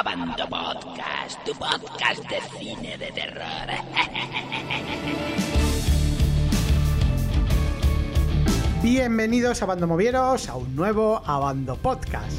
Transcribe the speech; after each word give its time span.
Abando 0.00 0.48
Podcast, 0.48 1.44
tu 1.44 1.52
podcast 1.52 2.24
de 2.30 2.40
cine 2.58 2.96
de 2.96 3.12
terror. 3.12 3.68
Bienvenidos 8.82 9.62
a 9.62 9.66
Bando 9.66 9.86
Movieros 9.86 10.48
a 10.48 10.56
un 10.56 10.74
nuevo 10.74 11.20
Abando 11.26 11.76
Podcast. 11.76 12.32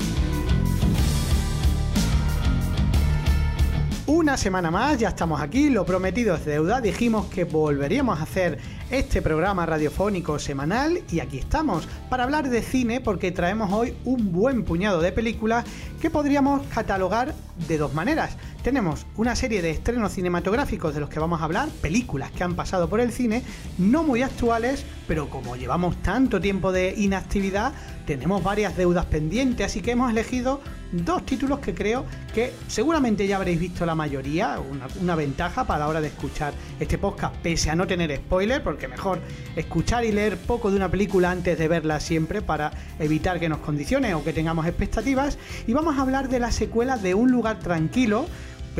Una 4.07 4.37
semana 4.37 4.71
más, 4.71 4.97
ya 4.97 5.09
estamos 5.09 5.39
aquí, 5.39 5.69
lo 5.69 5.85
prometido 5.85 6.33
es 6.33 6.43
deuda, 6.43 6.81
dijimos 6.81 7.27
que 7.27 7.43
volveríamos 7.43 8.19
a 8.19 8.23
hacer 8.23 8.57
este 8.91 9.21
programa 9.21 9.65
radiofónico 9.65 10.37
semanal 10.37 11.01
y 11.09 11.21
aquí 11.21 11.37
estamos 11.37 11.87
para 12.09 12.23
hablar 12.23 12.49
de 12.49 12.61
cine 12.61 12.99
porque 12.99 13.31
traemos 13.31 13.71
hoy 13.71 13.95
un 14.03 14.33
buen 14.33 14.63
puñado 14.65 15.01
de 15.01 15.13
películas 15.13 15.63
que 16.01 16.09
podríamos 16.09 16.67
catalogar 16.67 17.33
de 17.69 17.77
dos 17.77 17.93
maneras. 17.93 18.35
Tenemos 18.63 19.05
una 19.15 19.35
serie 19.35 19.61
de 19.61 19.71
estrenos 19.71 20.11
cinematográficos 20.11 20.93
de 20.93 20.99
los 20.99 21.09
que 21.09 21.19
vamos 21.19 21.41
a 21.41 21.45
hablar, 21.45 21.69
películas 21.81 22.31
que 22.31 22.43
han 22.43 22.55
pasado 22.55 22.89
por 22.89 22.99
el 22.99 23.13
cine, 23.13 23.43
no 23.77 24.03
muy 24.03 24.23
actuales, 24.23 24.85
pero 25.07 25.29
como 25.29 25.55
llevamos 25.55 25.95
tanto 26.03 26.41
tiempo 26.41 26.71
de 26.71 26.93
inactividad, 26.97 27.71
tenemos 28.05 28.43
varias 28.43 28.75
deudas 28.75 29.05
pendientes, 29.05 29.65
así 29.65 29.81
que 29.81 29.91
hemos 29.91 30.11
elegido 30.11 30.61
dos 30.91 31.25
títulos 31.25 31.59
que 31.59 31.73
creo 31.73 32.05
que 32.33 32.53
seguramente 32.67 33.25
ya 33.27 33.37
habréis 33.37 33.59
visto 33.59 33.85
la 33.85 33.95
mayoría, 33.95 34.59
una, 35.01 35.15
ventaja 35.15 35.65
para 35.65 35.79
la 35.79 35.87
hora 35.87 36.01
de 36.01 36.07
escuchar 36.07 36.53
este 36.79 36.97
podcast, 36.97 37.35
pese 37.37 37.69
a 37.69 37.75
no 37.75 37.87
tener 37.87 38.15
spoiler, 38.17 38.63
porque 38.63 38.80
mejor 38.87 39.19
escuchar 39.55 40.05
y 40.05 40.11
leer 40.11 40.37
poco 40.37 40.69
de 40.71 40.77
una 40.77 40.89
película 40.89 41.31
antes 41.31 41.57
de 41.57 41.67
verla 41.67 41.99
siempre 41.99 42.41
para 42.41 42.71
evitar 42.99 43.39
que 43.39 43.49
nos 43.49 43.59
condicione 43.59 44.13
o 44.13 44.23
que 44.23 44.33
tengamos 44.33 44.65
expectativas. 44.65 45.37
Y 45.67 45.73
vamos 45.73 45.97
a 45.97 46.01
hablar 46.01 46.29
de 46.29 46.39
la 46.39 46.51
secuela 46.51 46.97
de 46.97 47.13
Un 47.13 47.31
lugar 47.31 47.59
tranquilo, 47.59 48.27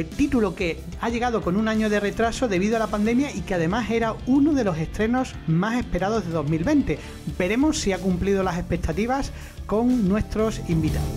título 0.04 0.56
que 0.56 0.82
ha 1.02 1.09
llegado 1.09 1.42
con 1.42 1.58
un 1.58 1.68
año 1.68 1.90
de 1.90 2.00
retraso 2.00 2.48
debido 2.48 2.78
a 2.78 2.80
la 2.80 2.88
pandemia 2.88 3.31
y 3.31 3.42
que 3.42 3.56
además 3.56 3.90
era 3.92 4.16
uno 4.25 4.53
de 4.53 4.64
los 4.64 4.78
estrenos 4.78 5.36
más 5.48 5.78
esperados 5.78 6.25
de 6.25 6.31
2020. 6.31 6.97
Veremos 7.38 7.78
si 7.78 7.92
ha 7.92 8.00
cumplido 8.00 8.42
las 8.44 8.58
expectativas 8.58 9.31
con 9.66 10.08
nuestros 10.08 10.62
invitados. 10.70 11.09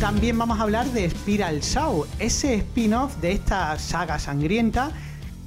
También 0.00 0.36
vamos 0.36 0.58
a 0.58 0.62
hablar 0.62 0.86
de 0.86 1.08
Spiral 1.08 1.62
Saw, 1.62 2.06
ese 2.18 2.54
spin-off 2.54 3.16
de 3.18 3.32
esta 3.32 3.78
saga 3.78 4.18
sangrienta 4.18 4.90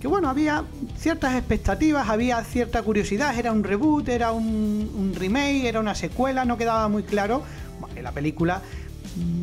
que 0.05 0.09
bueno, 0.09 0.29
había 0.29 0.63
ciertas 0.99 1.33
expectativas, 1.33 2.07
había 2.09 2.43
cierta 2.43 2.83
curiosidad, 2.83 3.35
era 3.39 3.51
un 3.51 3.63
reboot, 3.63 4.07
era 4.07 4.33
un, 4.33 5.15
remake, 5.17 5.65
era 5.65 5.79
una 5.79 5.95
secuela, 5.95 6.45
no 6.45 6.59
quedaba 6.59 6.87
muy 6.89 7.01
claro. 7.01 7.41
Bueno, 7.79 7.99
la 8.03 8.11
película 8.11 8.61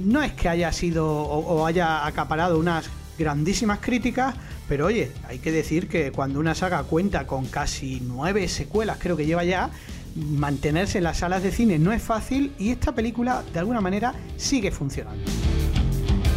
no 0.05 0.23
es 0.23 0.35
que 0.35 0.49
haya 0.49 0.71
sido 0.71 1.11
o, 1.11 1.39
o, 1.39 1.67
haya 1.67 2.07
acaparado 2.07 2.61
unas 2.61 2.89
grandísimas 3.19 3.81
críticas, 3.81 4.37
pero 4.69 4.87
oye, 4.87 5.11
hay 5.27 5.41
que 5.41 5.51
decir 5.51 5.89
que 5.89 6.13
cuando 6.13 6.39
una 6.39 6.55
saga 6.55 6.85
cuenta 6.85 7.27
con 7.27 7.47
casi 7.47 8.01
nueve 8.01 8.47
secuelas, 8.47 8.99
creo 9.01 9.17
que 9.17 9.27
lleva 9.27 9.43
ya, 9.43 9.69
mantenerse 10.15 10.99
en 10.99 11.05
las 11.05 11.19
salas 11.19 11.43
de 11.43 11.51
cine 11.51 11.81
no 11.81 11.93
es 11.93 12.05
fácil 12.05 12.53
y 12.57 12.71
esta 12.71 12.95
película 12.95 13.43
de 13.53 13.59
alguna 13.59 13.81
manera 13.81 14.15
sigue 14.37 14.71
funcionando. 14.71 15.25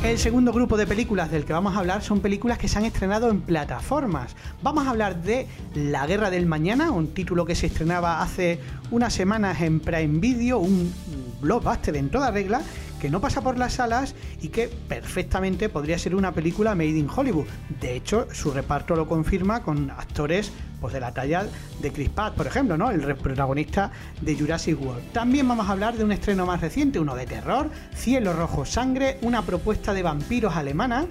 El 0.05 0.19
segundo 0.19 0.53
grupo 0.53 0.77
de 0.77 0.85
películas 0.85 1.31
del 1.31 1.45
que 1.45 1.51
vamos 1.51 1.75
a 1.75 1.79
hablar 1.79 2.03
son 2.03 2.19
películas 2.19 2.59
que 2.59 2.67
se 2.67 2.77
han 2.77 2.85
estrenado 2.85 3.31
en 3.31 3.41
plataformas. 3.41 4.35
Vamos 4.61 4.85
a 4.85 4.91
hablar 4.91 5.23
de 5.23 5.47
La 5.73 6.05
Guerra 6.05 6.29
del 6.29 6.45
Mañana, 6.45 6.91
un 6.91 7.07
título 7.07 7.43
que 7.43 7.55
se 7.55 7.65
estrenaba 7.65 8.21
hace 8.21 8.59
unas 8.91 9.13
semanas 9.13 9.59
en 9.61 9.79
Prime 9.79 10.19
Video, 10.19 10.59
un 10.59 10.93
blockbuster 11.41 11.95
en 11.97 12.09
toda 12.09 12.29
regla, 12.29 12.61
que 13.01 13.09
no 13.09 13.19
pasa 13.19 13.41
por 13.41 13.57
las 13.57 13.73
salas 13.73 14.13
y 14.41 14.49
que 14.49 14.67
perfectamente 14.67 15.69
podría 15.69 15.97
ser 15.97 16.15
una 16.15 16.33
película 16.33 16.75
made 16.75 16.89
in 16.89 17.09
Hollywood. 17.13 17.47
De 17.81 17.95
hecho, 17.95 18.27
su 18.31 18.51
reparto 18.51 18.95
lo 18.95 19.07
confirma 19.07 19.63
con 19.63 19.89
actores 19.89 20.51
pues, 20.85 20.93
de 20.93 20.99
la 20.99 21.11
talla 21.11 21.47
de 21.81 21.91
Chris 21.91 22.09
Pratt, 22.09 22.35
por 22.35 22.45
ejemplo, 22.45 22.77
¿no? 22.77 22.91
el 22.91 23.15
protagonista 23.15 23.89
de 24.21 24.35
Jurassic 24.37 24.79
World. 24.79 25.13
También 25.13 25.47
vamos 25.47 25.67
a 25.67 25.71
hablar 25.71 25.97
de 25.97 26.03
un 26.03 26.11
estreno 26.11 26.45
más 26.45 26.61
reciente, 26.61 26.99
uno 26.99 27.15
de 27.15 27.25
terror, 27.25 27.71
Cielo 27.95 28.33
Rojo 28.33 28.65
Sangre, 28.65 29.17
una 29.23 29.41
propuesta 29.41 29.95
de 29.95 30.03
vampiros 30.03 30.55
alemana 30.55 31.07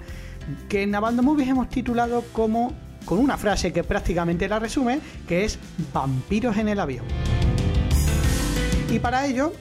que 0.69 0.83
en 0.83 0.95
Abando 0.95 1.23
Movies 1.23 1.49
hemos 1.49 1.67
titulado 1.67 2.23
como 2.31 2.71
con 3.03 3.19
una 3.19 3.37
frase 3.37 3.73
que 3.73 3.83
prácticamente 3.83 4.47
la 4.47 4.59
resume, 4.59 5.01
que 5.27 5.43
es 5.43 5.59
vampiros 5.93 6.55
en 6.55 6.69
el 6.69 6.79
avión. 6.79 7.03
Y 8.89 8.99
para 8.99 9.25
ello 9.25 9.51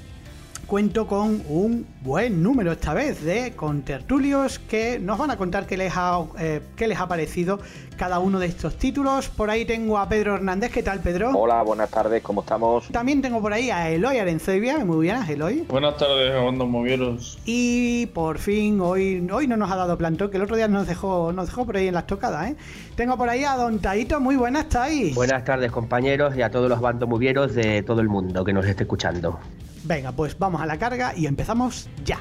cuento 0.66 1.06
con 1.06 1.42
un 1.48 1.86
buen 2.02 2.42
número 2.42 2.72
esta 2.72 2.94
vez 2.94 3.22
de 3.22 3.52
contertulios 3.52 4.58
que 4.58 4.98
nos 4.98 5.19
van 5.19 5.30
a 5.30 5.36
contar 5.36 5.66
qué 5.66 5.76
les 5.76 5.92
ha, 5.97 6.25
eh, 6.38 6.60
qué 6.76 6.88
les 6.88 6.98
ha 6.98 7.08
parecido 7.08 7.60
cada 7.97 8.19
uno 8.19 8.38
de 8.38 8.47
estos 8.47 8.76
títulos. 8.76 9.28
Por 9.28 9.50
ahí 9.50 9.64
tengo 9.64 9.98
a 9.98 10.08
Pedro 10.08 10.34
Hernández. 10.34 10.72
¿Qué 10.72 10.82
tal, 10.82 11.00
Pedro? 11.00 11.30
Hola, 11.30 11.62
buenas 11.62 11.91
tardes, 11.91 12.22
¿cómo 12.22 12.41
estamos? 12.42 12.88
También 12.88 13.22
tengo 13.22 13.41
por 13.41 13.52
ahí 13.52 13.70
a 13.70 13.91
Eloy 13.91 14.19
Arencevia. 14.19 14.84
Muy 14.84 14.97
buenas, 14.97 15.28
Eloy. 15.28 15.64
Buenas 15.69 15.97
tardes, 15.97 16.34
Abando 16.34 16.66
Movieros. 16.66 17.38
Y 17.44 18.06
por 18.06 18.38
fin, 18.38 18.81
hoy, 18.81 19.26
hoy 19.32 19.46
no 19.46 19.56
nos 19.56 19.70
ha 19.70 19.76
dado 19.76 19.96
plantón, 19.96 20.31
que 20.31 20.36
el 20.36 20.42
otro 20.42 20.56
día 20.56 20.69
nos 20.69 20.86
dejó, 20.86 21.32
nos 21.32 21.46
dejó 21.46 21.64
por 21.64 21.76
ahí 21.76 21.88
en 21.88 21.94
las 21.94 22.06
tocadas, 22.06 22.50
¿eh? 22.50 22.56
Tengo 22.96 23.16
por 23.16 23.28
ahí 23.28 23.44
a 23.44 23.56
Don 23.56 23.78
Taito. 23.78 24.20
Muy 24.20 24.36
buenas, 24.36 24.75
ahí. 24.76 25.12
Buenas 25.14 25.44
tardes, 25.44 25.70
compañeros, 25.70 26.36
y 26.36 26.42
a 26.42 26.50
todos 26.50 26.69
los 26.69 26.81
Bando 26.81 27.06
Movieros 27.06 27.54
de 27.54 27.82
todo 27.82 28.00
el 28.00 28.08
mundo 28.08 28.44
que 28.44 28.52
nos 28.52 28.66
esté 28.66 28.84
escuchando. 28.84 29.38
Venga, 29.84 30.12
pues 30.12 30.39
vamos 30.39 30.62
a 30.62 30.67
la 30.67 30.78
carga 30.78 31.15
y 31.15 31.27
empezamos 31.27 31.91
ya. 32.05 32.19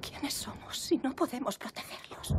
¿Quiénes 0.00 0.34
somos 0.34 0.76
si 0.76 0.98
no 0.98 1.14
podemos 1.14 1.56
protegerlos? 1.56 2.34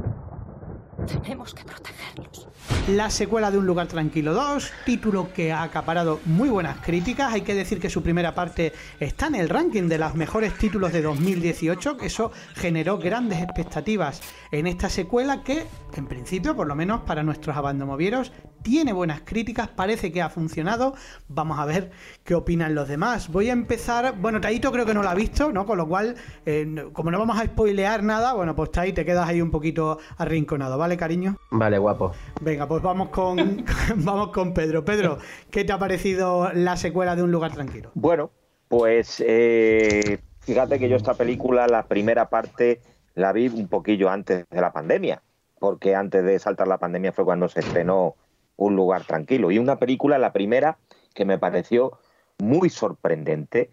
Tenemos 1.07 1.53
que 1.53 1.63
protegerlos. 1.63 2.49
La 2.87 3.09
secuela 3.09 3.51
de 3.51 3.57
Un 3.57 3.65
lugar 3.65 3.87
tranquilo 3.87 4.33
2, 4.33 4.71
título 4.85 5.33
que 5.33 5.51
ha 5.51 5.61
acaparado 5.61 6.21
muy 6.25 6.47
buenas 6.47 6.77
críticas. 6.77 7.33
Hay 7.33 7.41
que 7.41 7.53
decir 7.53 7.81
que 7.81 7.89
su 7.89 8.01
primera 8.01 8.33
parte 8.33 8.71
está 8.99 9.27
en 9.27 9.35
el 9.35 9.49
ranking 9.49 9.89
de 9.89 9.97
los 9.97 10.15
mejores 10.15 10.57
títulos 10.57 10.93
de 10.93 11.01
2018, 11.01 11.97
que 11.97 12.05
eso 12.05 12.31
generó 12.55 12.97
grandes 12.97 13.41
expectativas 13.41 14.21
en 14.51 14.67
esta 14.67 14.89
secuela 14.89 15.43
que, 15.43 15.65
en 15.95 16.07
principio, 16.07 16.55
por 16.55 16.65
lo 16.67 16.75
menos 16.75 17.01
para 17.01 17.23
nuestros 17.23 17.57
abandomovieros, 17.57 18.31
tiene 18.61 18.91
buenas 18.93 19.21
críticas, 19.21 19.67
parece 19.69 20.11
que 20.11 20.21
ha 20.21 20.29
funcionado. 20.29 20.93
Vamos 21.27 21.59
a 21.59 21.65
ver 21.65 21.91
qué 22.23 22.35
opinan 22.35 22.75
los 22.75 22.87
demás. 22.87 23.29
Voy 23.29 23.49
a 23.49 23.53
empezar, 23.53 24.15
bueno, 24.17 24.41
Taito 24.41 24.71
creo 24.71 24.85
que 24.85 24.93
no 24.93 25.03
lo 25.03 25.09
ha 25.09 25.15
visto, 25.15 25.51
¿no? 25.51 25.65
Con 25.65 25.77
lo 25.77 25.87
cual, 25.87 26.15
eh, 26.45 26.85
como 26.93 27.11
no 27.11 27.19
vamos 27.19 27.39
a 27.39 27.45
spoilear 27.45 28.03
nada, 28.03 28.33
bueno, 28.33 28.55
pues 28.55 28.71
Tai 28.71 28.93
te 28.93 29.05
quedas 29.05 29.27
ahí 29.27 29.41
un 29.41 29.51
poquito 29.51 29.99
arrinconado, 30.17 30.77
¿vale, 30.77 30.97
cariño? 30.97 31.37
Vale, 31.51 31.77
guapo. 31.77 32.13
Venga, 32.41 32.56
pues 32.65 32.81
vamos 32.81 33.09
con, 33.09 33.65
vamos 33.97 34.29
con 34.29 34.53
Pedro. 34.53 34.83
Pedro, 34.83 35.19
¿qué 35.51 35.63
te 35.63 35.73
ha 35.73 35.77
parecido 35.77 36.51
la 36.53 36.77
secuela 36.77 37.15
de 37.15 37.23
Un 37.23 37.31
lugar 37.31 37.53
tranquilo? 37.53 37.91
Bueno, 37.93 38.31
pues 38.67 39.23
eh, 39.25 40.19
fíjate 40.39 40.79
que 40.79 40.89
yo 40.89 40.95
esta 40.95 41.13
película, 41.13 41.67
la 41.67 41.83
primera 41.83 42.29
parte, 42.29 42.81
la 43.13 43.31
vi 43.33 43.47
un 43.49 43.67
poquillo 43.67 44.09
antes 44.09 44.45
de 44.49 44.61
la 44.61 44.71
pandemia, 44.71 45.21
porque 45.59 45.93
antes 45.93 46.23
de 46.23 46.39
saltar 46.39 46.67
la 46.67 46.79
pandemia 46.79 47.11
fue 47.11 47.25
cuando 47.25 47.47
se 47.49 47.59
estrenó 47.59 48.15
Un 48.55 48.75
lugar 48.75 49.03
tranquilo. 49.03 49.51
Y 49.51 49.59
una 49.59 49.77
película, 49.77 50.17
la 50.17 50.33
primera, 50.33 50.79
que 51.13 51.25
me 51.25 51.37
pareció 51.37 51.99
muy 52.39 52.69
sorprendente, 52.69 53.69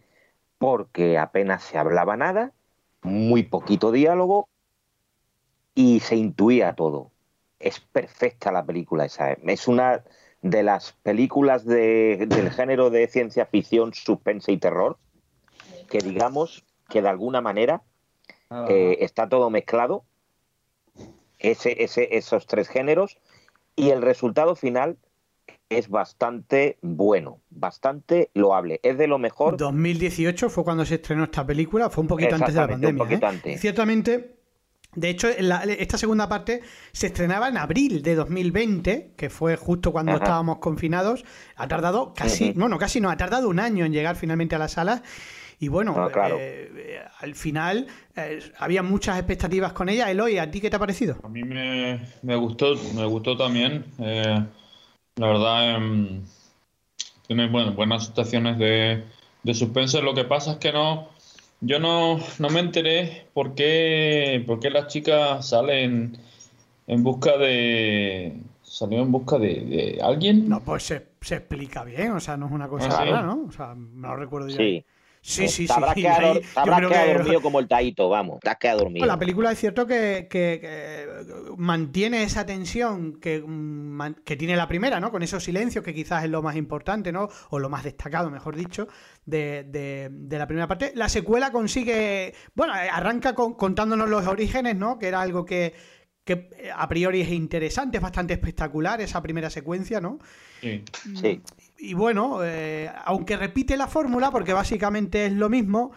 porque 0.58 1.16
apenas 1.16 1.62
se 1.62 1.78
hablaba 1.78 2.16
nada, 2.16 2.52
muy 3.02 3.44
poquito 3.44 3.92
diálogo 3.92 4.48
y 5.74 6.00
se 6.00 6.16
intuía 6.16 6.74
todo. 6.74 7.10
Es 7.64 7.80
perfecta 7.80 8.52
la 8.52 8.64
película 8.64 9.06
esa. 9.06 9.32
Es 9.32 9.68
una 9.68 10.04
de 10.42 10.62
las 10.62 10.92
películas 11.02 11.64
de, 11.64 12.26
del 12.28 12.50
género 12.50 12.90
de 12.90 13.08
ciencia 13.08 13.46
ficción, 13.46 13.94
suspense 13.94 14.52
y 14.52 14.58
terror, 14.58 14.98
que 15.88 15.98
digamos 15.98 16.64
que 16.90 17.00
de 17.00 17.08
alguna 17.08 17.40
manera 17.40 17.82
eh, 18.68 18.98
está 19.00 19.30
todo 19.30 19.48
mezclado, 19.48 20.04
ese, 21.38 21.82
ese, 21.82 22.16
esos 22.18 22.46
tres 22.46 22.68
géneros, 22.68 23.16
y 23.74 23.88
el 23.88 24.02
resultado 24.02 24.54
final 24.54 24.98
es 25.70 25.88
bastante 25.88 26.76
bueno, 26.82 27.40
bastante 27.48 28.30
loable. 28.34 28.80
Es 28.82 28.98
de 28.98 29.06
lo 29.06 29.18
mejor. 29.18 29.56
2018 29.56 30.50
fue 30.50 30.62
cuando 30.62 30.84
se 30.84 30.96
estrenó 30.96 31.24
esta 31.24 31.46
película, 31.46 31.88
fue 31.88 32.02
un 32.02 32.08
poquito 32.08 32.34
antes 32.34 32.52
de 32.52 32.60
la 32.60 32.68
pandemia. 32.68 33.02
Un 33.02 33.12
¿eh? 33.12 33.20
antes. 33.22 33.60
Ciertamente, 33.62 34.36
de 34.96 35.10
hecho, 35.10 35.28
la, 35.40 35.62
esta 35.64 35.98
segunda 35.98 36.28
parte 36.28 36.62
se 36.92 37.06
estrenaba 37.08 37.48
en 37.48 37.56
abril 37.56 38.02
de 38.02 38.14
2020, 38.14 39.12
que 39.16 39.30
fue 39.30 39.56
justo 39.56 39.92
cuando 39.92 40.16
Ajá. 40.16 40.24
estábamos 40.24 40.58
confinados. 40.58 41.24
Ha 41.56 41.68
tardado 41.68 42.14
casi, 42.14 42.52
bueno, 42.52 42.78
casi 42.78 43.00
no, 43.00 43.10
ha 43.10 43.16
tardado 43.16 43.48
un 43.48 43.60
año 43.60 43.84
en 43.84 43.92
llegar 43.92 44.16
finalmente 44.16 44.54
a 44.54 44.58
las 44.58 44.72
salas. 44.72 45.02
Y 45.60 45.68
bueno, 45.68 45.94
Ah, 45.98 46.10
claro. 46.12 46.36
eh, 46.40 46.70
eh, 46.76 47.00
al 47.20 47.34
final 47.34 47.86
eh, 48.16 48.40
había 48.58 48.82
muchas 48.82 49.16
expectativas 49.18 49.72
con 49.72 49.88
ella. 49.88 50.10
Eloy, 50.10 50.38
¿a 50.38 50.50
ti 50.50 50.60
qué 50.60 50.68
te 50.70 50.76
ha 50.76 50.78
parecido? 50.80 51.16
A 51.22 51.28
mí 51.28 51.42
me, 51.42 52.00
me 52.22 52.36
gustó, 52.36 52.74
me 52.94 53.06
gustó 53.06 53.36
también. 53.36 53.84
eh, 53.98 54.44
la 55.16 55.26
verdad, 55.28 55.76
em, 55.76 56.22
tiene 57.26 57.48
bueno, 57.48 57.72
buenas 57.72 58.08
actuaciones 58.08 58.58
de, 58.58 59.04
de 59.42 59.54
suspense. 59.54 60.02
Lo 60.02 60.14
que 60.14 60.24
pasa 60.24 60.52
es 60.52 60.56
que 60.58 60.72
no, 60.72 61.08
yo 61.64 61.78
no, 61.78 62.18
no 62.38 62.50
me 62.50 62.60
enteré 62.60 63.26
por 63.32 63.54
qué, 63.54 64.42
por 64.46 64.60
qué 64.60 64.70
las 64.70 64.88
chicas 64.88 65.48
salen 65.48 66.16
en 66.86 67.02
busca 67.02 67.36
de, 67.38 68.38
salió 68.62 69.00
en 69.02 69.10
busca 69.12 69.38
de, 69.38 69.60
de 69.60 69.98
alguien. 70.02 70.48
No, 70.48 70.60
pues 70.62 70.82
se, 70.84 71.06
se 71.20 71.36
explica 71.36 71.84
bien, 71.84 72.12
o 72.12 72.20
sea, 72.20 72.36
no 72.36 72.46
es 72.46 72.52
una 72.52 72.68
cosa 72.68 72.88
Ah, 72.90 73.04
sí. 73.04 73.10
¿no? 73.10 73.46
O 73.48 73.52
sea, 73.52 73.74
no 73.74 74.08
lo 74.08 74.16
recuerdo 74.16 74.48
yo. 74.48 74.56
Sí. 74.56 74.84
Sí, 75.24 75.48
sí. 75.48 75.66
Te 75.66 75.72
habrás 75.72 75.94
sí, 75.94 76.02
quedado, 76.02 76.32
ahí 76.32 76.40
te 76.40 76.60
habrás 76.60 76.80
quedado 76.80 77.06
que- 77.06 77.14
dormido 77.14 77.40
como 77.42 77.58
el 77.60 77.66
taíto, 77.68 78.08
vamos. 78.08 78.40
Te 78.40 78.50
has 78.50 78.56
quedado 78.56 78.80
dormido. 78.80 79.00
Bueno, 79.00 79.14
la 79.14 79.18
película 79.18 79.50
es 79.52 79.58
cierto 79.58 79.86
que, 79.86 80.26
que- 80.30 80.58
que 80.60 81.06
mantiene 81.56 82.22
esa 82.22 82.44
tensión 82.44 83.18
que, 83.20 83.42
mm, 83.44 84.16
que 84.24 84.36
tiene 84.36 84.56
la 84.56 84.68
primera, 84.68 85.00
¿no? 85.00 85.10
Con 85.10 85.22
esos 85.22 85.42
silencios 85.42 85.84
que 85.84 85.94
quizás 85.94 86.24
es 86.24 86.30
lo 86.30 86.42
más 86.42 86.56
importante, 86.56 87.10
¿no? 87.12 87.28
O 87.50 87.58
lo 87.58 87.68
más 87.70 87.84
destacado, 87.84 88.30
mejor 88.30 88.54
dicho, 88.56 88.86
de, 89.24 89.64
de- 89.64 90.08
de 90.12 90.38
la 90.38 90.46
primera 90.46 90.68
parte. 90.68 90.92
La 90.94 91.08
secuela 91.08 91.50
consigue, 91.52 92.34
bueno, 92.54 92.74
eh, 92.76 92.88
arranca 92.92 93.34
con- 93.34 93.54
contándonos 93.54 94.08
los 94.08 94.26
orígenes, 94.26 94.76
¿no? 94.76 94.98
Que 94.98 95.08
era 95.08 95.20
algo 95.22 95.44
que, 95.44 95.72
que 96.24 96.48
eh, 96.58 96.70
a 96.74 96.88
priori 96.88 97.20
es 97.20 97.30
interesante, 97.30 97.98
es 97.98 98.02
bastante 98.02 98.34
espectacular 98.34 99.00
esa 99.00 99.22
primera 99.22 99.50
secuencia, 99.50 100.00
¿no? 100.00 100.18
Sí. 100.60 100.82
Sí. 101.20 101.42
Y 101.84 101.94
bueno, 101.94 102.38
eh, 102.42 102.90
aunque 103.04 103.36
repite 103.36 103.76
la 103.76 103.86
fórmula, 103.86 104.30
porque 104.30 104.52
básicamente 104.52 105.26
es 105.26 105.32
lo 105.32 105.48
mismo, 105.48 105.92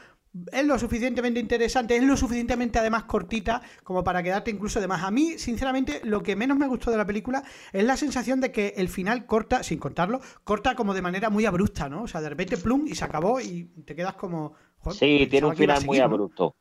es 0.51 0.65
lo 0.65 0.77
suficientemente 0.77 1.39
interesante, 1.39 1.95
es 1.95 2.03
lo 2.03 2.15
suficientemente 2.17 2.77
además 2.77 3.05
cortita 3.05 3.61
como 3.83 4.03
para 4.03 4.21
quedarte 4.21 4.51
incluso 4.51 4.79
de 4.81 4.87
más. 4.87 5.03
A 5.03 5.11
mí, 5.11 5.37
sinceramente, 5.37 6.01
lo 6.03 6.21
que 6.21 6.35
menos 6.35 6.57
me 6.57 6.67
gustó 6.67 6.91
de 6.91 6.97
la 6.97 7.05
película 7.05 7.43
es 7.73 7.83
la 7.83 7.97
sensación 7.97 8.41
de 8.41 8.51
que 8.51 8.73
el 8.77 8.89
final 8.89 9.25
corta, 9.25 9.63
sin 9.63 9.79
contarlo, 9.79 10.19
corta 10.43 10.75
como 10.75 10.93
de 10.93 11.01
manera 11.01 11.29
muy 11.29 11.45
abrupta, 11.45 11.89
¿no? 11.89 12.03
O 12.03 12.07
sea, 12.07 12.21
de 12.21 12.29
repente 12.29 12.57
plum 12.57 12.85
y 12.85 12.95
se 12.95 13.05
acabó 13.05 13.39
y 13.39 13.63
te 13.85 13.95
quedas 13.95 14.15
como... 14.15 14.53
joder, 14.79 14.97
Sí, 14.99 15.27
tiene 15.31 15.47
un 15.47 15.55
final 15.55 15.83
muy 15.85 15.99
abrupto. 15.99 16.55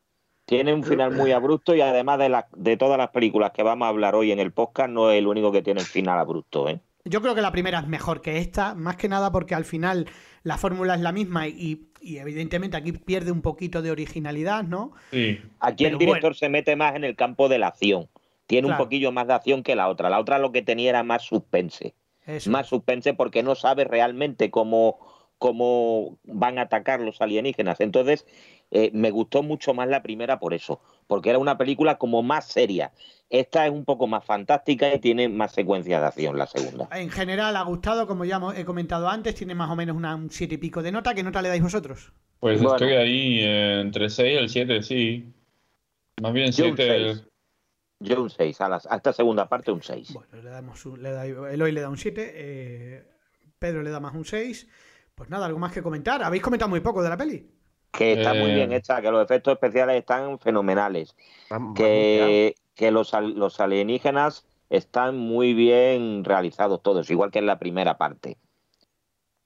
Tiene 0.46 0.72
un 0.72 0.84
final 0.84 1.10
muy 1.12 1.32
abrupto 1.32 1.74
y 1.74 1.80
además 1.80 2.18
de, 2.20 2.28
la- 2.28 2.48
de 2.56 2.76
todas 2.76 2.96
las 2.96 3.10
películas 3.10 3.50
que 3.52 3.64
vamos 3.64 3.86
a 3.86 3.88
hablar 3.88 4.14
hoy 4.14 4.30
en 4.30 4.38
el 4.38 4.52
podcast, 4.52 4.88
no 4.90 5.10
es 5.10 5.18
el 5.18 5.26
único 5.26 5.50
que 5.52 5.62
tiene 5.62 5.80
el 5.80 5.86
final 5.86 6.18
abrupto. 6.18 6.68
¿eh? 6.68 6.80
Yo 7.08 7.22
creo 7.22 7.34
que 7.34 7.40
la 7.40 7.52
primera 7.52 7.78
es 7.78 7.86
mejor 7.86 8.20
que 8.20 8.38
esta, 8.38 8.74
más 8.74 8.96
que 8.96 9.08
nada 9.08 9.30
porque 9.32 9.54
al 9.54 9.64
final 9.64 10.06
la 10.42 10.58
fórmula 10.58 10.94
es 10.94 11.00
la 11.00 11.12
misma 11.12 11.46
y, 11.48 11.88
y 12.00 12.18
evidentemente 12.18 12.76
aquí 12.76 12.92
pierde 12.92 13.30
un 13.30 13.42
poquito 13.42 13.80
de 13.80 13.90
originalidad, 13.90 14.64
¿no? 14.64 14.92
Sí. 15.12 15.40
Aquí 15.60 15.84
Pero 15.84 15.94
el 15.96 15.98
director 16.00 16.22
bueno. 16.30 16.34
se 16.34 16.48
mete 16.48 16.76
más 16.76 16.94
en 16.96 17.04
el 17.04 17.14
campo 17.16 17.48
de 17.48 17.58
la 17.58 17.68
acción. 17.68 18.08
Tiene 18.46 18.68
Claro. 18.68 18.82
un 18.82 18.86
poquillo 18.86 19.12
más 19.12 19.26
de 19.26 19.34
acción 19.34 19.62
que 19.62 19.74
la 19.76 19.88
otra. 19.88 20.10
La 20.10 20.20
otra 20.20 20.38
lo 20.38 20.52
que 20.52 20.62
tenía 20.62 20.90
era 20.90 21.02
más 21.02 21.22
suspense. 21.22 21.94
Eso. 22.26 22.50
Más 22.50 22.66
suspense 22.66 23.14
porque 23.14 23.42
no 23.42 23.54
sabe 23.54 23.84
realmente 23.84 24.50
cómo, 24.50 24.98
cómo 25.38 26.18
van 26.24 26.58
a 26.58 26.62
atacar 26.62 27.00
los 27.00 27.20
alienígenas. 27.20 27.80
Entonces, 27.80 28.26
eh, 28.70 28.90
me 28.92 29.10
gustó 29.10 29.42
mucho 29.42 29.74
más 29.74 29.88
la 29.88 30.02
primera 30.02 30.38
por 30.38 30.54
eso, 30.54 30.80
porque 31.06 31.30
era 31.30 31.38
una 31.38 31.56
película 31.56 31.98
como 31.98 32.22
más 32.22 32.46
seria. 32.46 32.92
Esta 33.30 33.66
es 33.66 33.72
un 33.72 33.84
poco 33.84 34.06
más 34.06 34.24
fantástica 34.24 34.92
y 34.94 34.98
tiene 35.00 35.28
más 35.28 35.52
secuencias 35.52 36.00
de 36.00 36.06
acción, 36.06 36.38
la 36.38 36.46
segunda. 36.46 36.88
En 36.92 37.10
general 37.10 37.56
ha 37.56 37.62
gustado, 37.62 38.06
como 38.06 38.24
ya 38.24 38.36
hemos- 38.36 38.56
he 38.56 38.64
comentado 38.64 39.08
antes, 39.08 39.34
tiene 39.34 39.54
más 39.54 39.70
o 39.70 39.76
menos 39.76 39.96
una, 39.96 40.14
un 40.14 40.30
siete 40.30 40.54
y 40.54 40.58
pico 40.58 40.82
de 40.82 40.92
nota. 40.92 41.14
¿Qué 41.14 41.22
nota 41.22 41.42
le 41.42 41.48
dais 41.48 41.62
vosotros? 41.62 42.12
Pues 42.40 42.60
Bueno. 42.60 42.76
estoy 42.76 42.92
ahí 42.94 43.40
eh, 43.40 43.80
entre 43.80 44.08
6 44.10 44.32
y 44.34 44.36
el 44.36 44.48
7, 44.48 44.82
sí. 44.82 45.32
Más 46.22 46.32
bien 46.32 46.52
Yo 46.52 46.66
un 46.68 46.76
7. 46.76 47.14
6. 47.14 47.24
Yo 48.00 48.22
un 48.22 48.30
6, 48.30 48.60
a, 48.60 48.68
las- 48.68 48.86
a 48.86 48.96
esta 48.96 49.12
segunda 49.12 49.48
parte 49.48 49.72
un 49.72 49.82
6. 49.82 50.12
Bueno, 50.12 50.42
le 50.42 50.50
damos 50.50 50.84
un- 50.86 51.02
le 51.02 51.10
da, 51.12 51.24
Eloy 51.26 51.72
le 51.72 51.80
da 51.80 51.88
un 51.88 51.96
7, 51.96 52.32
eh, 52.34 53.04
Pedro 53.58 53.82
le 53.82 53.90
da 53.90 54.00
más 54.00 54.14
un 54.14 54.24
6. 54.24 54.68
Pues 55.14 55.30
nada, 55.30 55.46
algo 55.46 55.58
más 55.58 55.72
que 55.72 55.82
comentar. 55.82 56.22
Habéis 56.22 56.42
comentado 56.42 56.68
muy 56.68 56.80
poco 56.80 57.02
de 57.02 57.08
la 57.08 57.16
peli. 57.16 57.50
Que 57.96 58.12
está 58.14 58.34
muy 58.34 58.50
Eh. 58.50 58.54
bien 58.54 58.72
hecha, 58.72 59.00
que 59.00 59.10
los 59.10 59.24
efectos 59.24 59.52
especiales 59.54 59.96
están 59.96 60.38
fenomenales. 60.38 61.14
Vamos, 61.50 61.74
que, 61.76 62.54
que 62.74 62.90
los, 62.90 63.14
al- 63.14 63.34
los 63.38 63.58
alienígenas 63.60 64.46
están 64.70 65.16
muy 65.16 65.54
bien 65.54 66.24
realizados 66.24 66.82
todos, 66.82 67.10
igual 67.10 67.30
que 67.30 67.38
en 67.38 67.46
la 67.46 67.58
primera 67.58 67.96
parte. 67.98 68.36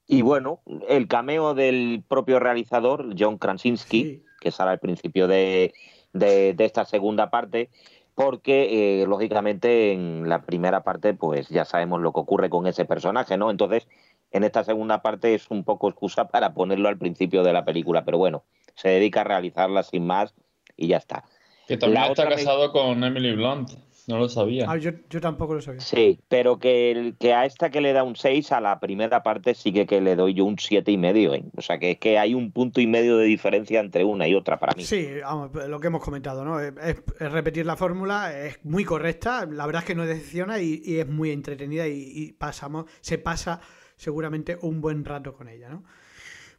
Y 0.07 0.23
bueno, 0.23 0.61
el 0.89 1.07
cameo 1.07 1.55
del 1.55 2.03
propio 2.09 2.41
realizador, 2.41 3.15
John 3.19 3.39
Krasinski, 3.39 4.03
Sí. 4.05 4.23
que 4.41 4.51
sale 4.51 4.73
al 4.73 4.79
principio 4.81 5.29
de, 5.29 5.73
de- 6.13 6.55
de 6.55 6.65
esta 6.65 6.85
segunda 6.85 7.31
parte, 7.31 7.71
porque 8.17 9.03
eh, 9.03 9.07
lógicamente 9.07 9.93
en 9.93 10.29
la 10.29 10.43
primera 10.43 10.83
parte 10.83 11.15
pues 11.15 11.49
ya 11.49 11.65
sabemos 11.65 12.01
lo 12.01 12.13
que 12.13 12.21
ocurre 12.21 12.51
con 12.51 12.67
ese 12.67 12.85
personaje, 12.85 13.37
¿no? 13.37 13.51
Entonces, 13.51 13.87
en 14.33 14.45
esta 14.45 14.65
segunda 14.65 15.03
parte 15.03 15.35
es 15.35 15.51
un 15.51 15.65
poco 15.65 15.89
excusa 15.89 16.29
para 16.29 16.55
ponerlo 16.55 16.89
al 16.89 16.99
principio 16.99 17.43
de 17.43 17.53
la 17.53 17.65
película, 17.65 18.05
pero 18.05 18.19
bueno, 18.19 18.45
se 18.75 18.89
dedica 18.89 19.23
a 19.23 19.25
realizarla 19.25 19.83
sin 19.83 20.07
más 20.07 20.35
y 20.77 20.89
ya 20.89 20.97
está. 20.99 21.25
Que 21.67 21.77
también 21.77 22.03
La 22.03 22.09
está 22.09 22.29
casado 22.29 22.73
con 22.73 23.03
Emily 23.05 23.33
Blunt. 23.35 23.71
No 24.07 24.19
lo 24.19 24.29
sabía. 24.29 24.67
Ah, 24.69 24.77
yo, 24.77 24.91
yo 25.09 25.21
tampoco 25.21 25.55
lo 25.55 25.61
sabía. 25.61 25.83
Sí, 25.83 26.19
pero 26.27 26.59
que, 26.59 26.91
el- 26.91 27.17
que 27.17 27.33
a 27.33 27.45
esta 27.45 27.71
que 27.71 27.81
le 27.81 27.93
da 27.93 28.03
un 28.03 28.17
6, 28.17 28.51
a 28.51 28.61
la 28.61 28.81
primera 28.81 29.23
parte 29.23 29.55
sí 29.55 29.73
que, 29.73 29.87
que 29.87 30.01
le 30.01 30.17
doy 30.17 30.35
yo 30.35 30.47
un 30.47 30.59
siete 30.59 30.91
y 30.91 30.97
medio. 30.97 31.33
¿eh? 31.35 31.45
O 31.57 31.63
sea 31.63 31.79
que 31.79 31.93
es 31.93 31.99
que 31.99 32.19
hay 32.19 32.35
un 32.35 32.51
punto 32.51 32.81
y 32.81 32.89
medio 32.89 33.19
de 33.19 33.27
diferencia 33.27 33.79
entre 33.79 34.03
una 34.03 34.27
y 34.27 34.35
otra 34.35 34.59
para 34.59 34.75
mí. 34.75 34.83
Sí, 34.85 35.07
vamos, 35.23 35.51
lo 35.55 35.79
que 35.79 35.87
hemos 35.89 36.03
comentado, 36.03 36.45
¿no? 36.45 36.59
Es, 36.59 36.73
es- 36.83 37.03
es 37.21 37.31
repetir 37.31 37.67
la 37.67 37.77
fórmula, 37.77 38.37
es 38.37 38.59
muy 38.65 38.85
correcta, 38.85 39.47
la 39.47 39.67
verdad 39.67 39.83
es 39.83 39.87
que 39.87 39.95
no 39.95 40.05
decepciona 40.07 40.59
y, 40.61 40.81
y 40.85 40.99
es 40.99 41.07
muy 41.07 41.31
entretenida 41.31 41.87
y, 41.87 41.93
y 42.13 42.33
pasamos, 42.33 42.87
se 43.03 43.19
pasa 43.19 43.61
seguramente 44.01 44.59
un 44.63 44.81
buen 44.81 45.05
rato 45.05 45.35
con 45.35 45.49
ella, 45.49 45.69
¿no? 45.69 45.85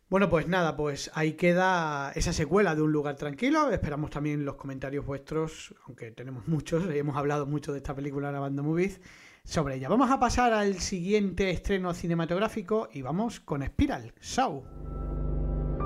Bueno, 0.09 0.29
pues 0.29 0.47
nada, 0.47 0.75
pues 0.75 1.09
ahí 1.13 1.33
queda 1.33 2.11
esa 2.15 2.33
secuela 2.33 2.75
de 2.75 2.81
Un 2.81 2.91
lugar 2.91 3.15
tranquilo. 3.15 3.71
Esperamos 3.71 4.09
también 4.09 4.43
los 4.43 4.55
comentarios 4.55 5.05
vuestros, 5.05 5.73
aunque 5.87 6.11
tenemos 6.11 6.47
muchos, 6.47 6.83
hemos 6.93 7.15
hablado 7.15 7.45
mucho 7.45 7.71
de 7.71 7.79
esta 7.79 7.95
película 7.95 8.27
en 8.27 8.33
la 8.33 8.41
banda 8.41 8.61
Movies, 8.61 9.01
sobre 9.43 9.75
ella. 9.75 9.89
Vamos 9.89 10.11
a 10.11 10.19
pasar 10.19 10.53
al 10.53 10.79
siguiente 10.79 11.49
estreno 11.49 11.93
cinematográfico 11.93 12.89
y 12.93 13.01
vamos 13.01 13.39
con 13.39 13.65
Spiral, 13.65 14.13
Saw. 14.19 14.63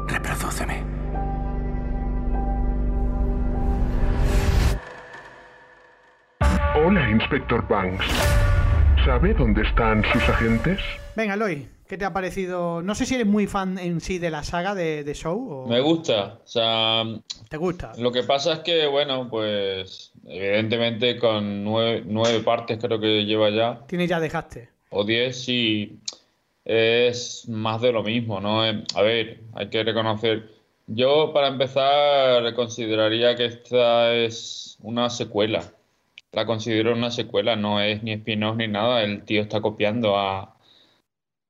Reprodúceme. 0.07 0.83
Hola, 6.75 7.09
Inspector 7.09 7.65
Banks. 7.67 8.44
¿Sabe 9.05 9.33
dónde 9.33 9.61
están 9.61 10.03
sus 10.11 10.21
agentes? 10.29 10.79
Venga, 11.15 11.35
Eloy, 11.35 11.67
¿qué 11.87 11.97
te 11.97 12.05
ha 12.05 12.11
parecido? 12.13 12.81
No 12.81 12.95
sé 12.95 13.05
si 13.05 13.15
eres 13.15 13.27
muy 13.27 13.45
fan 13.47 13.77
en 13.77 14.01
sí 14.01 14.17
de 14.17 14.31
la 14.31 14.43
saga 14.43 14.73
de, 14.73 15.03
de 15.03 15.13
Show 15.13 15.47
o 15.65 15.67
Me 15.67 15.79
gusta. 15.79 16.39
O 16.43 16.47
sea, 16.47 17.03
te 17.49 17.57
gusta. 17.57 17.91
lo 17.97 18.11
que 18.11 18.23
pasa 18.23 18.53
es 18.53 18.59
que, 18.59 18.87
bueno, 18.87 19.27
pues 19.29 20.11
evidentemente 20.25 21.19
con 21.19 21.63
nueve, 21.63 22.03
nueve 22.05 22.39
partes 22.39 22.79
creo 22.81 22.99
que 22.99 23.25
lleva 23.25 23.49
ya, 23.51 23.85
Tienes 23.87 24.09
ya 24.09 24.19
dejaste. 24.19 24.69
o 24.89 25.03
diez, 25.03 25.43
sí, 25.45 25.99
es 26.63 27.47
más 27.47 27.81
de 27.81 27.91
lo 27.91 28.01
mismo, 28.03 28.41
¿no? 28.41 28.65
Eh, 28.67 28.83
A 28.95 29.01
ver, 29.03 29.41
hay 29.53 29.69
que 29.69 29.83
reconocer. 29.83 30.49
Yo, 30.87 31.31
para 31.33 31.47
empezar, 31.47 32.53
consideraría 32.55 33.35
que 33.35 33.45
esta 33.45 34.13
es 34.13 34.77
una 34.81 35.09
secuela. 35.09 35.63
La 36.35 36.45
considero 36.45 36.93
una 36.93 37.11
secuela, 37.11 37.55
no 37.55 37.79
es 37.79 38.03
ni 38.03 38.11
spin-off 38.11 38.57
ni 38.57 38.67
nada. 38.67 39.03
El 39.03 39.23
tío 39.23 39.41
está 39.41 39.61
copiando 39.61 40.17
a, 40.17 40.57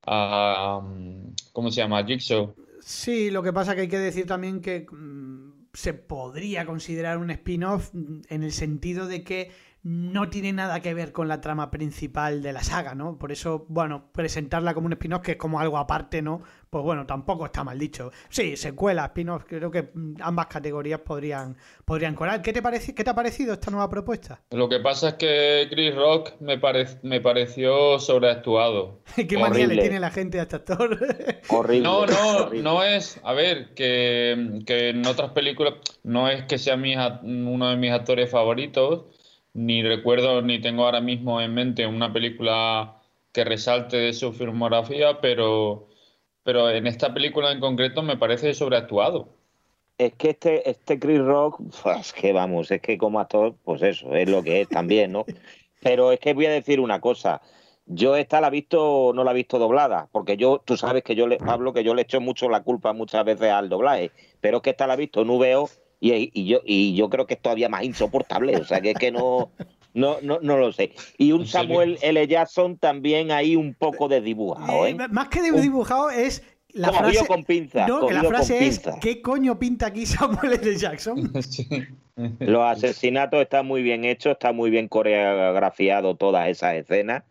a, 0.05 0.77
um, 0.77 1.33
¿cómo 1.53 1.71
se 1.71 1.81
llama? 1.81 2.05
Jigsaw. 2.05 2.53
Sí, 2.81 3.31
lo 3.31 3.41
que 3.41 3.51
pasa 3.51 3.73
que 3.73 3.81
hay 3.81 3.87
que 3.87 3.97
decir 3.97 4.27
también 4.27 4.61
que 4.61 4.85
mm, 4.91 5.69
se 5.73 5.95
podría 5.95 6.67
considerar 6.67 7.17
un 7.17 7.31
spin-off 7.31 7.95
en 7.95 8.43
el 8.43 8.51
sentido 8.51 9.07
de 9.07 9.23
que 9.23 9.49
no 9.87 10.31
tiene 10.31 10.51
nada 10.51 10.79
que 10.79 10.95
ver 10.95 11.11
con 11.11 11.27
la 11.27 11.41
trama 11.41 11.69
principal 11.69 12.41
de 12.41 12.51
la 12.53 12.63
saga, 12.63 12.95
¿no? 12.95 13.19
Por 13.19 13.31
eso, 13.31 13.67
bueno, 13.69 14.05
presentarla 14.13 14.73
como 14.73 14.87
un 14.87 14.93
spin-off 14.93 15.21
que 15.21 15.33
es 15.33 15.37
como 15.37 15.59
algo 15.59 15.77
aparte, 15.77 16.23
¿no? 16.23 16.41
Pues 16.71 16.83
bueno, 16.83 17.05
tampoco 17.05 17.45
está 17.45 17.63
mal 17.63 17.77
dicho. 17.77 18.11
Sí, 18.29 18.57
secuela, 18.57 19.05
spin-off, 19.05 19.43
creo 19.47 19.69
que 19.69 19.91
ambas 20.21 20.47
categorías 20.47 21.01
podrían, 21.01 21.55
podrían 21.85 22.15
colar. 22.15 22.41
¿Qué 22.41 22.51
te, 22.51 22.63
parece, 22.63 22.95
¿Qué 22.95 23.03
te 23.03 23.11
ha 23.11 23.13
parecido 23.13 23.53
esta 23.53 23.69
nueva 23.69 23.87
propuesta? 23.87 24.41
Lo 24.49 24.67
que 24.67 24.79
pasa 24.79 25.09
es 25.09 25.13
que 25.13 25.67
Chris 25.69 25.93
Rock 25.95 26.31
me, 26.39 26.57
pare- 26.57 26.87
me 27.03 27.21
pareció 27.21 27.99
sobreactuado. 27.99 29.01
¿Qué 29.15 29.37
manía 29.37 29.67
le 29.67 29.77
tiene 29.79 29.99
la 29.99 30.09
gente 30.09 30.39
a 30.39 30.43
este 30.43 30.55
actor? 30.55 30.97
Horrible. 31.49 31.83
No, 31.87 32.07
no, 32.07 32.37
horrible. 32.37 32.63
no 32.63 32.83
es. 32.83 33.19
A 33.23 33.33
ver, 33.33 33.75
que, 33.75 34.61
que 34.65 34.89
en 34.89 35.05
otras 35.05 35.29
películas 35.31 35.75
no 36.03 36.27
es 36.27 36.43
que 36.45 36.57
sea 36.57 36.75
mi 36.75 36.95
a- 36.95 37.19
uno 37.23 37.69
de 37.69 37.77
mis 37.77 37.91
actores 37.91 38.31
favoritos, 38.31 39.03
ni 39.55 39.81
recuerdo 39.81 40.41
ni 40.41 40.59
tengo 40.59 40.83
ahora 40.83 40.99
mismo 40.99 41.41
en 41.41 41.53
mente 41.53 41.87
una 41.87 42.11
película 42.11 43.01
que 43.31 43.45
resalte 43.45 43.97
de 43.97 44.13
su 44.13 44.33
filmografía, 44.33 45.21
pero, 45.21 45.87
pero 46.43 46.69
en 46.69 46.85
esta 46.87 47.13
película 47.13 47.51
en 47.51 47.61
concreto 47.61 48.03
me 48.03 48.17
parece 48.17 48.53
sobreactuado. 48.53 49.29
Es 49.97 50.13
que 50.15 50.31
este, 50.31 50.69
este 50.69 50.99
Chris 50.99 51.19
Rock, 51.19 51.61
pues 51.81 52.11
que 52.11 52.33
vamos, 52.33 52.69
es 52.69 52.81
que 52.81 52.97
como 52.97 53.21
actor, 53.21 53.55
pues 53.63 53.81
eso, 53.81 54.13
es 54.13 54.29
lo 54.29 54.43
que 54.43 54.59
es 54.61 54.67
también, 54.67 55.13
¿no? 55.13 55.25
Pero 55.81 56.11
es 56.11 56.19
que 56.19 56.33
voy 56.33 56.47
a 56.47 56.51
decir 56.51 56.81
una 56.81 56.99
cosa. 56.99 57.41
Yo 57.85 58.17
esta 58.17 58.41
la 58.41 58.47
he 58.47 58.51
visto, 58.51 59.13
no 59.15 59.23
la 59.23 59.31
he 59.31 59.35
visto 59.35 59.57
doblada, 59.57 60.09
porque 60.11 60.35
yo, 60.35 60.61
tú 60.65 60.75
sabes 60.75 61.03
que 61.03 61.15
yo 61.15 61.27
le, 61.27 61.37
Pablo, 61.37 61.71
que 61.71 61.83
yo 61.83 61.93
le 61.93 62.01
echo 62.01 62.19
mucho 62.19 62.49
la 62.49 62.63
culpa 62.63 62.91
muchas 62.91 63.23
veces 63.23 63.51
al 63.51 63.69
doblaje, 63.69 64.11
pero 64.41 64.57
es 64.57 64.63
que 64.63 64.71
esta 64.71 64.87
la 64.87 64.95
he 64.95 64.97
visto 64.97 65.21
en 65.21 65.27
VO 65.27 65.69
y, 65.99 66.29
y 66.33 66.45
yo, 66.45 66.59
y 66.65 66.95
yo 66.95 67.09
creo 67.09 67.25
que 67.27 67.35
es 67.35 67.41
todavía 67.41 67.69
más 67.69 67.83
insoportable, 67.83 68.55
o 68.57 68.63
sea 68.65 68.81
que 68.81 68.91
es 68.91 68.97
que 68.97 69.11
no, 69.11 69.51
no, 69.93 70.17
no, 70.21 70.39
no 70.41 70.57
lo 70.57 70.71
sé. 70.71 70.91
Y 71.17 71.31
un 71.31 71.45
Samuel 71.47 71.97
L. 72.01 72.27
Jackson 72.27 72.77
también 72.77 73.31
ahí 73.31 73.55
un 73.55 73.73
poco 73.73 74.07
desdibujado, 74.07 74.85
¿eh? 74.87 74.95
Más 75.09 75.29
que 75.29 75.41
desdibujado 75.41 76.09
es 76.09 76.43
la 76.69 76.89
Cogido 76.89 77.09
frase, 77.09 77.27
con 77.27 77.43
pinza, 77.45 77.87
no, 77.87 78.05
que 78.05 78.13
la 78.13 78.23
frase 78.25 78.65
es 78.67 78.79
pinza. 78.79 78.99
¿qué 78.99 79.21
coño 79.21 79.57
pinta 79.57 79.87
aquí 79.87 80.05
Samuel 80.05 80.53
L. 80.61 80.75
Jackson? 80.75 81.31
Los 82.39 82.63
asesinatos 82.63 83.41
están 83.41 83.65
muy 83.65 83.81
bien 83.81 84.03
hechos, 84.05 84.33
está 84.33 84.51
muy 84.53 84.69
bien 84.69 84.87
coreografiado 84.89 86.15
todas 86.15 86.47
esas 86.49 86.75
escenas, 86.75 87.23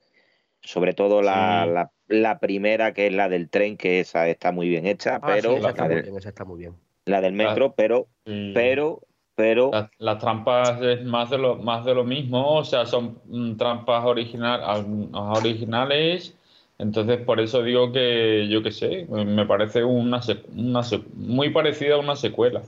sobre 0.63 0.95
todo 0.95 1.21
la, 1.23 1.65
Sí. 1.67 1.71
la, 1.73 1.93
la 2.09 2.39
primera 2.39 2.93
que 2.95 3.07
es 3.07 3.13
la 3.13 3.29
del 3.29 3.49
tren, 3.51 3.77
que 3.77 4.01
esa 4.01 4.29
está 4.29 4.53
muy 4.53 4.69
bien 4.69 4.87
hecha, 4.87 5.17
Ah, 5.23 5.33
pero 5.35 5.51
sí, 5.51 5.57
esa 5.57 5.63
la, 5.63 5.69
está 5.71 5.85
muy 5.85 5.95
del, 5.95 6.03
bien, 6.05 6.17
esa 6.17 6.29
está 6.31 6.45
muy 6.45 6.59
bien. 6.61 6.75
La 7.07 7.21
del 7.21 7.33
metro, 7.33 7.75
pero, 7.77 8.07
Sí. 8.27 8.53
pero, 8.55 9.01
pero, 9.35 9.71
Las, 9.73 9.91
las 9.99 10.19
trampas 10.19 10.81
es 10.81 11.05
más 11.05 11.29
de 11.31 11.39
lo 11.39 11.57
más 11.57 11.85
de 11.85 11.95
lo 11.95 12.05
mismo, 12.05 12.57
o 12.57 12.65
sea, 12.65 12.87
son 12.87 13.19
mm, 13.27 13.57
trampas 13.57 14.05
original, 14.05 14.63
al- 14.63 15.09
originales. 15.13 16.35
Entonces, 16.79 17.19
por 17.21 17.41
eso 17.41 17.63
digo 17.63 17.93
que 17.93 18.49
yo 18.49 18.63
qué 18.63 18.73
sé, 18.73 19.07
me 19.09 19.47
parece 19.47 19.85
una, 19.85 20.21
una 20.55 20.83
muy 21.15 21.51
parecida 21.51 21.95
a 21.95 21.99
una 21.99 22.17
secuela. 22.17 22.63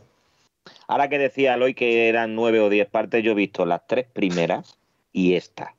ahora 0.86 1.08
que 1.08 1.18
decía 1.18 1.54
Aloy 1.54 1.74
que 1.74 2.08
eran 2.08 2.34
nueve 2.36 2.60
o 2.60 2.68
diez 2.70 2.88
partes, 2.88 3.24
yo 3.24 3.32
he 3.32 3.34
visto 3.34 3.64
las 3.66 3.86
tres 3.86 4.06
primeras 4.12 4.78
y 5.12 5.34
esta 5.34 5.74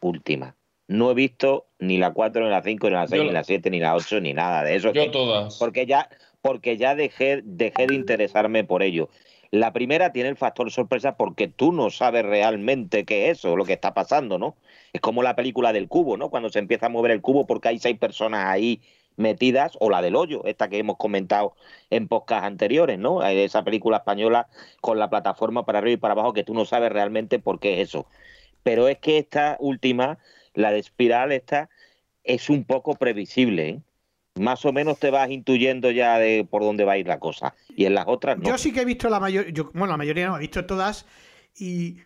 última. 0.00 0.54
No 0.88 1.10
he 1.10 1.14
visto 1.14 1.66
ni 1.80 1.98
la 1.98 2.12
cuatro, 2.12 2.44
ni 2.44 2.50
la 2.50 2.62
cinco, 2.62 2.86
ni 2.88 2.94
la 2.94 3.08
seis, 3.08 3.20
Yo- 3.22 3.26
ni 3.26 3.32
la 3.32 3.42
siete, 3.42 3.70
ni 3.70 3.80
la 3.80 3.96
ocho, 3.96 4.20
ni 4.20 4.32
nada 4.32 4.62
de 4.62 4.76
eso. 4.76 4.92
Yo 4.92 5.04
que- 5.04 5.08
todas. 5.10 5.58
porque 5.58 5.86
ya, 5.86 6.08
porque 6.46 6.76
ya 6.76 6.94
dejé, 6.94 7.42
de 7.42 7.72
interesarme 7.90 8.62
por 8.62 8.82
ello. 8.82 9.08
La 9.50 9.72
primera 9.72 10.12
tiene 10.12 10.28
el 10.28 10.36
factor 10.36 10.70
sorpresa 10.70 11.16
porque 11.16 11.48
tú 11.48 11.72
no 11.72 11.90
sabes 11.90 12.24
realmente 12.24 13.04
qué 13.04 13.30
es 13.30 13.38
eso, 13.38 13.56
lo 13.56 13.64
que 13.64 13.72
está 13.72 13.94
pasando, 13.94 14.38
¿no? 14.38 14.56
Es 14.92 15.00
como 15.00 15.22
la 15.22 15.34
película 15.34 15.72
del 15.72 15.88
cubo, 15.88 16.16
¿no? 16.16 16.30
Cuando 16.30 16.48
se 16.50 16.58
empieza 16.58 16.86
a 16.86 16.88
mover 16.88 17.10
el 17.10 17.20
cubo 17.20 17.46
porque 17.46 17.68
hay 17.68 17.78
seis 17.78 17.98
personas 17.98 18.46
ahí 18.46 18.80
metidas, 19.16 19.76
o 19.80 19.90
la 19.90 20.02
del 20.02 20.14
hoyo, 20.14 20.44
esta 20.44 20.68
que 20.68 20.78
hemos 20.78 20.98
comentado 20.98 21.56
en 21.90 22.06
podcast 22.06 22.44
anteriores, 22.44 22.98
¿no? 22.98 23.24
Esa 23.24 23.64
película 23.64 23.98
española 23.98 24.48
con 24.80 24.98
la 24.98 25.10
plataforma 25.10 25.64
para 25.64 25.78
arriba 25.78 25.94
y 25.94 25.96
para 25.96 26.12
abajo 26.12 26.32
que 26.32 26.44
tú 26.44 26.54
no 26.54 26.64
sabes 26.64 26.92
realmente 26.92 27.38
por 27.38 27.58
qué 27.58 27.80
es 27.80 27.88
eso. 27.88 28.06
Pero 28.62 28.88
es 28.88 28.98
que 28.98 29.18
esta 29.18 29.56
última, 29.58 30.18
la 30.54 30.70
de 30.70 30.78
espiral, 30.78 31.32
esta, 31.32 31.70
es 32.24 32.50
un 32.50 32.64
poco 32.64 32.94
previsible, 32.94 33.68
¿eh? 33.68 33.80
Más 34.36 34.64
o 34.64 34.72
menos 34.72 34.98
te 34.98 35.10
vas 35.10 35.30
intuyendo 35.30 35.90
ya 35.90 36.18
de 36.18 36.46
por 36.48 36.62
dónde 36.62 36.84
va 36.84 36.92
a 36.92 36.98
ir 36.98 37.06
la 37.06 37.18
cosa. 37.18 37.54
Y 37.74 37.84
en 37.84 37.94
las 37.94 38.06
otras 38.06 38.38
no. 38.38 38.44
Yo 38.44 38.58
sí 38.58 38.72
que 38.72 38.82
he 38.82 38.84
visto 38.84 39.08
la 39.08 39.20
mayoría, 39.20 39.52
yo, 39.52 39.70
bueno, 39.72 39.88
la 39.88 39.96
mayoría 39.96 40.28
no, 40.28 40.36
he 40.36 40.40
visto 40.40 40.64
todas 40.66 41.06
y 41.58 41.98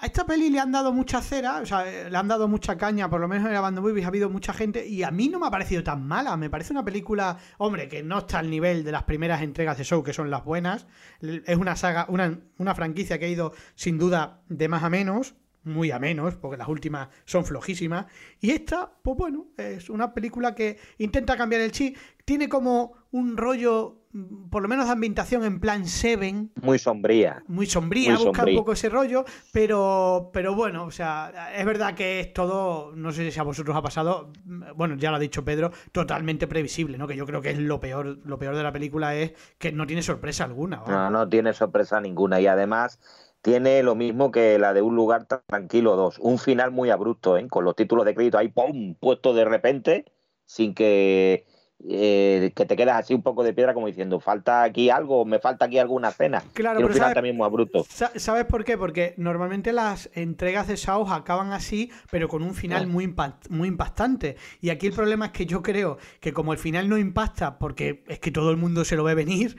a 0.00 0.06
esta 0.06 0.26
peli 0.26 0.50
le 0.50 0.60
han 0.60 0.72
dado 0.72 0.92
mucha 0.92 1.20
cera, 1.20 1.60
o 1.62 1.66
sea, 1.66 1.88
eh, 1.88 2.10
le 2.10 2.16
han 2.16 2.28
dado 2.28 2.48
mucha 2.48 2.76
caña, 2.76 3.08
por 3.08 3.20
lo 3.20 3.28
menos 3.28 3.46
en 3.46 3.54
la 3.54 3.60
Band 3.60 3.78
Movies 3.78 4.04
ha 4.04 4.08
habido 4.08 4.28
mucha 4.28 4.52
gente 4.52 4.86
y 4.86 5.02
a 5.02 5.10
mí 5.10 5.28
no 5.28 5.38
me 5.38 5.46
ha 5.46 5.50
parecido 5.50 5.82
tan 5.82 6.06
mala, 6.06 6.36
me 6.36 6.50
parece 6.50 6.72
una 6.72 6.84
película, 6.84 7.38
hombre, 7.58 7.88
que 7.88 8.02
no 8.02 8.18
está 8.18 8.40
al 8.40 8.50
nivel 8.50 8.84
de 8.84 8.92
las 8.92 9.04
primeras 9.04 9.42
entregas 9.42 9.78
de 9.78 9.84
Show, 9.84 10.02
que 10.02 10.12
son 10.12 10.30
las 10.30 10.44
buenas, 10.44 10.86
es 11.20 11.56
una 11.56 11.76
saga, 11.76 12.06
una, 12.08 12.38
una 12.58 12.74
franquicia 12.74 13.18
que 13.18 13.26
ha 13.26 13.28
ido 13.28 13.52
sin 13.76 13.98
duda 13.98 14.42
de 14.48 14.68
más 14.68 14.82
a 14.82 14.90
menos, 14.90 15.34
muy 15.64 15.90
a 15.90 15.98
menos, 15.98 16.36
porque 16.36 16.56
las 16.56 16.68
últimas 16.68 17.08
son 17.24 17.44
flojísimas. 17.44 18.06
Y 18.40 18.50
esta, 18.50 18.92
pues 19.02 19.16
bueno, 19.16 19.46
es 19.56 19.90
una 19.90 20.12
película 20.14 20.54
que 20.54 20.78
intenta 20.98 21.36
cambiar 21.36 21.62
el 21.62 21.72
chip. 21.72 21.96
Tiene 22.24 22.48
como 22.48 22.94
un 23.10 23.36
rollo, 23.36 24.02
mm, 24.12 24.48
por 24.48 24.62
lo 24.62 24.68
menos 24.68 24.86
de 24.86 24.92
ambientación 24.92 25.44
en 25.44 25.60
plan 25.60 25.86
Seven, 25.86 26.50
Muy 26.62 26.78
sombría. 26.78 27.42
muy 27.48 27.66
sombría, 27.66 28.14
Muy 28.14 28.24
busca 28.24 28.38
sombría. 28.40 28.54
un 28.58 28.60
poco 28.62 28.72
ese 28.72 28.88
rollo, 28.88 29.24
pero, 29.52 30.30
pero 30.32 30.54
bueno, 30.54 30.84
o 30.84 30.90
sea, 30.90 31.52
es 31.54 31.64
verdad 31.66 31.94
que 31.94 32.20
es 32.20 32.32
todo, 32.32 32.92
no 32.96 33.12
sé 33.12 33.30
si 33.30 33.38
a 33.38 33.42
vosotros 33.42 33.76
ha 33.76 33.82
pasado, 33.82 34.32
mm, 34.44 34.62
bueno, 34.74 34.96
ya 34.96 35.10
lo 35.10 35.16
ha 35.16 35.20
dicho 35.20 35.44
Pedro, 35.44 35.70
totalmente 35.92 36.46
previsible, 36.46 36.96
¿no? 36.98 37.06
Que 37.06 37.16
yo 37.16 37.26
creo 37.26 37.40
que 37.42 37.50
es 37.50 37.58
lo 37.58 37.78
peor, 37.78 38.18
lo 38.24 38.38
peor 38.38 38.56
de 38.56 38.62
la 38.62 38.72
película 38.72 39.14
es 39.14 39.32
que 39.58 39.70
no 39.70 39.86
tiene 39.86 40.02
sorpresa 40.02 40.44
alguna. 40.44 40.82
No, 40.86 41.10
no 41.10 41.28
tiene 41.28 41.52
sorpresa 41.52 42.00
ninguna. 42.00 42.40
Y 42.40 42.46
además 42.46 42.98
tiene 43.44 43.82
lo 43.82 43.94
mismo 43.94 44.30
que 44.30 44.58
la 44.58 44.72
de 44.72 44.80
Un 44.80 44.96
lugar 44.96 45.26
tranquilo 45.26 45.96
2. 45.96 46.18
Un 46.18 46.38
final 46.38 46.70
muy 46.70 46.88
abrupto, 46.88 47.36
¿eh? 47.36 47.46
Con 47.46 47.66
los 47.66 47.76
títulos 47.76 48.06
de 48.06 48.14
crédito 48.14 48.38
ahí, 48.38 48.48
¡pum! 48.48 48.94
puesto 48.98 49.34
de 49.34 49.44
repente, 49.44 50.06
sin 50.46 50.72
que, 50.74 51.44
eh, 51.86 52.52
que 52.56 52.64
te 52.64 52.74
quedas 52.74 52.96
así 53.00 53.12
un 53.12 53.22
poco 53.22 53.42
de 53.44 53.52
piedra 53.52 53.74
como 53.74 53.86
diciendo, 53.86 54.18
falta 54.18 54.62
aquí 54.62 54.88
algo, 54.88 55.26
me 55.26 55.40
falta 55.40 55.66
aquí 55.66 55.78
alguna 55.78 56.10
cena. 56.10 56.42
Claro, 56.54 56.80
y 56.80 56.84
un 56.84 56.86
pero 56.88 56.94
final 56.94 57.04
¿sabes? 57.08 57.14
también 57.16 57.36
muy 57.36 57.44
abrupto. 57.44 57.84
Sa- 57.86 58.18
¿Sabes 58.18 58.46
por 58.46 58.64
qué? 58.64 58.78
Porque 58.78 59.12
normalmente 59.18 59.74
las 59.74 60.08
entregas 60.14 60.66
de 60.66 60.78
Saw 60.78 61.06
acaban 61.12 61.52
así, 61.52 61.90
pero 62.10 62.28
con 62.28 62.42
un 62.42 62.54
final 62.54 62.84
Ah. 62.84 62.86
muy, 62.86 63.04
impact- 63.06 63.50
muy 63.50 63.68
impactante. 63.68 64.36
Y 64.62 64.70
aquí 64.70 64.86
el 64.86 64.94
problema 64.94 65.26
es 65.26 65.32
que 65.32 65.44
yo 65.44 65.62
creo 65.62 65.98
que 66.20 66.32
como 66.32 66.54
el 66.54 66.58
final 66.58 66.88
no 66.88 66.96
impacta 66.96 67.58
porque 67.58 68.04
es 68.08 68.20
que 68.20 68.30
todo 68.30 68.50
el 68.50 68.56
mundo 68.56 68.86
se 68.86 68.96
lo 68.96 69.04
ve 69.04 69.14
venir, 69.14 69.58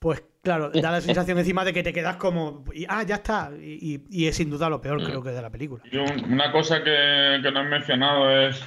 pues 0.00 0.24
claro, 0.42 0.70
da 0.70 0.90
la 0.90 1.00
sensación 1.00 1.38
encima 1.38 1.64
de 1.64 1.72
que 1.72 1.82
te 1.82 1.92
quedas 1.92 2.16
como, 2.16 2.64
y, 2.74 2.84
ah, 2.88 3.02
ya 3.02 3.16
está. 3.16 3.50
Y, 3.60 3.94
y- 3.94 4.04
y 4.10 4.26
es 4.26 4.36
sin 4.36 4.50
duda 4.50 4.68
lo 4.68 4.80
peor, 4.80 5.02
creo 5.04 5.22
que 5.22 5.30
de 5.30 5.42
la 5.42 5.50
película. 5.50 5.82
Yo, 5.92 6.04
una 6.28 6.50
cosa 6.52 6.82
que, 6.82 7.40
que 7.42 7.50
no 7.52 7.60
he 7.60 7.64
mencionado 7.68 8.30
es. 8.48 8.60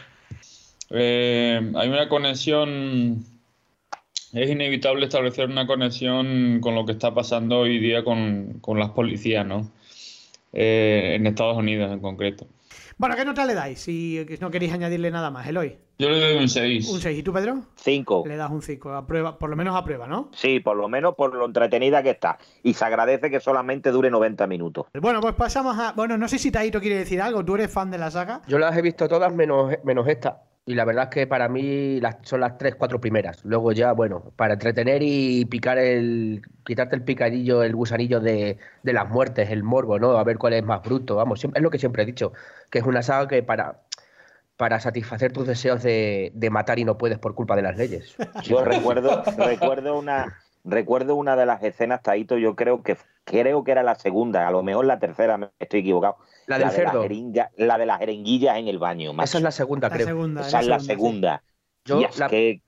eh, 0.89 1.71
hay 1.75 1.89
una 1.89 2.07
conexión. 2.09 3.25
Es 4.33 4.49
inevitable 4.49 5.05
establecer 5.05 5.47
una 5.47 5.67
conexión 5.67 6.59
con 6.59 6.73
lo 6.73 6.85
que 6.85 6.93
está 6.93 7.13
pasando 7.13 7.59
hoy 7.59 7.77
día 7.77 8.03
con, 8.03 8.57
con 8.61 8.79
las 8.79 8.89
policías, 8.89 9.45
¿no? 9.45 9.71
Eh, 10.51 11.13
en 11.15 11.27
Estados 11.27 11.55
Unidos 11.57 11.91
en 11.91 11.99
concreto. 11.99 12.47
Bueno, 12.97 13.15
¿qué 13.15 13.25
nota 13.25 13.45
le 13.45 13.53
dais? 13.53 13.79
Si 13.79 14.25
no 14.39 14.49
queréis 14.49 14.73
añadirle 14.73 15.11
nada 15.11 15.29
más, 15.29 15.47
Eloy. 15.47 15.77
Yo 16.00 16.09
le 16.09 16.19
doy 16.19 16.38
un 16.41 16.50
6. 16.50 16.89
Un 16.89 17.00
6. 17.00 17.19
¿Y 17.19 17.23
tú, 17.23 17.31
Pedro? 17.31 17.62
Cinco. 17.75 18.23
Le 18.27 18.35
das 18.35 18.50
un 18.51 18.62
5. 18.62 18.91
A 18.93 19.05
prueba, 19.05 19.38
por 19.38 19.50
lo 19.50 19.55
menos 19.55 19.75
a 19.75 19.83
prueba, 19.83 20.07
¿no? 20.07 20.29
Sí, 20.33 20.59
por 20.59 20.75
lo 20.75 20.88
menos 20.89 21.15
por 21.15 21.33
lo 21.35 21.45
entretenida 21.45 22.01
que 22.01 22.09
está. 22.09 22.39
Y 22.63 22.73
se 22.73 22.83
agradece 22.85 23.29
que 23.29 23.39
solamente 23.39 23.91
dure 23.91 24.09
90 24.09 24.47
minutos. 24.47 24.88
Bueno, 25.00 25.21
pues 25.21 25.35
pasamos 25.35 25.77
a. 25.77 25.91
Bueno, 25.93 26.17
no 26.17 26.27
sé 26.27 26.39
si 26.39 26.51
Taito 26.51 26.81
quiere 26.81 26.97
decir 26.97 27.21
algo. 27.21 27.45
¿Tú 27.45 27.55
eres 27.55 27.71
fan 27.71 27.91
de 27.91 27.97
la 28.00 28.09
saga? 28.12 28.41
Yo 28.47 28.57
las 28.57 28.75
he 28.75 28.81
visto 28.81 29.07
todas 29.07 29.33
menos, 29.33 29.71
menos 29.83 30.07
esta. 30.07 30.41
Y 30.65 30.75
la 30.75 30.85
verdad 30.85 31.03
es 31.05 31.09
que 31.09 31.27
para 31.27 31.50
mí 31.50 32.00
las, 32.00 32.17
son 32.21 32.39
las 32.39 32.57
tres, 32.57 32.75
cuatro 32.75 33.00
primeras. 33.01 33.43
Luego 33.43 33.73
ya, 33.73 33.91
bueno, 33.91 34.31
para 34.38 34.53
entretener 34.53 35.03
y 35.03 35.43
picar 35.45 35.77
el. 35.77 36.41
quitarte 36.65 36.95
el 36.95 37.03
picadillo, 37.03 37.63
el 37.63 37.75
gusanillo 37.75 38.19
de, 38.19 38.57
de 38.81 38.93
las 38.93 39.09
muertes, 39.09 39.51
el 39.51 39.62
morbo, 39.62 40.00
¿no? 40.00 40.17
A 40.17 40.23
ver 40.23 40.38
cuál 40.38 40.53
es 40.53 40.63
más 40.63 40.81
bruto. 40.81 41.15
Vamos, 41.17 41.39
siempre- 41.41 41.59
es 41.59 41.63
lo 41.63 41.69
que 41.69 41.79
siempre 41.79 42.03
he 42.03 42.05
dicho. 42.05 42.31
Que 42.71 42.79
es 42.79 42.85
una 42.85 43.03
saga 43.03 43.27
que 43.27 43.43
para. 43.43 43.81
Para 44.63 44.79
satisfacer 44.79 45.34
tus 45.34 45.46
deseos 45.46 45.84
de, 45.84 46.32
de 46.34 46.50
matar 46.50 46.79
y 46.79 46.86
no 46.86 46.98
puedes 46.98 47.20
por 47.20 47.36
culpa 47.36 47.58
de 47.58 47.63
las 47.63 47.75
leyes. 47.75 48.15
Yo 48.43 48.63
recuerdo, 48.63 49.22
recuerdo 49.36 50.00
una, 50.00 50.39
recuerdo 50.63 51.15
una 51.15 51.36
de 51.36 51.46
las 51.46 51.62
escenas, 51.63 52.01
Taito, 52.01 52.38
yo 52.38 52.55
creo 52.55 52.82
que 52.82 52.96
creo 53.25 53.65
que 53.65 53.72
era 53.74 53.84
la 53.84 53.96
segunda, 53.96 54.48
a 54.48 54.51
lo 54.51 54.63
mejor 54.63 54.86
la 54.86 55.00
tercera, 55.00 55.38
me 55.38 55.50
estoy 55.60 55.82
equivocado. 55.82 56.15
La 56.48 56.60
del 56.60 56.70
de 56.70 56.75
cerdo. 56.75 57.01
La, 57.03 57.10
jeringa- 57.10 57.50
la 57.58 57.77
de 57.77 57.86
las 57.86 58.00
jeringuillas 58.00 58.58
en 58.58 58.70
el 58.70 58.79
baño. 58.79 59.12
macho. 59.12 59.25
Esa 59.25 59.38
es 59.39 59.43
la 59.43 59.51
segunda, 59.51 59.89
La 59.89 59.96
creo. 59.96 60.08
segunda. 60.08 60.48
Esa 60.48 60.60
es 60.62 60.67
la 60.67 60.79
segunda. 60.79 61.43
Yo 61.84 62.00
Y 62.00 62.03
es 62.05 62.17
la- 62.17 62.29
que, 62.29 62.62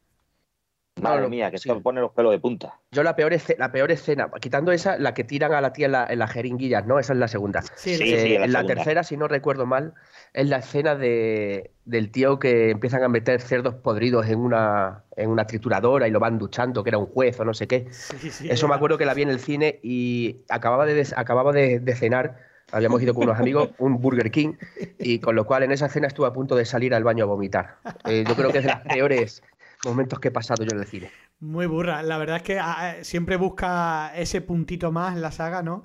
madre 1.01 1.21
No, 1.23 1.29
mía, 1.29 1.51
que 1.51 1.57
sí. 1.57 1.69
se 1.69 1.75
me 1.75 1.81
ponen 1.81 2.01
los 2.03 2.11
pelos 2.11 2.31
de 2.31 2.39
punta. 2.39 2.79
Yo 2.91 3.03
la 3.03 3.15
peor, 3.15 3.33
escena, 3.33 3.65
la 3.65 3.71
peor 3.71 3.91
escena, 3.91 4.29
quitando 4.39 4.71
esa, 4.71 4.97
la 4.97 5.13
que 5.13 5.23
tiran 5.25 5.53
a 5.53 5.59
la 5.59 5.73
tía 5.73 5.87
en, 5.87 5.91
la- 5.91 6.07
en 6.09 6.19
las 6.19 6.31
jeringuillas, 6.31 6.85
¿no? 6.85 6.97
Esa 6.99 7.13
es 7.13 7.19
la 7.19 7.27
segunda. 7.27 7.61
Sí, 7.75 7.95
Sí, 7.95 8.13
Eh, 8.13 8.17
sí, 8.17 8.29
la 8.37 8.45
en 8.45 8.53
la 8.53 8.59
segunda. 8.59 8.75
tercera, 8.75 9.03
si 9.03 9.17
no 9.17 9.27
recuerdo 9.27 9.65
mal, 9.65 9.93
es 10.33 10.47
la 10.47 10.57
escena 10.57 10.95
de, 10.95 11.71
del 11.83 12.11
tío 12.11 12.39
que 12.39 12.69
empiezan 12.69 13.03
a 13.03 13.09
meter 13.09 13.41
cerdos 13.41 13.75
podridos 13.75 14.27
en 14.27 14.39
una, 14.39 15.03
en 15.17 15.29
una 15.29 15.45
trituradora 15.45 16.07
y 16.07 16.11
lo 16.11 16.19
van 16.21 16.37
duchando, 16.37 16.83
que 16.83 16.89
era 16.91 16.97
un 16.97 17.07
juez 17.07 17.37
o 17.39 17.45
no 17.45 17.53
sé 17.53 17.67
qué. 17.67 17.87
Sí, 17.91 18.17
sí, 18.31 18.47
Eso 18.49 18.67
me 18.69 18.75
acuerdo 18.75 18.97
que 18.97 19.05
la 19.05 19.13
vi 19.13 19.23
en 19.23 19.29
el 19.29 19.39
cine 19.39 19.79
y 19.83 20.45
acababa 20.49 20.85
de, 20.85 20.93
des- 20.93 21.13
acababa 21.17 21.51
de, 21.51 21.79
de 21.79 21.95
cenar, 21.95 22.37
habíamos 22.71 23.01
ido 23.01 23.13
con 23.13 23.23
unos 23.23 23.39
amigos, 23.39 23.71
un 23.77 23.99
Burger 23.99 24.31
King, 24.31 24.53
y 24.99 25.19
con 25.19 25.35
lo 25.35 25.45
cual 25.45 25.63
en 25.63 25.71
esa 25.71 25.87
escena 25.87 26.07
estuve 26.07 26.27
a 26.27 26.33
punto 26.33 26.55
de 26.55 26.65
salir 26.65 26.93
al 26.95 27.03
baño 27.03 27.25
a 27.25 27.27
vomitar. 27.27 27.75
Eh, 28.05 28.23
yo 28.25 28.35
creo 28.35 28.51
que 28.51 28.59
es 28.59 28.63
de 28.63 28.69
los 28.71 28.79
peores 28.81 29.43
momentos 29.85 30.19
que 30.19 30.29
he 30.29 30.31
pasado 30.31 30.63
yo 30.63 30.71
en 30.71 30.79
el. 30.79 31.09
Muy 31.39 31.65
burra. 31.67 32.03
La 32.03 32.17
verdad 32.17 32.37
es 32.37 32.43
que 32.43 32.59
ah, 32.59 32.95
eh, 32.97 33.03
siempre 33.03 33.37
busca 33.37 34.11
ese 34.15 34.41
puntito 34.41 34.91
más 34.91 35.15
en 35.15 35.21
la 35.21 35.31
saga, 35.31 35.63
¿no? 35.63 35.83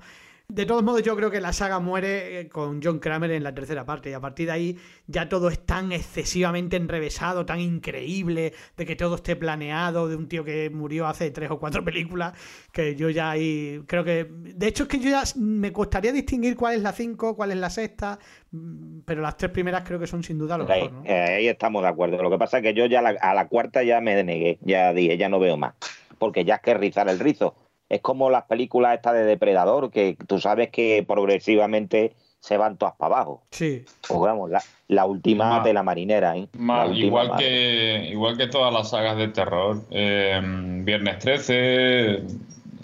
De 0.53 0.67
todos 0.67 0.83
modos, 0.83 1.03
yo 1.03 1.15
creo 1.17 1.31
que 1.31 1.41
la 1.41 1.53
saga 1.53 1.79
muere 1.81 2.41
eh, 2.41 2.49
con 2.49 2.81
John 2.83 2.99
Kramer 2.99 3.31
en 3.31 3.43
la 3.43 3.55
tercera 3.55 3.85
parte. 3.85 4.11
Y 4.11 4.13
a 4.13 4.21
partir 4.21 4.47
de 4.47 4.53
ahí 4.53 4.77
ya 5.07 5.29
todo 5.29 5.49
es 5.49 5.65
tan 5.65 5.93
excesivamente 5.93 6.77
enrevesado, 6.77 7.47
tan 7.47 7.61
increíble, 7.61 8.53
de 8.77 8.87
que 8.87 8.97
todo 8.97 9.15
esté 9.17 9.37
planeado, 9.37 10.09
de 10.09 10.17
un 10.17 10.29
tío 10.29 10.45
que 10.45 10.71
murió 10.71 11.07
hace 11.07 11.31
tres 11.31 11.51
o 11.51 11.59
cuatro 11.59 11.85
películas, 11.85 12.33
que 12.73 12.97
yo 12.97 13.11
ya 13.11 13.31
ahí 13.31 13.81
creo 13.87 14.05
que... 14.05 14.27
De 14.31 14.67
hecho, 14.67 14.85
es 14.85 14.89
que 14.89 14.99
yo 14.99 15.11
ya 15.11 15.23
me 15.37 15.73
costaría 15.73 16.13
distinguir 16.13 16.57
cuál 16.57 16.75
es 16.75 16.83
la 16.83 16.93
cinco, 16.93 17.37
cuál 17.37 17.53
es 17.53 17.57
la 17.59 17.71
sexta, 17.71 18.19
mm, 18.51 19.01
pero 19.05 19.23
las 19.23 19.37
tres 19.37 19.51
primeras 19.53 19.83
creo 19.85 19.99
que 20.01 20.07
son 20.07 20.23
sin 20.23 20.39
duda 20.39 20.59
lo 20.59 20.69
ahí, 20.71 20.83
mejor. 20.83 20.93
¿no? 20.93 21.05
eh, 21.07 21.37
ahí 21.37 21.49
estamos 21.49 21.83
de 21.83 21.89
acuerdo. 21.89 22.23
Lo 22.23 22.31
que 22.31 22.39
pasa 22.39 22.59
es 22.59 22.63
que 22.65 22.75
yo 22.75 22.87
ya 22.87 23.01
la- 23.03 23.17
a 23.21 23.35
la 23.35 23.49
cuarta 23.49 23.83
ya 23.83 24.01
me 24.01 24.15
denegué, 24.17 24.59
ya 24.63 24.93
dije, 24.93 25.17
ya 25.17 25.29
no 25.29 25.39
veo 25.39 25.57
más, 25.57 25.75
porque 26.19 26.45
ya 26.45 26.57
es 26.57 26.61
que 26.63 26.75
rizar 26.75 27.09
el 27.09 27.19
rizo. 27.19 27.55
Es 27.91 28.01
como 28.01 28.31
las 28.31 28.45
películas 28.45 28.95
estas 28.95 29.15
de 29.15 29.25
Depredador, 29.25 29.91
que 29.91 30.17
tú 30.29 30.39
sabes 30.39 30.71
que 30.71 31.05
progresivamente 31.07 32.15
se 32.39 32.57
van 32.57 32.79
todas 32.79 32.95
para 32.95 33.17
abajo. 33.17 33.43
Sí. 33.51 33.85
Pues 34.07 34.21
vamos, 34.21 34.49
la, 34.49 34.63
la 34.89 35.05
última 35.07 35.59
Ma- 35.59 35.65
de 35.65 35.73
la 35.75 35.83
marinera, 35.83 36.37
¿eh? 36.37 36.49
Ma- 36.53 36.85
La 36.85 36.91
última, 36.93 37.07
igual, 37.07 37.37
que, 37.39 38.09
igual 38.11 38.37
que 38.39 38.47
todas 38.47 38.73
las 38.73 38.91
sagas 38.91 39.17
de 39.19 39.29
terror. 39.29 39.83
eh, 39.91 40.41
Viernes 40.85 41.19
13, 41.19 42.23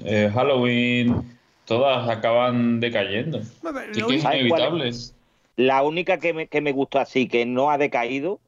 eh, 0.04 0.30
Halloween, 0.34 1.38
todas 1.64 2.08
acaban 2.08 2.80
decayendo. 2.80 3.40
Sí 3.42 4.00
lo 4.00 4.08
que 4.08 4.16
es 4.16 4.24
inevitable. 4.24 4.90
La 5.56 5.82
única 5.84 6.18
que 6.18 6.34
me, 6.34 6.48
que 6.48 6.60
me 6.60 6.72
gustó 6.72 6.98
así, 6.98 7.28
que 7.28 7.46
no 7.46 7.70
ha 7.70 7.78
decaído, 7.78 8.40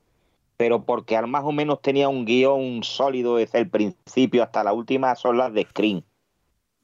pero 0.56 0.84
porque 0.84 1.16
al 1.16 1.28
más 1.28 1.44
o 1.44 1.52
menos 1.52 1.80
tenía 1.80 2.08
un 2.08 2.24
guion 2.24 2.82
sólido 2.82 3.36
desde 3.36 3.60
el 3.60 3.70
principio 3.70 4.42
hasta 4.42 4.64
la 4.64 4.72
última, 4.72 5.14
son 5.14 5.38
las 5.38 5.52
de 5.54 5.62
Screen. 5.64 6.04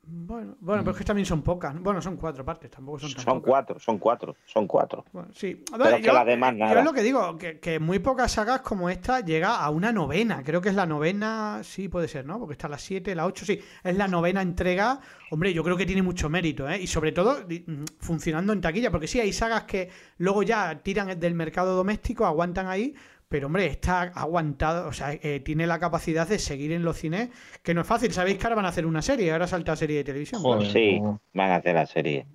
Bueno, 0.06 0.56
bueno, 0.60 0.82
pero 0.82 0.92
es 0.92 0.98
que 0.98 1.04
también 1.04 1.26
son 1.26 1.42
pocas. 1.42 1.78
Bueno, 1.80 2.00
son 2.02 2.16
cuatro 2.16 2.44
partes, 2.44 2.70
tampoco 2.70 2.98
son 3.00 3.14
tan 3.14 3.24
Son 3.24 3.40
pocas. 3.40 3.48
cuatro, 3.50 3.78
son 3.80 3.98
cuatro, 3.98 4.36
son 4.44 4.66
cuatro. 4.66 5.04
Bueno, 5.12 5.28
sí. 5.32 5.62
A 5.72 5.78
Pero 5.78 5.84
ver, 5.84 5.94
es 5.94 6.02
que 6.02 6.12
las 6.12 6.26
demás 6.26 6.52
yo 6.52 6.58
nada. 6.58 6.78
es 6.80 6.84
lo 6.84 6.92
que 6.92 7.02
digo, 7.02 7.36
que, 7.38 7.58
que 7.58 7.78
muy 7.78 7.98
pocas 7.98 8.32
sagas 8.32 8.60
como 8.60 8.90
esta 8.90 9.20
llega 9.20 9.56
a 9.56 9.70
una 9.70 9.92
novena. 9.92 10.42
Creo 10.44 10.60
que 10.60 10.68
es 10.68 10.74
la 10.74 10.86
novena, 10.86 11.60
sí 11.62 11.88
puede 11.88 12.08
ser, 12.08 12.26
¿no? 12.26 12.38
Porque 12.38 12.52
está 12.52 12.68
la 12.68 12.78
siete, 12.78 13.14
la 13.14 13.26
ocho, 13.26 13.44
sí. 13.44 13.60
Es 13.82 13.96
la 13.96 14.08
novena 14.08 14.42
entrega. 14.42 15.00
Hombre, 15.30 15.52
yo 15.54 15.64
creo 15.64 15.76
que 15.76 15.86
tiene 15.86 16.02
mucho 16.02 16.28
mérito, 16.28 16.68
¿eh? 16.68 16.80
Y 16.80 16.86
sobre 16.86 17.12
todo 17.12 17.38
mm, 17.48 17.84
funcionando 17.98 18.52
en 18.52 18.60
taquilla, 18.60 18.90
porque 18.90 19.06
sí, 19.08 19.20
hay 19.20 19.32
sagas 19.32 19.64
que 19.64 19.88
luego 20.18 20.42
ya 20.42 20.80
tiran 20.82 21.18
del 21.18 21.34
mercado 21.34 21.74
doméstico, 21.76 22.26
aguantan 22.26 22.66
ahí. 22.66 22.94
Pero 23.28 23.46
hombre, 23.46 23.66
está 23.66 24.02
aguantado, 24.02 24.86
o 24.88 24.92
sea, 24.92 25.12
eh, 25.12 25.40
tiene 25.44 25.66
la 25.66 25.78
capacidad 25.80 26.28
de 26.28 26.38
seguir 26.38 26.72
en 26.72 26.84
los 26.84 26.98
cines, 26.98 27.30
que 27.62 27.74
no 27.74 27.80
es 27.80 27.86
fácil. 27.86 28.12
Sabéis 28.12 28.38
que 28.38 28.44
ahora 28.44 28.56
van 28.56 28.66
a 28.66 28.68
hacer 28.68 28.86
una 28.86 29.02
serie, 29.02 29.32
ahora 29.32 29.46
salta 29.46 29.74
serie 29.76 29.96
de 29.98 30.04
televisión. 30.04 30.42
Joder, 30.42 30.70
Sí, 30.70 30.96
cómo- 31.00 31.20
van 31.32 31.50
a 31.50 31.56
hacer 31.56 31.74
la 31.74 31.86
serie. 31.86 32.26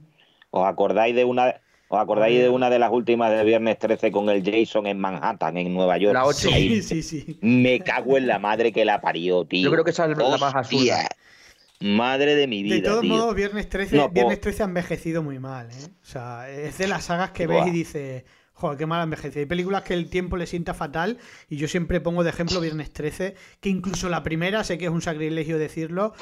¿Os 0.52 0.66
acordáis 0.68 1.16
de 1.16 1.24
una 1.26 1.56
os 1.92 2.00
acordáis 2.00 2.40
de 2.40 2.50
una 2.50 2.70
de 2.70 2.78
las 2.78 2.92
últimas 2.92 3.32
de 3.32 3.44
Viernes 3.44 3.80
13 3.80 4.12
con 4.12 4.30
el 4.30 4.44
Jason 4.44 4.86
en 4.86 5.00
Manhattan, 5.00 5.58
en 5.58 5.74
Nueva 5.74 5.98
York? 5.98 6.14
La 6.14 6.26
ocho. 6.26 6.50
Ahí 6.54 6.82
Sí, 6.84 7.02
sí, 7.02 7.24
sí. 7.24 7.40
Me 7.42 7.80
cago 7.80 8.16
en 8.18 8.28
la 8.28 8.38
madre 8.38 8.72
que 8.72 8.86
la 8.86 9.02
parió, 9.02 9.44
tío. 9.46 9.64
Yo 9.66 9.72
creo 9.72 9.84
que 9.84 9.90
esa 9.90 10.06
es 10.06 10.16
la 10.18 10.38
más. 10.38 10.70
Madre 11.82 12.36
de 12.36 12.46
mi 12.46 12.62
vida, 12.62 12.76
De 12.76 12.82
todos 12.82 13.04
modos, 13.06 13.34
Viernes 13.36 13.70
13, 13.70 13.96
No, 13.96 14.10
Viernes 14.10 14.38
po- 14.38 14.42
13 14.44 14.64
ha 14.64 14.66
envejecido 14.66 15.24
muy 15.24 15.40
mal, 15.40 15.70
¿eh? 15.72 15.86
O 16.04 16.06
sea, 16.06 16.50
es 16.50 16.78
de 16.78 16.88
las 16.88 17.06
sagas 17.06 17.32
que 17.32 17.48
Buah. 17.48 17.60
ves 17.64 17.68
y 17.68 17.72
dices, 17.72 18.24
joder, 18.60 18.78
qué 18.78 18.86
mal 18.86 19.00
ha 19.00 19.04
envejecido. 19.04 19.40
Hay 19.40 19.46
películas 19.46 19.84
que 19.84 19.94
el 19.94 20.10
tiempo 20.10 20.36
le 20.38 20.46
sienta 20.46 20.74
fatal 20.74 21.18
y 21.50 21.56
yo 21.56 21.68
siempre 21.68 22.02
pongo 22.02 22.24
de 22.24 22.30
ejemplo 22.30 22.60
Viernes 22.60 22.92
13, 22.92 23.36
que 23.62 23.70
incluso 23.70 24.10
la 24.10 24.22
primera, 24.22 24.64
sé 24.64 24.78
que 24.78 24.86
es 24.86 24.92
un 24.92 25.02
sacrilegio 25.02 25.58
decirlo, 25.58 26.14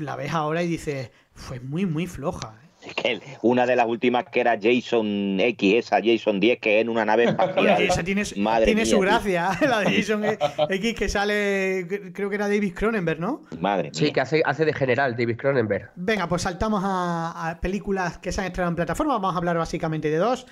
la 0.00 0.16
ves 0.16 0.32
ahora 0.32 0.62
y 0.62 0.68
dices, 0.68 1.10
fue 1.34 1.60
muy, 1.60 1.84
muy 1.84 2.06
floja. 2.06 2.54
¿eh? 2.62 2.68
Es 2.84 2.94
que 2.94 3.20
una 3.42 3.64
de 3.66 3.76
las 3.76 3.86
últimas 3.86 4.24
que 4.24 4.40
era 4.40 4.58
Jason 4.60 5.38
X, 5.38 5.74
esa 5.86 6.00
Jason 6.02 6.40
10, 6.40 6.58
que 6.58 6.78
es 6.78 6.82
en 6.82 6.88
una 6.88 7.04
nave 7.04 7.24
espacial. 7.24 7.80
esa 7.82 8.02
tiene, 8.02 8.22
Madre 8.38 8.64
tiene 8.64 8.82
mía, 8.82 8.90
su 8.90 8.96
tío. 8.96 9.00
gracia, 9.02 9.50
la 9.60 9.80
de 9.80 9.96
Jason 9.96 10.24
X 10.68 10.94
que 10.94 11.08
sale, 11.08 12.10
creo 12.12 12.28
que 12.28 12.34
era 12.34 12.48
David 12.48 12.74
Cronenberg, 12.74 13.20
¿no? 13.20 13.42
Madre 13.60 13.90
mía. 13.90 13.92
Sí, 13.94 14.10
que 14.10 14.20
hace, 14.20 14.42
hace 14.44 14.64
de 14.64 14.72
general 14.72 15.14
David 15.16 15.36
Cronenberg. 15.36 15.90
Venga, 15.94 16.26
pues 16.28 16.42
saltamos 16.42 16.82
a, 16.84 17.50
a 17.50 17.60
películas 17.60 18.18
que 18.18 18.32
se 18.32 18.40
han 18.40 18.48
estrenado 18.48 18.70
en 18.70 18.76
plataforma. 18.76 19.12
Vamos 19.12 19.34
a 19.34 19.38
hablar 19.38 19.58
básicamente 19.58 20.10
de 20.10 20.16
dos. 20.16 20.46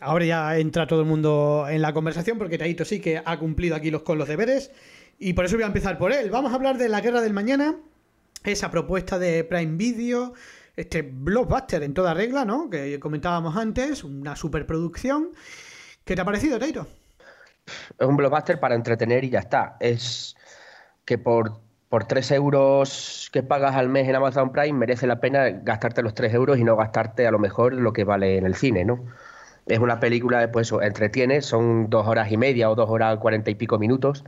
Ahora 0.00 0.24
ya 0.24 0.58
entra 0.58 0.86
todo 0.86 1.00
el 1.00 1.06
mundo 1.06 1.66
en 1.68 1.80
la 1.80 1.92
conversación 1.92 2.36
porque 2.36 2.58
Taito 2.58 2.84
sí 2.84 3.00
que 3.00 3.22
ha 3.24 3.38
cumplido 3.38 3.74
aquí 3.74 3.90
los, 3.90 4.02
con 4.02 4.18
los 4.18 4.28
deberes. 4.28 4.70
Y 5.18 5.32
por 5.32 5.44
eso 5.44 5.56
voy 5.56 5.64
a 5.64 5.68
empezar 5.68 5.98
por 5.98 6.12
él. 6.12 6.30
Vamos 6.30 6.52
a 6.52 6.56
hablar 6.56 6.78
de 6.78 6.88
La 6.88 7.00
Guerra 7.00 7.20
del 7.20 7.32
Mañana. 7.32 7.76
Esa 8.44 8.70
propuesta 8.70 9.18
de 9.18 9.44
Prime 9.44 9.76
Video. 9.76 10.34
Este 10.76 11.02
blockbuster 11.02 11.82
en 11.82 11.94
toda 11.94 12.14
regla, 12.14 12.44
¿no? 12.44 12.70
Que 12.70 13.00
comentábamos 13.00 13.56
antes. 13.56 14.04
Una 14.04 14.36
superproducción. 14.36 15.30
¿Qué 16.04 16.14
te 16.14 16.20
ha 16.20 16.24
parecido, 16.24 16.58
Taito? 16.58 16.86
Es 17.98 18.06
un 18.06 18.16
blockbuster 18.16 18.60
para 18.60 18.74
entretener 18.74 19.24
y 19.24 19.30
ya 19.30 19.40
está. 19.40 19.76
Es 19.80 20.36
que 21.04 21.18
por, 21.18 21.60
por 21.88 22.04
3 22.04 22.30
euros 22.32 23.30
que 23.32 23.42
pagas 23.42 23.74
al 23.74 23.88
mes 23.88 24.06
en 24.06 24.14
Amazon 24.14 24.52
Prime 24.52 24.78
merece 24.78 25.06
la 25.06 25.20
pena 25.20 25.48
gastarte 25.48 26.02
los 26.02 26.14
3 26.14 26.32
euros 26.34 26.58
y 26.58 26.64
no 26.64 26.76
gastarte 26.76 27.26
a 27.26 27.30
lo 27.30 27.38
mejor 27.38 27.72
lo 27.72 27.92
que 27.92 28.04
vale 28.04 28.36
en 28.36 28.46
el 28.46 28.54
cine, 28.54 28.84
¿no? 28.84 29.04
Es 29.68 29.78
una 29.78 30.00
película, 30.00 30.50
pues 30.50 30.68
eso, 30.68 30.80
entretiene, 30.82 31.42
son 31.42 31.90
dos 31.90 32.06
horas 32.06 32.32
y 32.32 32.36
media 32.36 32.70
o 32.70 32.74
dos 32.74 32.88
horas 32.88 33.18
cuarenta 33.18 33.50
y 33.50 33.54
pico 33.54 33.78
minutos. 33.78 34.24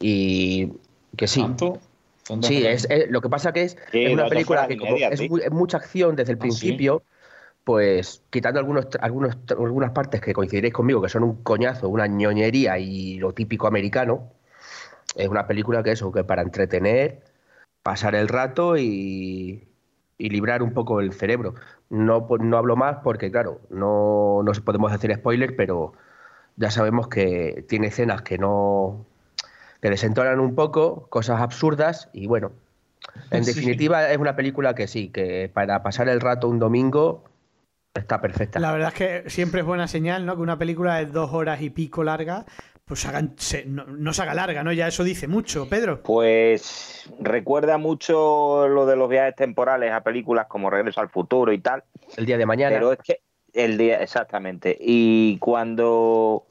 Y 0.00 0.72
que 1.16 1.26
sí, 1.26 1.40
¿Tanto? 1.40 1.78
¿Tanto 2.26 2.48
Sí, 2.48 2.64
es, 2.64 2.86
es- 2.90 3.10
lo 3.10 3.20
que 3.20 3.28
pasa 3.28 3.52
que 3.52 3.62
es, 3.62 3.76
Sí, 3.92 4.04
es 4.04 4.12
una 4.12 4.28
película 4.28 4.66
que 4.66 4.74
y 4.74 4.76
como 4.78 4.92
media, 4.94 5.08
es, 5.08 5.20
sí. 5.20 5.28
muy- 5.28 5.42
es 5.42 5.50
mucha 5.50 5.76
acción 5.78 6.16
desde 6.16 6.32
el 6.32 6.38
¿Ah, 6.38 6.40
sí? 6.42 6.48
principio, 6.48 7.02
pues 7.64 8.22
quitando 8.30 8.60
algunos, 8.60 8.88
algunos, 9.00 9.36
algunas 9.50 9.90
partes 9.92 10.20
que 10.20 10.32
coincidiréis 10.32 10.74
conmigo, 10.74 11.02
que 11.02 11.08
son 11.08 11.22
un 11.24 11.42
coñazo, 11.42 11.88
una 11.88 12.06
ñoñería 12.06 12.78
y 12.78 13.18
lo 13.18 13.32
típico 13.32 13.66
americano, 13.66 14.32
es 15.16 15.28
una 15.28 15.46
película 15.46 15.82
que 15.82 15.92
eso, 15.92 16.12
que 16.12 16.24
para 16.24 16.42
entretener, 16.42 17.22
pasar 17.82 18.14
el 18.14 18.28
rato 18.28 18.76
y, 18.78 19.68
y 20.18 20.30
librar 20.30 20.62
un 20.62 20.72
poco 20.74 21.00
el 21.00 21.12
cerebro. 21.12 21.54
No, 21.88 22.26
no 22.40 22.56
hablo 22.56 22.76
más 22.76 22.98
porque, 23.04 23.30
claro, 23.30 23.60
no, 23.70 24.42
no 24.42 24.52
podemos 24.64 24.92
hacer 24.92 25.14
spoilers, 25.14 25.54
pero 25.56 25.92
ya 26.56 26.70
sabemos 26.70 27.08
que 27.08 27.64
tiene 27.68 27.88
escenas 27.88 28.22
que 28.22 28.38
no 28.38 29.04
que 29.80 29.90
desentonan 29.90 30.40
un 30.40 30.54
poco, 30.54 31.06
cosas 31.08 31.40
absurdas 31.40 32.08
y 32.12 32.26
bueno, 32.26 32.52
en 33.30 33.44
Sí. 33.44 33.52
definitiva 33.54 34.10
es 34.10 34.18
una 34.18 34.34
película 34.34 34.74
que 34.74 34.86
sí, 34.88 35.10
que 35.10 35.50
para 35.52 35.82
pasar 35.82 36.08
el 36.08 36.20
rato 36.20 36.48
un 36.48 36.58
domingo 36.58 37.24
está 37.94 38.20
perfecta. 38.20 38.58
La 38.58 38.72
verdad 38.72 38.88
es 38.88 38.94
que 38.94 39.30
siempre 39.30 39.60
es 39.60 39.66
buena 39.66 39.86
señal, 39.86 40.26
¿no? 40.26 40.34
Que 40.34 40.42
una 40.42 40.58
película 40.58 40.96
de 40.96 41.06
dos 41.06 41.32
horas 41.32 41.60
y 41.60 41.70
pico 41.70 42.04
larga, 42.04 42.46
pues 42.86 43.04
hagan- 43.04 43.34
se- 43.36 43.64
no, 43.66 43.84
no 43.84 44.12
se 44.12 44.22
haga 44.22 44.32
larga, 44.32 44.62
¿no? 44.62 44.72
Ya 44.72 44.86
eso 44.86 45.02
dice 45.02 45.26
mucho, 45.26 45.68
Pedro. 45.68 46.02
Pues 46.02 47.10
recuerda 47.18 47.78
mucho 47.78 48.68
lo 48.68 48.86
de 48.86 48.94
los 48.94 49.08
viajes 49.08 49.34
temporales 49.34 49.92
a 49.92 50.02
películas 50.02 50.46
como 50.46 50.70
Regreso 50.70 51.00
al 51.00 51.08
Futuro 51.08 51.52
y 51.52 51.58
tal. 51.58 51.82
El 52.16 52.26
día 52.26 52.38
de 52.38 52.46
mañana. 52.46 52.74
Pero 52.76 52.92
es 52.92 53.00
que 53.00 53.20
el 53.52 53.76
día, 53.76 54.00
exactamente. 54.00 54.76
Y 54.78 55.36
cuando, 55.38 56.44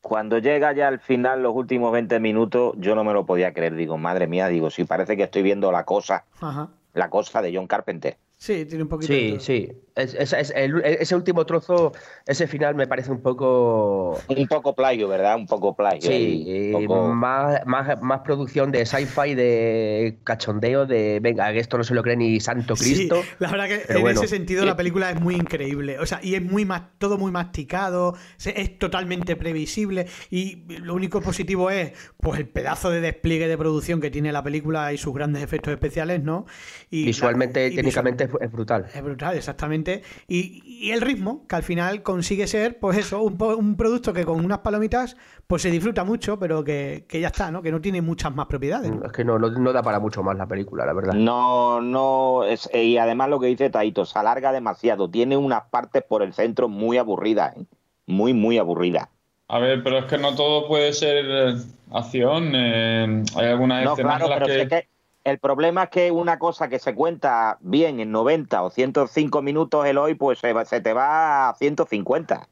cuando 0.00 0.38
llega 0.38 0.72
ya 0.72 0.88
al 0.88 0.98
final, 0.98 1.42
los 1.42 1.54
últimos 1.54 1.92
20 1.92 2.20
minutos, 2.20 2.74
yo 2.78 2.94
no 2.94 3.04
me 3.04 3.12
lo 3.12 3.26
podía 3.26 3.52
creer. 3.52 3.74
Digo, 3.74 3.98
madre 3.98 4.26
mía, 4.26 4.48
digo, 4.48 4.70
si 4.70 4.84
parece 4.84 5.14
que 5.14 5.24
estoy 5.24 5.42
viendo 5.42 5.70
la 5.70 5.84
cosa, 5.84 6.24
Ajá. 6.40 6.70
la 6.94 7.10
cosa 7.10 7.42
de 7.42 7.54
John 7.54 7.66
Carpenter. 7.66 8.16
Sí, 8.42 8.64
tiene 8.64 8.84
un 8.84 8.88
poquito 8.88 9.12
de 9.12 9.18
Sí, 9.18 9.28
todo. 9.32 9.40
sí. 9.40 9.68
Es- 9.96 10.14
es- 10.14 10.32
es- 10.32 10.52
el- 10.56 10.80
ese 10.82 11.14
último 11.14 11.44
trozo, 11.44 11.92
ese 12.26 12.46
final 12.46 12.74
me 12.74 12.86
parece 12.86 13.10
un 13.10 13.20
poco. 13.20 14.18
Un 14.28 14.46
poco 14.48 14.74
plagio, 14.74 15.08
¿verdad? 15.08 15.36
Un 15.36 15.46
poco 15.46 15.76
plagio. 15.76 16.00
Sí, 16.10 16.10
ahí, 16.10 16.70
un 16.74 16.82
eh, 16.82 16.86
poco- 16.86 17.08
más, 17.08 17.66
más, 17.66 18.00
más 18.00 18.20
producción 18.20 18.72
de 18.72 18.86
sci-fi, 18.86 19.34
de 19.34 20.20
cachondeo, 20.24 20.86
de 20.86 21.18
venga, 21.20 21.52
que 21.52 21.58
esto 21.58 21.76
no 21.76 21.84
se 21.84 21.92
lo 21.94 22.02
cree 22.02 22.16
ni 22.16 22.40
Santo 22.40 22.76
Cristo. 22.76 23.20
Sí, 23.22 23.28
la 23.40 23.50
verdad 23.50 23.68
que 23.68 23.92
en 23.92 24.00
bueno. 24.00 24.18
ese 24.22 24.28
sentido 24.34 24.64
la 24.64 24.74
película 24.76 25.10
es 25.10 25.20
muy 25.20 25.34
increíble. 25.34 25.98
O 25.98 26.06
sea, 26.06 26.20
y 26.22 26.34
es 26.34 26.40
muy 26.42 26.66
todo 26.96 27.18
muy 27.18 27.30
masticado, 27.32 28.14
se- 28.38 28.58
es 28.58 28.78
totalmente 28.78 29.36
previsible. 29.36 30.06
Y 30.30 30.62
lo 30.80 30.94
único 30.94 31.20
positivo 31.20 31.68
es, 31.68 31.92
pues, 32.16 32.40
el 32.40 32.48
pedazo 32.48 32.88
de 32.88 33.02
despliegue 33.02 33.48
de 33.48 33.58
producción 33.58 34.00
que 34.00 34.10
tiene 34.10 34.32
la 34.32 34.42
película 34.42 34.94
y 34.94 34.96
sus 34.96 35.12
grandes 35.12 35.42
efectos 35.42 35.74
especiales, 35.74 36.22
¿no? 36.22 36.46
Y 36.90 37.04
Visualmente, 37.04 37.66
y 37.66 37.76
técnicamente 37.76 38.29
es, 38.30 38.46
es 38.46 38.52
brutal. 38.52 38.86
Es 38.94 39.02
brutal, 39.02 39.36
exactamente. 39.36 40.02
Y, 40.28 40.62
y 40.64 40.90
el 40.92 41.00
ritmo, 41.00 41.46
que 41.48 41.56
al 41.56 41.62
final 41.62 42.02
consigue 42.02 42.46
ser, 42.46 42.78
pues 42.78 42.98
eso, 42.98 43.22
un, 43.22 43.40
un 43.40 43.76
producto 43.76 44.12
que 44.12 44.24
con 44.24 44.44
unas 44.44 44.58
palomitas, 44.58 45.16
pues 45.46 45.62
se 45.62 45.70
disfruta 45.70 46.04
mucho, 46.04 46.38
pero 46.38 46.64
que, 46.64 47.04
que 47.08 47.20
ya 47.20 47.28
está, 47.28 47.50
¿no? 47.50 47.62
Que 47.62 47.70
no 47.72 47.80
tiene 47.80 48.02
muchas 48.02 48.34
más 48.34 48.46
propiedades. 48.46 48.90
¿no? 48.90 49.04
Es 49.06 49.12
que 49.12 49.24
no, 49.24 49.38
no, 49.38 49.50
no 49.50 49.72
da 49.72 49.82
para 49.82 49.98
mucho 50.00 50.22
más 50.22 50.36
la 50.36 50.46
película, 50.46 50.86
la 50.86 50.92
verdad. 50.92 51.12
No, 51.14 51.80
no, 51.80 52.44
es- 52.44 52.68
y 52.74 52.96
además 52.98 53.28
lo 53.30 53.40
que 53.40 53.48
dice 53.48 53.70
Taito, 53.70 54.04
se 54.04 54.18
alarga 54.18 54.52
demasiado. 54.52 55.10
Tiene 55.10 55.36
unas 55.36 55.64
partes 55.70 56.02
por 56.02 56.22
el 56.22 56.32
centro 56.32 56.68
muy 56.68 56.98
aburridas, 56.98 57.56
¿eh? 57.56 57.64
muy, 58.06 58.34
muy 58.34 58.58
aburridas. 58.58 59.08
A 59.48 59.58
ver, 59.58 59.82
pero 59.82 59.98
es 59.98 60.04
que 60.04 60.16
no 60.18 60.34
todo 60.36 60.68
puede 60.68 60.92
ser 60.92 61.24
eh, 61.28 61.54
acción. 61.92 62.52
eh, 62.54 63.24
hay 63.36 63.46
algunas 63.46 63.84
No, 63.84 63.92
escenas 63.92 64.18
claro, 64.18 64.24
en 64.26 64.30
las 64.30 64.38
pero 64.38 64.46
que... 64.46 64.62
sé 64.62 64.68
que, 64.68 64.88
El 65.24 65.38
problema 65.38 65.84
es 65.84 65.90
que 65.90 66.10
una 66.10 66.38
cosa 66.38 66.68
que 66.68 66.78
se 66.78 66.94
cuenta 66.94 67.58
bien 67.60 68.00
en 68.00 68.10
90 68.10 68.62
o 68.62 68.70
105 68.70 69.42
minutos 69.42 69.84
el 69.86 69.98
hoy, 69.98 70.14
pues 70.14 70.38
se, 70.38 70.52
va- 70.52 70.64
se 70.64 70.80
te 70.80 70.92
va 70.92 71.50
a 71.50 71.54
150. 71.54 72.48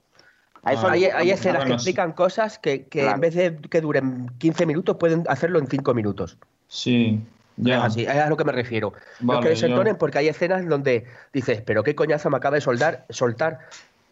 A 0.64 0.72
eso 0.72 0.88
hay, 0.88 1.04
escenas 1.30 1.64
que 1.64 1.72
explican 1.72 2.12
cosas 2.12 2.58
que, 2.58 2.84
que 2.84 3.00
Claro. 3.00 3.14
en 3.14 3.20
vez 3.20 3.34
de 3.34 3.56
que 3.56 3.80
duren 3.80 4.30
15 4.38 4.66
minutos 4.66 4.96
pueden 4.98 5.24
hacerlo 5.28 5.58
en 5.60 5.66
5 5.68 5.94
minutos. 5.94 6.36
Sí, 6.66 7.22
ya. 7.56 7.78
Es 7.78 7.84
así, 7.84 8.02
es 8.02 8.08
a 8.10 8.28
lo 8.28 8.36
que 8.36 8.44
me 8.44 8.52
refiero. 8.52 8.92
no 9.20 9.26
Vale, 9.34 9.42
que 9.44 9.48
desentonen 9.50 9.94
yo- 9.94 9.98
porque 9.98 10.18
hay 10.18 10.28
escenas 10.28 10.66
donde 10.68 11.04
dices, 11.32 11.62
pero 11.62 11.82
qué 11.82 11.94
coñazo 11.94 12.28
me 12.28 12.36
acaba 12.36 12.56
de 12.56 12.60
soldar, 12.60 13.06
soltar. 13.08 13.60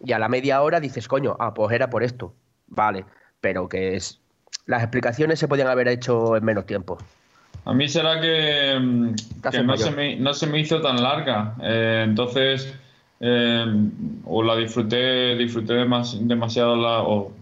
Y 0.03 0.13
a 0.13 0.19
la 0.19 0.29
media 0.29 0.63
hora 0.63 0.81
dices, 0.81 1.09
coño, 1.09 1.37
ah, 1.41 1.53
pues 1.53 1.73
era 1.75 1.91
por 1.91 2.03
esto. 2.03 2.33
Vale, 2.69 3.05
pero 3.41 3.69
que 3.69 3.97
es. 3.97 4.21
Las 4.67 4.83
explicaciones 4.83 5.39
se 5.39 5.49
podían 5.49 5.69
haber 5.69 5.89
hecho 5.89 6.37
en 6.37 6.45
menos 6.45 6.65
tiempo. 6.67 6.97
A 7.67 7.75
mí 7.75 7.89
será 7.89 8.21
que, 8.21 8.79
mm, 8.81 9.15
que 9.51 9.63
no, 9.63 9.77
se 9.77 9.91
me, 9.91 10.17
no 10.17 10.33
se 10.35 10.47
me 10.47 10.61
hizo 10.61 10.81
tan 10.81 11.03
larga. 11.03 11.55
Eh, 11.63 12.05
entonces, 12.07 12.73
eh, 13.21 13.65
o 14.25 14.43
la 14.43 14.57
disfruté, 14.57 15.35
disfruté 15.37 15.75
demas- 15.75 16.19
demasiado 16.21 16.77
la, 16.77 17.03
o 17.03 17.33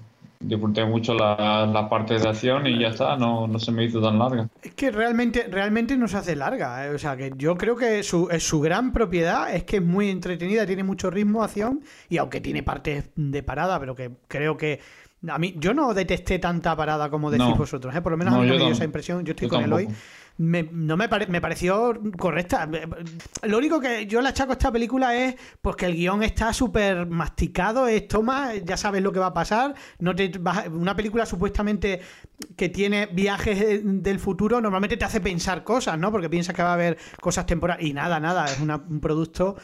disfruté 0.40 0.84
mucho 0.84 1.14
la, 1.14 1.66
la 1.72 1.88
parte 1.88 2.18
de 2.18 2.28
acción 2.28 2.66
y 2.66 2.78
ya 2.78 2.88
está, 2.88 3.16
no, 3.16 3.46
no 3.46 3.58
se 3.58 3.70
me 3.72 3.84
hizo 3.84 4.00
tan 4.00 4.18
larga. 4.18 4.48
Es 4.62 4.74
que 4.74 4.90
realmente, 4.90 5.46
realmente 5.50 5.96
no 5.96 6.08
se 6.08 6.16
hace 6.16 6.36
larga. 6.36 6.86
eh. 6.86 6.90
O 6.90 6.98
sea, 6.98 7.16
que 7.16 7.32
yo 7.36 7.56
creo 7.56 7.76
que 7.76 8.02
su, 8.02 8.28
su 8.38 8.60
gran 8.60 8.92
propiedad 8.92 9.54
es 9.54 9.64
que 9.64 9.76
es 9.76 9.82
muy 9.82 10.10
entretenida, 10.10 10.66
tiene 10.66 10.84
mucho 10.84 11.10
ritmo, 11.10 11.42
acción, 11.42 11.80
y 12.08 12.16
aunque 12.18 12.40
tiene 12.40 12.62
partes 12.62 13.10
de 13.16 13.42
parada, 13.42 13.78
pero 13.78 13.94
que 13.94 14.10
creo 14.28 14.56
que. 14.56 14.80
A 15.28 15.38
mí, 15.38 15.54
yo 15.58 15.72
no 15.74 15.94
detesté 15.94 16.38
tanta 16.38 16.76
parada 16.76 17.08
como 17.10 17.30
decís 17.30 17.46
No. 17.48 17.56
vosotros, 17.56 17.94
¿eh? 17.94 18.02
por 18.02 18.12
lo 18.12 18.18
menos 18.18 18.34
a 18.34 18.38
mí 18.38 18.46
no 18.46 18.52
me 18.54 18.58
dio 18.58 18.68
esa 18.68 18.84
impresión. 18.84 19.24
Yo 19.24 19.30
estoy 19.32 19.46
yo 19.46 19.50
con 19.50 19.60
tampoco. 19.62 19.92
Me, 20.36 20.64
no 20.64 20.96
me, 20.96 21.08
pare- 21.08 21.28
me 21.28 21.40
pareció 21.40 21.96
correcta. 22.18 22.68
Lo 23.44 23.56
único 23.58 23.78
que 23.80 24.06
yo 24.06 24.20
le 24.20 24.30
achaco 24.30 24.50
a 24.50 24.54
esta 24.54 24.72
película 24.72 25.14
es 25.16 25.36
pues 25.62 25.76
que 25.76 25.86
el 25.86 25.94
guion 25.94 26.24
está 26.24 26.52
súper 26.52 27.06
masticado, 27.06 27.86
es 27.86 28.08
toma, 28.08 28.52
ya 28.56 28.76
sabes 28.76 29.00
lo 29.00 29.12
que 29.12 29.20
va 29.20 29.26
a 29.26 29.32
pasar. 29.34 29.74
No 30.00 30.12
te 30.16 30.32
vas- 30.40 30.66
una 30.66 30.96
película 30.96 31.24
supuestamente 31.24 32.00
que 32.56 32.68
tiene 32.68 33.06
viajes 33.06 33.60
eh, 33.60 33.80
del 33.84 34.18
futuro, 34.18 34.60
normalmente 34.60 34.96
te 34.96 35.04
hace 35.04 35.20
pensar 35.20 35.62
cosas, 35.62 35.96
¿no? 36.00 36.10
Porque 36.10 36.28
piensas 36.28 36.52
que 36.54 36.64
va 36.64 36.70
a 36.70 36.74
haber 36.74 36.98
cosas 37.20 37.46
temporales. 37.46 37.86
Y 37.86 37.92
nada, 37.92 38.18
nada, 38.18 38.46
es 38.46 38.58
una- 38.58 38.82
un 38.88 38.98
producto 38.98 39.54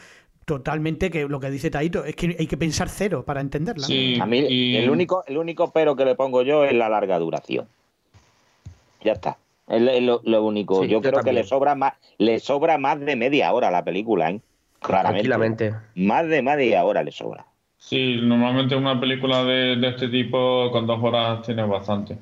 totalmente 0.45 1.09
que 1.09 1.27
lo 1.27 1.39
que 1.39 1.49
dice 1.49 1.69
Taito 1.69 2.03
es 2.05 2.15
que 2.15 2.35
hay 2.37 2.47
que 2.47 2.57
pensar 2.57 2.89
cero 2.89 3.23
para 3.25 3.41
entenderla. 3.41 3.85
Sí, 3.85 4.17
A 4.19 4.25
mí 4.25 4.39
y- 4.39 4.75
el 4.77 4.89
único 4.89 5.23
el 5.27 5.37
único 5.37 5.71
pero 5.71 5.95
que 5.95 6.05
le 6.05 6.15
pongo 6.15 6.41
yo 6.41 6.63
es 6.65 6.73
la 6.73 6.89
larga 6.89 7.19
duración. 7.19 7.67
Ya 9.03 9.13
está. 9.13 9.37
Es 9.67 9.81
lo, 10.01 10.21
lo- 10.23 10.43
único. 10.43 10.81
Sí, 10.83 10.89
yo, 10.89 11.01
yo 11.01 11.01
creo 11.01 11.23
que 11.23 11.31
le 11.33 11.43
sobra 11.43 11.75
más 11.75 11.93
le 12.17 12.39
sobra 12.39 12.77
más 12.77 12.99
de 12.99 13.15
media 13.15 13.51
hora 13.53 13.69
a 13.69 13.71
la 13.71 13.83
película, 13.83 14.29
¿eh? 14.29 14.41
Claramente. 14.79 15.27
Tranquilamente. 15.29 15.73
Más 15.95 16.27
de 16.27 16.41
media 16.41 16.83
hora 16.83 17.03
le 17.03 17.11
sobra. 17.11 17.45
Sí, 17.77 18.19
normalmente 18.21 18.75
una 18.75 18.99
película 18.99 19.43
de, 19.43 19.75
de 19.75 19.87
este 19.89 20.07
tipo 20.07 20.69
con 20.71 20.85
dos 20.85 20.99
horas 21.01 21.41
tiene 21.43 21.63
bastante. 21.63 22.17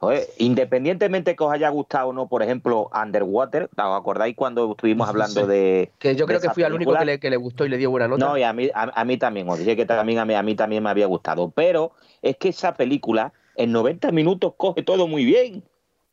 Joder, 0.00 0.28
independientemente 0.38 1.34
que 1.34 1.42
os 1.42 1.52
haya 1.52 1.68
gustado 1.70 2.08
o 2.08 2.12
no, 2.12 2.28
por 2.28 2.44
ejemplo, 2.44 2.88
Underwater, 2.94 3.64
¿os 3.64 3.98
acordáis 4.00 4.36
cuando 4.36 4.70
estuvimos 4.70 5.08
hablando 5.08 5.40
Sí. 5.42 5.46
de. 5.48 5.90
Que 5.98 6.14
yo 6.14 6.24
creo 6.26 6.40
que 6.40 6.50
fui 6.50 6.62
al 6.62 6.72
único 6.72 6.96
que 6.96 7.04
le, 7.04 7.18
que 7.18 7.30
le 7.30 7.36
gustó 7.36 7.66
y 7.66 7.68
le 7.68 7.78
dio 7.78 7.90
buena 7.90 8.06
nota. 8.06 8.24
No, 8.24 8.38
y 8.38 8.44
a 8.44 8.52
mí, 8.52 8.70
a, 8.74 8.82
a 9.00 9.04
mí 9.04 9.16
también, 9.16 9.48
os 9.48 9.58
dije 9.58 9.74
que 9.74 9.86
también 9.86 10.20
a 10.20 10.24
mí, 10.24 10.34
a 10.34 10.42
mí 10.42 10.54
también 10.54 10.84
me 10.84 10.90
había 10.90 11.06
gustado. 11.06 11.50
Pero 11.50 11.90
es 12.22 12.36
que 12.36 12.50
esa 12.50 12.74
película 12.74 13.32
en 13.56 13.72
90 13.72 14.12
minutos 14.12 14.54
coge 14.56 14.84
todo 14.84 15.08
muy 15.08 15.24
bien. 15.24 15.64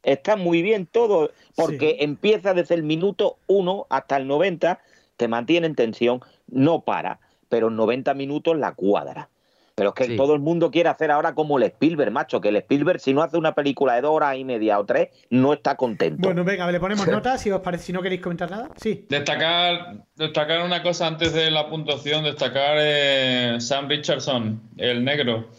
Está 0.02 0.36
muy 0.36 0.64
bien 0.64 0.88
todo, 0.88 1.30
porque 1.56 1.92
Sí. 2.00 2.04
empieza 2.04 2.56
desde 2.56 2.74
el 2.74 2.82
minuto 2.84 3.38
1 3.48 3.86
hasta 3.90 4.18
el 4.18 4.28
90, 4.28 4.80
te 5.18 5.28
mantiene 5.28 5.68
en 5.68 5.76
tensión, 5.76 6.22
no 6.48 6.82
para, 6.82 7.20
pero 7.50 7.68
en 7.68 7.76
90 7.76 8.16
minutos 8.16 8.58
la 8.58 8.74
cuadra. 8.74 9.30
Pero 9.78 9.90
es 9.90 9.96
que 9.96 10.06
Sí. 10.06 10.16
todo 10.16 10.34
el 10.34 10.40
mundo 10.40 10.72
quiere 10.72 10.88
hacer 10.88 11.12
ahora 11.12 11.36
como 11.36 11.58
el 11.58 11.64
Spielberg, 11.64 12.10
macho, 12.10 12.40
que 12.40 12.48
el 12.48 12.56
Spielberg 12.56 13.00
si 13.02 13.14
no 13.14 13.22
hace 13.22 13.36
una 13.38 13.54
película 13.54 13.96
de 13.96 14.02
dos 14.02 14.12
horas 14.12 14.38
y 14.38 14.46
media 14.46 14.80
o 14.80 14.86
tres, 14.86 15.10
no 15.30 15.52
está 15.52 15.76
contento. 15.76 16.22
Bueno, 16.22 16.46
venga, 16.46 16.72
le 16.72 16.80
ponemos 16.80 17.06
nota 17.08 17.38
si 17.38 17.52
os 17.52 17.60
parece, 17.60 17.84
si 17.86 17.94
no 17.94 18.02
queréis 18.02 18.22
comentar 18.22 18.50
nada. 18.50 18.70
Sí. 18.78 19.06
Destacar, 19.10 19.98
destacar 20.16 20.62
una 20.64 20.82
cosa 20.82 21.08
antes 21.08 21.34
de 21.34 21.52
la 21.52 21.68
puntuación, 21.70 22.24
destacar 22.24 22.78
eh, 22.80 23.58
Sam 23.60 23.90
Richardson, 23.90 24.62
el 24.78 25.04
negro, 25.04 25.50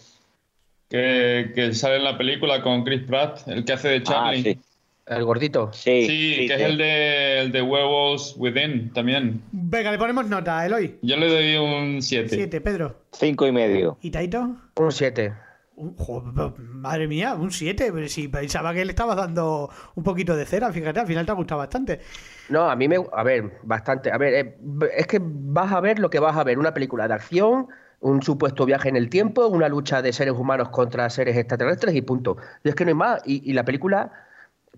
que, 0.88 1.52
que 1.55 1.74
sale 1.74 1.96
en 1.96 2.05
la 2.05 2.16
película 2.16 2.62
con 2.62 2.85
Chris 2.85 3.02
Pratt, 3.02 3.46
el 3.48 3.64
que 3.66 3.72
hace 3.74 3.88
de 3.88 3.96
ah, 3.96 4.02
Charlie. 4.02 4.42
sí, 4.42 4.59
El 5.07 5.25
gordito. 5.25 5.71
sí, 5.73 6.05
Sí, 6.07 6.35
sí, 6.35 6.47
que 6.49 6.55
es 6.55 6.61
el 6.62 6.79
de, 6.79 7.38
el 7.40 7.53
de 7.53 7.62
Werewolves 7.62 8.35
Within 8.37 8.92
también. 8.92 9.40
Venga, 9.53 9.92
le 9.92 9.99
ponemos 9.99 10.27
nota, 10.27 10.66
Eloy. 10.66 10.99
Yo 11.03 11.16
le 11.16 11.29
doy 11.29 11.57
un 11.57 12.03
7. 12.03 12.29
Siete, 12.29 12.61
Pedro. 12.61 12.97
cinco 13.12 13.47
y 13.47 13.53
medio. 13.53 13.99
¿Y 14.01 14.11
Taito? 14.11 14.57
Un 14.77 14.90
7. 14.92 15.33
Un- 15.77 15.95
joder, 15.97 16.33
madre 16.59 17.07
mía, 17.07 17.35
un 17.35 17.53
7. 17.53 17.92
Pero 17.92 18.09
si 18.09 18.27
pensaba 18.27 18.75
que 18.75 18.85
le 18.85 18.90
estabas 18.90 19.16
dando 19.16 19.71
un 19.95 20.03
poquito 20.03 20.35
de 20.35 20.45
cera, 20.45 20.73
fíjate, 20.73 20.99
al 20.99 21.07
final 21.07 21.25
te 21.25 21.31
ha 21.31 21.35
gustado 21.37 21.61
bastante. 21.61 22.01
No, 22.49 22.69
a 22.69 22.75
mí 22.75 22.88
me. 22.88 22.97
A 23.12 23.23
ver, 23.23 23.59
bastante. 23.62 24.11
A 24.11 24.19
ver, 24.19 24.35
eh, 24.35 24.57
es 24.97 25.07
que 25.07 25.21
vas 25.23 25.71
a 25.73 25.81
ver 25.81 26.01
lo 26.01 26.11
que 26.11 26.19
vas 26.19 26.37
a 26.37 26.42
ver: 26.42 26.59
una 26.59 26.75
película 26.75 27.07
de 27.07 27.14
acción, 27.14 27.69
un 28.01 28.23
supuesto 28.23 28.64
viaje 28.66 28.88
en 28.88 28.97
el 28.97 29.09
tiempo, 29.09 29.47
una 29.47 29.69
lucha 29.69 30.03
de 30.03 30.12
seres 30.12 30.35
humanos 30.35 30.71
contra 30.71 31.09
seres 31.11 31.37
extraterrestres 31.37 31.95
y 31.95 32.03
punto. 32.03 32.38
Y 32.64 32.71
es 32.71 32.75
que 32.75 32.85
no 32.85 32.88
hay 32.88 32.95
más. 32.95 33.23
Y, 33.25 33.49
y 33.49 33.53
la 33.53 33.64
película 33.64 34.11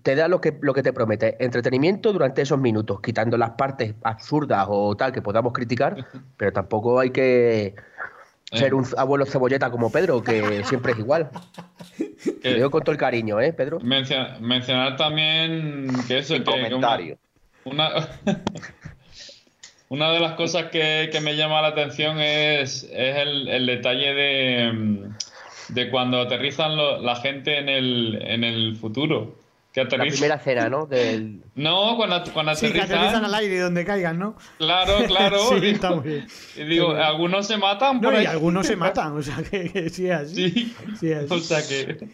te 0.03 0.15
da 0.15 0.27
lo 0.27 0.39
que, 0.41 0.57
lo 0.61 0.73
que 0.73 0.83
te 0.83 0.93
promete: 0.93 1.35
entretenimiento 1.43 2.11
durante 2.13 2.41
esos 2.41 2.59
minutos, 2.59 3.01
quitando 3.01 3.37
las 3.37 3.51
partes 3.51 3.93
absurdas 4.03 4.65
o 4.69 4.95
tal 4.95 5.11
que 5.11 5.21
podamos 5.21 5.53
criticar, 5.53 6.05
pero 6.37 6.51
tampoco 6.53 6.99
hay 6.99 7.09
que 7.11 7.75
ser 8.51 8.73
un 8.73 8.85
abuelo 8.97 9.25
cebolleta 9.25 9.69
como 9.69 9.91
Pedro, 9.91 10.23
que 10.23 10.63
siempre 10.63 10.93
es 10.93 10.99
igual. 10.99 11.29
Lo 12.43 12.53
digo 12.53 12.71
con 12.71 12.83
todo 12.83 12.91
el 12.91 12.97
cariño, 12.97 13.39
¿eh, 13.39 13.53
Pedro? 13.53 13.79
Mencio- 13.79 14.39
mencionar 14.39 14.97
también 14.97 15.87
que 16.07 16.17
eso, 16.19 16.33
que, 16.35 16.43
que 16.43 16.51
comentario. 16.51 17.17
una, 17.65 17.89
una, 17.93 18.09
una 19.89 20.11
de 20.11 20.19
las 20.19 20.33
cosas 20.33 20.65
que, 20.65 21.09
que 21.11 21.21
me 21.21 21.35
llama 21.35 21.61
la 21.61 21.69
atención 21.69 22.19
es, 22.19 22.83
es 22.91 23.17
el, 23.17 23.47
el 23.47 23.65
detalle 23.65 24.13
de, 24.13 24.71
mm, 24.73 25.73
de 25.73 25.89
cuando 25.89 26.19
aterrizan 26.21 26.75
lo- 26.75 26.99
la 27.01 27.15
gente 27.15 27.57
en 27.57 27.69
el, 27.69 28.19
en 28.21 28.43
el 28.43 28.75
futuro. 28.75 29.38
Que 29.87 29.97
La 29.97 30.03
aterrizan. 30.03 30.19
primera 30.19 30.39
cena, 30.39 30.69
¿no? 30.69 30.85
Del, 30.85 31.41
No, 31.55 31.95
cuando, 31.97 32.23
cuando 32.33 32.55
Sí, 32.55 32.71
que 32.71 32.79
aterrizan. 32.81 32.97
aterrizan 32.97 33.25
al 33.25 33.33
aire 33.35 33.59
donde 33.59 33.85
caigan, 33.85 34.19
¿no? 34.19 34.35
Claro, 34.57 34.93
claro. 35.07 35.39
Sí, 35.49 35.55
digo- 35.55 35.65
está 35.75 35.91
muy 35.91 36.07
bien. 36.07 36.27
y 36.55 36.63
digo, 36.63 36.91
algunos 36.91 37.47
se 37.47 37.57
matan 37.57 37.95
No, 37.97 38.01
por 38.09 38.13
y 38.13 38.17
ahí. 38.17 38.25
algunos 38.25 38.67
se 38.67 38.75
matan, 38.75 39.13
o 39.17 39.21
sea 39.21 39.37
que, 39.49 39.69
que 39.71 39.89
sí 39.89 40.07
es 40.07 40.13
así. 40.13 40.49
Sí. 40.51 40.75
Sí 40.99 41.11
es 41.11 41.17
así. 41.25 41.33
O 41.33 41.39
sea 41.39 41.61
que. 41.67 42.09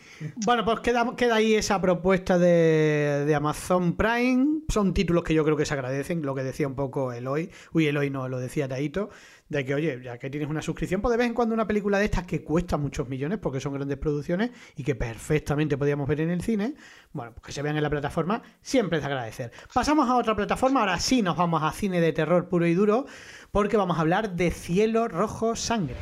Bueno, 0.45 0.63
pues 0.65 0.79
queda, 0.81 1.13
queda 1.17 1.35
ahí 1.35 1.55
esa 1.55 1.79
propuesta 1.81 2.37
de, 2.37 3.23
de 3.25 3.35
Amazon 3.35 3.95
Prime. 3.95 4.61
Son 4.69 4.93
títulos 4.93 5.23
que 5.23 5.33
yo 5.33 5.43
creo 5.43 5.57
que 5.57 5.65
se 5.65 5.73
agradecen, 5.73 6.21
lo 6.23 6.35
que 6.35 6.43
decía 6.43 6.67
un 6.67 6.75
poco 6.75 7.13
Eloy. 7.13 7.49
Uy, 7.73 7.87
Eloy 7.87 8.09
no, 8.09 8.27
lo 8.27 8.39
decía 8.39 8.67
Taito. 8.67 9.09
De 9.47 9.63
que, 9.63 9.75
oye, 9.75 10.01
ya 10.03 10.17
que 10.17 10.29
tienes 10.29 10.49
una 10.49 10.61
suscripción, 10.61 11.01
pues 11.01 11.11
de 11.11 11.17
vez 11.17 11.27
en 11.27 11.35
cuando 11.35 11.53
una 11.53 11.67
película 11.67 11.99
de 11.99 12.05
estas 12.05 12.25
que 12.25 12.43
cuesta 12.43 12.77
muchos 12.77 13.07
millones, 13.07 13.37
porque 13.37 13.59
son 13.59 13.73
grandes 13.73 13.97
producciones 13.97 14.49
y 14.75 14.83
que 14.83 14.95
perfectamente 14.95 15.77
podíamos 15.77 16.07
ver 16.07 16.21
en 16.21 16.31
el 16.31 16.41
cine, 16.41 16.73
bueno, 17.13 17.31
pues 17.33 17.45
que 17.45 17.51
se 17.51 17.61
vean 17.61 17.77
en 17.77 17.83
la 17.83 17.89
plataforma, 17.91 18.41
siempre 18.61 18.97
es 18.97 19.03
de 19.03 19.07
agradecer. 19.07 19.51
Pasamos 19.71 20.09
a 20.09 20.15
otra 20.15 20.35
plataforma, 20.35 20.79
ahora 20.79 20.99
sí 20.99 21.21
nos 21.21 21.37
vamos 21.37 21.61
a 21.61 21.71
cine 21.71 22.01
de 22.01 22.11
terror 22.11 22.49
puro 22.49 22.65
y 22.65 22.73
duro, 22.73 23.05
porque 23.51 23.77
vamos 23.77 23.97
a 23.97 24.01
hablar 24.01 24.35
de 24.35 24.49
Cielo 24.49 25.07
Rojo 25.07 25.55
Sangre. 25.55 25.95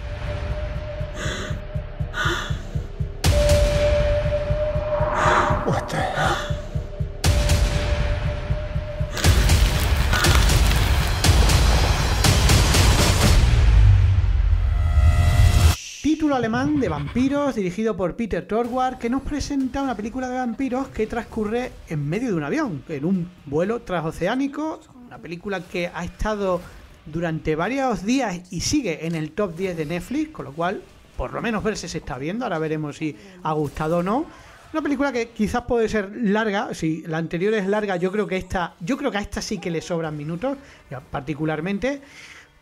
Alemán 16.35 16.79
de 16.79 16.89
vampiros 16.89 17.53
dirigido 17.53 17.95
por 17.95 18.15
Peter 18.15 18.47
Torwart 18.47 18.97
que 18.97 19.09
nos 19.09 19.21
presenta 19.21 19.83
una 19.83 19.95
película 19.95 20.27
de 20.27 20.37
vampiros 20.37 20.87
que 20.87 21.05
transcurre 21.05 21.71
en 21.87 22.09
medio 22.09 22.29
de 22.29 22.33
un 22.33 22.43
avión, 22.43 22.83
en 22.89 23.05
un 23.05 23.29
vuelo 23.45 23.81
transoceánico, 23.81 24.79
una 25.05 25.19
película 25.19 25.61
que 25.61 25.91
ha 25.93 26.03
estado 26.03 26.59
durante 27.05 27.55
varios 27.55 28.03
días 28.03 28.51
y 28.51 28.61
sigue 28.61 29.05
en 29.05 29.13
el 29.13 29.31
top 29.31 29.55
10 29.55 29.77
de 29.77 29.85
Netflix, 29.85 30.31
con 30.31 30.45
lo 30.45 30.53
cual 30.53 30.81
por 31.15 31.33
lo 31.33 31.41
menos 31.41 31.63
verse 31.63 31.87
se 31.87 31.99
está 31.99 32.17
viendo, 32.17 32.45
ahora 32.45 32.57
veremos 32.57 32.97
si 32.97 33.15
ha 33.43 33.53
gustado 33.53 33.99
o 33.99 34.03
no. 34.03 34.25
Una 34.73 34.81
película 34.81 35.11
que 35.11 35.29
quizás 35.29 35.61
puede 35.63 35.87
ser 35.87 36.11
larga, 36.15 36.73
si 36.73 37.03
la 37.05 37.19
anterior 37.19 37.53
es 37.53 37.67
larga, 37.67 37.97
yo 37.97 38.11
creo 38.11 38.25
que 38.25 38.37
esta, 38.37 38.73
yo 38.79 38.97
creo 38.97 39.11
que 39.11 39.19
a 39.19 39.21
esta 39.21 39.39
sí 39.39 39.59
que 39.59 39.69
le 39.69 39.81
sobran 39.81 40.17
minutos, 40.17 40.57
particularmente 41.11 42.01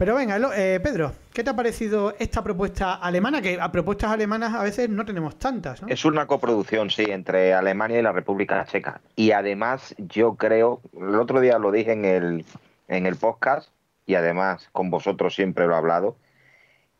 Pero 0.01 0.15
venga, 0.15 0.39
eh, 0.57 0.79
Pedro, 0.79 1.13
¿qué 1.31 1.43
te 1.43 1.51
ha 1.51 1.55
parecido 1.55 2.15
esta 2.17 2.43
propuesta 2.43 2.95
alemana? 2.95 3.39
Que 3.39 3.61
a 3.61 3.71
propuestas 3.71 4.09
alemanas 4.09 4.51
a 4.55 4.63
veces 4.63 4.89
no 4.89 5.05
tenemos 5.05 5.37
tantas, 5.37 5.79
¿no? 5.83 5.89
Es 5.89 6.05
una 6.05 6.25
coproducción, 6.25 6.89
sí, 6.89 7.05
entre 7.07 7.53
Alemania 7.53 7.99
y 7.99 8.01
la 8.01 8.11
República 8.11 8.65
Checa. 8.65 8.99
Y 9.15 9.29
además, 9.29 9.93
yo 9.99 10.37
creo, 10.37 10.81
el 10.99 11.13
otro 11.19 11.39
día 11.39 11.59
lo 11.59 11.71
dije 11.71 11.91
en 11.91 12.05
el, 12.05 12.45
en 12.87 13.05
el 13.05 13.15
podcast, 13.15 13.69
y 14.07 14.15
además 14.15 14.69
con 14.71 14.89
vosotros 14.89 15.35
siempre 15.35 15.67
lo 15.67 15.75
he 15.75 15.77
hablado, 15.77 16.15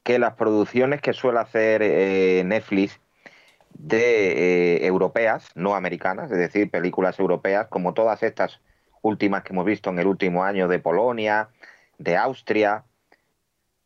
que 0.04 0.20
las 0.20 0.36
producciones 0.36 1.02
que 1.02 1.14
suele 1.14 1.40
hacer 1.40 1.82
eh, 1.82 2.44
Netflix 2.46 3.00
de 3.74 4.76
eh, 4.76 4.86
europeas, 4.86 5.50
no 5.56 5.74
americanas, 5.74 6.32
es 6.32 6.38
decir, 6.38 6.70
películas 6.70 7.18
europeas, 7.18 7.66
como 7.68 7.96
todas 7.96 8.22
estas 8.22 8.60
últimas 9.02 9.42
que 9.42 9.54
hemos 9.54 9.66
visto 9.66 9.90
en 9.90 9.98
el 9.98 10.06
último 10.06 10.44
año 10.44 10.68
de 10.68 10.78
Polonia, 10.78 11.50
de 11.98 12.16
Austria, 12.16 12.84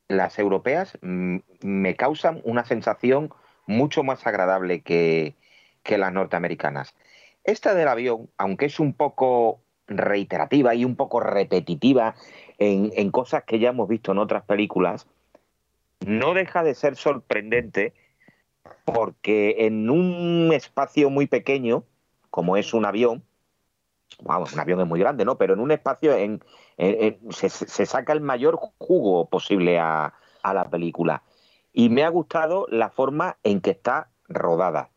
las 0.07 0.37
europeas 0.39 0.97
mm, 1.01 1.37
me 1.61 1.95
causan 1.95 2.41
una 2.43 2.65
sensación 2.65 3.31
mucho 3.67 4.03
más 4.03 4.25
agradable 4.27 4.81
que, 4.81 5.35
que 5.83 5.97
las 5.97 6.13
norteamericanas. 6.13 6.95
Esta 7.43 7.73
del 7.73 7.87
avión, 7.87 8.29
aunque 8.37 8.65
es 8.65 8.79
un 8.79 8.93
poco 8.93 9.61
reiterativa 9.87 10.73
y 10.73 10.83
un 10.83 10.95
poco 10.95 11.19
repetitiva 11.19 12.15
en, 12.57 12.91
en 12.95 13.11
cosas 13.11 13.43
que 13.43 13.59
ya 13.59 13.69
hemos 13.69 13.87
visto 13.87 14.11
en 14.11 14.17
otras 14.17 14.43
películas, 14.43 15.07
no 16.05 16.33
deja 16.33 16.63
de 16.63 16.75
ser 16.75 16.95
sorprendente 16.95 17.93
porque 18.83 19.55
en 19.59 19.89
un 19.89 20.51
espacio 20.53 21.09
muy 21.09 21.27
pequeño, 21.27 21.83
como 22.29 22.57
es 22.57 22.73
un 22.73 22.85
avión, 22.85 23.23
vamos, 24.21 24.53
un 24.53 24.59
avión 24.59 24.79
es 24.81 24.87
muy 24.87 24.99
grande, 24.99 25.25
¿no? 25.25 25.37
Pero 25.37 25.53
en 25.53 25.59
un 25.59 25.71
espacio 25.71 26.15
en, 26.15 26.43
en- 26.77 27.17
en- 27.23 27.31
se, 27.33 27.49
se 27.49 27.85
saca 27.85 28.13
el 28.13 28.21
mayor 28.21 28.57
jugo 28.77 29.29
posible 29.29 29.79
a, 29.79 30.13
a 30.43 30.53
la 30.53 30.69
película. 30.69 31.23
Y 31.73 31.89
me 31.89 32.03
ha 32.03 32.09
gustado 32.09 32.67
la 32.69 32.89
forma 32.89 33.37
en 33.43 33.61
que 33.61 33.71
está 33.71 34.09
rodada. 34.27 34.89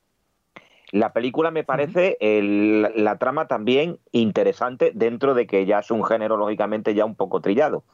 La 0.90 1.12
película 1.12 1.50
me 1.50 1.64
parece 1.64 2.16
el- 2.20 2.83
la 2.94 3.18
trama 3.18 3.46
también 3.46 3.98
interesante 4.12 4.92
dentro 4.94 5.35
de 5.35 5.46
que 5.46 5.66
ya 5.66 5.81
es 5.81 5.90
un 5.90 6.04
género 6.04 6.37
lógicamente 6.37 6.94
ya 6.94 7.04
un 7.04 7.14
poco 7.14 7.40
trillado, 7.40 7.85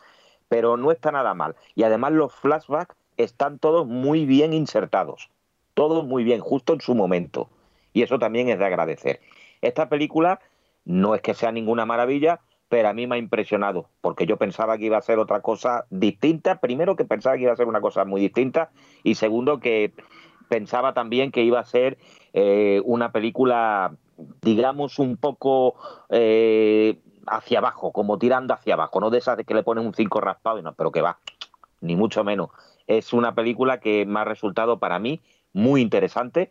pero 0.48 0.76
no 0.76 0.92
está 0.92 1.10
nada 1.10 1.34
mal. 1.34 1.56
Y 1.74 1.82
además 1.82 2.12
los 2.12 2.32
flashbacks 2.34 2.94
están 3.16 3.58
todos 3.58 3.86
muy 3.86 4.26
bien 4.26 4.52
insertados, 4.52 5.30
todos 5.74 6.04
muy 6.04 6.22
bien, 6.22 6.40
justo 6.40 6.72
en 6.72 6.80
su 6.80 6.94
momento. 6.94 7.48
Y 7.92 8.02
eso 8.02 8.18
también 8.18 8.48
es 8.48 8.58
de 8.58 8.64
agradecer. 8.66 9.20
Esta 9.60 9.88
película 9.88 10.40
no 10.84 11.14
es 11.14 11.22
que 11.22 11.34
sea 11.34 11.52
ninguna 11.52 11.86
maravilla, 11.86 12.40
pero 12.68 12.88
a 12.88 12.92
mí 12.92 13.06
me 13.06 13.16
ha 13.16 13.18
impresionado, 13.18 13.88
porque 14.00 14.26
yo 14.26 14.36
pensaba 14.36 14.78
que 14.78 14.86
iba 14.86 14.96
a 14.96 15.02
ser 15.02 15.18
otra 15.18 15.40
cosa 15.40 15.86
distinta. 15.90 16.60
Primero 16.60 16.96
que 16.96 17.04
pensaba 17.04 17.36
que 17.36 17.42
iba 17.42 17.52
a 17.52 17.56
ser 17.56 17.68
una 17.68 17.80
cosa 17.80 18.04
muy 18.04 18.20
distinta 18.20 18.70
y 19.02 19.14
segundo 19.14 19.60
que 19.60 19.92
pensaba 20.48 20.94
también 20.94 21.30
que 21.30 21.42
iba 21.42 21.60
a 21.60 21.64
ser 21.64 21.98
eh, 22.32 22.80
una 22.84 23.12
película, 23.12 23.96
digamos, 24.42 24.98
un 24.98 25.16
poco 25.16 25.74
eh, 26.10 27.00
hacia 27.26 27.58
abajo, 27.58 27.92
como 27.92 28.18
tirando 28.18 28.54
hacia 28.54 28.74
abajo, 28.74 29.00
no 29.00 29.10
de 29.10 29.18
esas 29.18 29.36
de 29.36 29.44
que 29.44 29.54
le 29.54 29.62
ponen 29.62 29.86
un 29.86 29.94
5 29.94 30.20
raspado, 30.20 30.58
y 30.58 30.62
no, 30.62 30.74
pero 30.74 30.92
que 30.92 31.00
va, 31.00 31.18
ni 31.80 31.96
mucho 31.96 32.24
menos. 32.24 32.50
Es 32.86 33.12
una 33.12 33.34
película 33.34 33.80
que 33.80 34.04
me 34.04 34.20
ha 34.20 34.24
resultado 34.24 34.78
para 34.78 34.98
mí 34.98 35.20
muy 35.52 35.80
interesante 35.80 36.50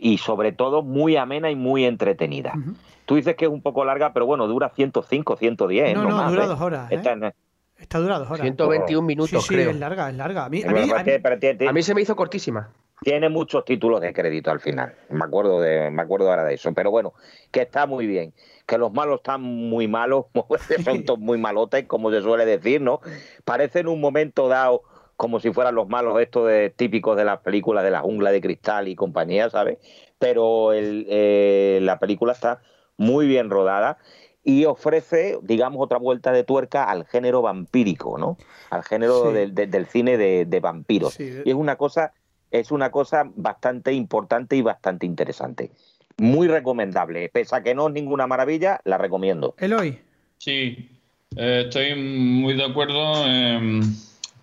y 0.00 0.18
sobre 0.18 0.52
todo 0.52 0.82
muy 0.82 1.16
amena 1.16 1.50
y 1.50 1.56
muy 1.56 1.84
entretenida. 1.84 2.52
Ujú. 2.56 2.74
Tú 3.06 3.14
dices 3.16 3.36
que 3.36 3.46
es 3.46 3.50
un 3.50 3.62
poco 3.62 3.84
larga, 3.84 4.12
pero 4.12 4.26
bueno, 4.26 4.46
dura 4.46 4.68
105, 4.70 5.36
110. 5.36 5.94
No, 5.94 6.02
no, 6.04 6.08
no, 6.10 6.16
más, 6.16 6.30
dura 6.30 6.44
¿eh? 6.44 6.48
dos 6.48 6.60
horas, 6.60 6.90
¿eh? 6.92 6.96
Esta 6.96 7.34
Está 7.78 7.98
dura 8.00 8.18
dos 8.18 8.28
horas. 8.28 8.42
121 8.42 9.00
sí, 9.00 9.06
minutos, 9.06 9.46
sí, 9.46 9.54
creo. 9.54 9.70
es 9.70 9.76
larga, 9.78 10.10
es 10.10 10.16
larga. 10.16 10.44
A 10.46 10.48
mí, 10.48 10.62
a 10.64 10.72
mí- 10.72 10.90
a 10.90 11.38
tiene- 11.38 11.68
A 11.68 11.72
mí 11.72 11.82
se 11.82 11.94
me 11.94 12.02
hizo 12.02 12.16
cortísima. 12.16 12.70
tiene 13.00 13.28
muchos 13.28 13.64
títulos 13.64 14.00
de 14.00 14.12
crédito 14.12 14.50
al 14.50 14.58
final. 14.58 14.96
Me 15.10 15.24
acuerdo 15.24 15.60
de, 15.60 15.88
me 15.90 16.02
acuerdo 16.02 16.28
ahora 16.28 16.44
de 16.44 16.54
eso. 16.54 16.72
Pero 16.74 16.90
bueno, 16.90 17.12
que 17.52 17.62
está 17.62 17.86
muy 17.86 18.06
bien. 18.08 18.34
Que 18.66 18.76
los 18.78 18.92
malos 18.92 19.18
están 19.18 19.40
muy 19.42 19.86
malos, 19.86 20.26
son 20.84 21.04
todos 21.06 21.20
muy 21.20 21.38
malotes, 21.38 21.86
como 21.86 22.10
se 22.10 22.20
suele 22.20 22.44
decir, 22.44 22.80
¿no? 22.80 23.00
Parece 23.44 23.78
en 23.80 23.86
un 23.88 24.00
momento 24.00 24.48
dado 24.48 24.82
como 25.18 25.40
si 25.40 25.52
fueran 25.52 25.74
los 25.74 25.88
malos 25.88 26.18
estos 26.20 26.46
de, 26.46 26.70
típicos 26.70 27.16
de 27.16 27.24
las 27.24 27.40
películas 27.40 27.82
de 27.82 27.90
la 27.90 28.00
jungla 28.02 28.30
de 28.30 28.40
cristal 28.40 28.86
y 28.86 28.94
compañía, 28.94 29.50
¿sabes? 29.50 29.78
Pero 30.20 30.72
el, 30.72 31.06
eh, 31.10 31.80
la 31.82 31.98
película 31.98 32.32
está 32.32 32.62
muy 32.96 33.26
bien 33.26 33.50
rodada 33.50 33.98
y 34.44 34.64
ofrece, 34.64 35.36
digamos, 35.42 35.82
otra 35.82 35.98
vuelta 35.98 36.30
de 36.30 36.44
tuerca 36.44 36.84
al 36.84 37.04
género 37.04 37.42
vampírico, 37.42 38.16
¿no? 38.16 38.38
Al 38.70 38.84
género 38.84 39.30
Sí. 39.30 39.34
del- 39.34 39.54
del- 39.56 39.70
del 39.72 39.86
cine 39.86 40.16
de, 40.16 40.44
de 40.46 40.60
vampiros. 40.60 41.14
Sí. 41.14 41.42
Y 41.44 41.50
es 41.50 41.56
una 41.56 41.74
cosa 41.76 42.12
es 42.52 42.70
una 42.70 42.90
cosa 42.90 43.24
bastante 43.34 43.92
importante 43.92 44.54
y 44.56 44.62
bastante 44.62 45.04
interesante. 45.04 45.70
Muy 46.16 46.46
recomendable. 46.46 47.28
Pese 47.28 47.56
a 47.56 47.62
que 47.64 47.74
no 47.74 47.88
es 47.88 47.92
ninguna 47.92 48.26
maravilla, 48.28 48.80
la 48.84 48.98
recomiendo. 48.98 49.54
Eloy, 49.58 49.98
Sí, 50.38 50.88
eh, 51.36 51.64
estoy 51.66 51.94
muy 51.96 52.54
de 52.54 52.64
acuerdo 52.64 53.26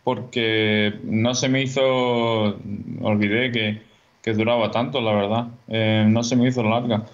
porque 0.06 1.00
no 1.04 1.34
se 1.36 1.50
me 1.50 1.64
hizo, 1.64 1.82
olvidé 3.02 3.52
que, 3.52 3.82
que 4.22 4.34
duraba 4.34 4.72
tanto, 4.72 5.02
la 5.02 5.14
verdad. 5.14 5.48
Eh, 5.68 6.06
no 6.08 6.24
se 6.24 6.36
me 6.36 6.48
hizo 6.48 6.64
larga 6.64 7.06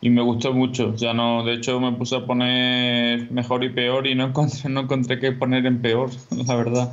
y 0.00 0.10
me 0.10 0.22
gustó 0.22 0.52
mucho. 0.54 0.94
Ya 0.94 1.12
no, 1.12 1.44
de 1.44 1.54
hecho 1.54 1.80
me 1.80 1.92
puse 1.92 2.16
a 2.16 2.26
poner 2.26 3.30
mejor 3.32 3.64
y 3.64 3.70
peor 3.70 4.06
y 4.06 4.14
no 4.14 4.26
encontré, 4.28 4.70
no 4.70 4.82
encontré 4.82 5.18
qué 5.20 5.32
poner 5.32 5.66
en 5.66 5.82
peor, 5.82 6.10
la 6.46 6.54
verdad. 6.56 6.92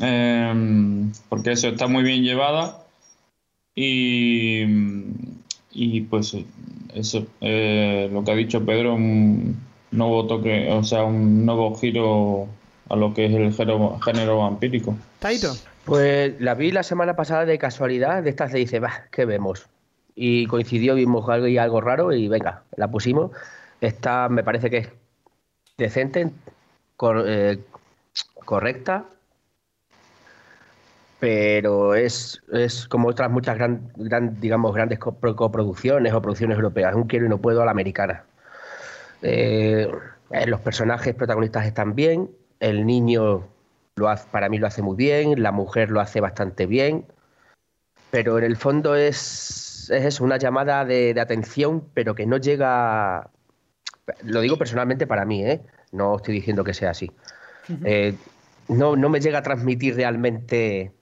Em, 0.00 1.12
porque 1.28 1.52
eso 1.52 1.68
está 1.68 1.88
muy 1.88 2.04
bien 2.04 2.22
llevada 2.22 2.84
y, 3.74 4.64
y 5.72 6.00
pues 6.02 6.36
eso, 6.94 7.26
eh, 7.40 8.08
lo 8.12 8.24
que 8.24 8.32
ha 8.32 8.34
dicho 8.36 8.64
Pedro, 8.66 8.94
un 8.94 9.56
nuevo 9.90 10.26
toque, 10.26 10.70
o 10.70 10.84
sea, 10.84 11.04
un 11.04 11.46
nuevo 11.46 11.74
giro 11.76 12.48
a 12.88 12.96
lo 12.96 13.12
que 13.14 13.26
es 13.26 13.34
el 13.34 13.52
género, 13.52 13.98
género 14.00 14.38
vampírico. 14.38 14.96
Taito. 15.18 15.52
Pues 15.84 16.38
la 16.40 16.54
vi 16.54 16.70
la 16.70 16.82
semana 16.82 17.16
pasada 17.16 17.46
de 17.46 17.58
casualidad, 17.58 18.22
de 18.22 18.30
estas 18.30 18.52
de 18.52 18.58
dice, 18.58 18.78
va, 18.78 19.04
¿qué 19.10 19.24
vemos? 19.24 19.66
Y 20.14 20.46
coincidió, 20.46 20.94
vimos 20.94 21.28
algo 21.28 21.46
y 21.46 21.56
algo 21.58 21.80
raro 21.80 22.12
y 22.12 22.28
venga, 22.28 22.62
la 22.76 22.88
pusimos. 22.90 23.30
Esta 23.80 24.28
me 24.28 24.42
parece 24.42 24.68
que 24.68 24.78
es 24.78 24.88
decente, 25.78 26.30
cor- 26.96 27.24
eh, 27.26 27.60
correcta, 28.44 29.04
pero 31.20 31.94
es, 31.94 32.42
es 32.52 32.86
como 32.86 33.08
otras 33.08 33.30
muchas 33.30 33.56
gran, 33.56 33.90
gran, 33.96 34.40
digamos, 34.40 34.74
grandes 34.74 35.00
copro- 35.00 35.34
coproducciones 35.34 36.12
o 36.12 36.22
producciones 36.22 36.56
europeas, 36.56 36.94
un 36.94 37.04
quiero 37.04 37.26
y 37.26 37.28
no 37.28 37.38
puedo 37.38 37.62
a 37.62 37.64
la 37.64 37.70
americana. 37.72 38.24
Eh, 39.22 39.90
eh, 40.30 40.46
los 40.46 40.60
personajes 40.60 41.14
protagonistas 41.14 41.66
están 41.66 41.94
bien, 41.94 42.28
el 42.60 42.86
niño 42.86 43.46
lo 43.96 44.08
hace, 44.08 44.28
para 44.30 44.48
mí 44.48 44.58
lo 44.58 44.66
hace 44.66 44.82
muy 44.82 44.96
bien, 44.96 45.42
la 45.42 45.52
mujer 45.52 45.90
lo 45.90 46.00
hace 46.00 46.20
bastante 46.20 46.66
bien, 46.66 47.06
pero 48.10 48.38
en 48.38 48.44
el 48.44 48.56
fondo 48.56 48.94
es, 48.94 49.90
es 49.90 50.04
eso, 50.04 50.24
una 50.24 50.36
llamada 50.36 50.84
de, 50.84 51.14
de 51.14 51.20
atención, 51.20 51.84
pero 51.94 52.14
que 52.14 52.26
no 52.26 52.36
llega, 52.36 53.30
lo 54.22 54.40
digo 54.40 54.56
personalmente 54.56 55.06
para 55.06 55.24
mí, 55.24 55.44
¿eh? 55.44 55.62
no 55.92 56.16
estoy 56.16 56.34
diciendo 56.34 56.64
que 56.64 56.74
sea 56.74 56.90
así. 56.90 57.10
Eh, 57.84 58.14
no, 58.68 58.96
no 58.96 59.08
me 59.08 59.20
llega 59.20 59.38
a 59.38 59.42
transmitir 59.42 59.96
realmente 59.96 60.92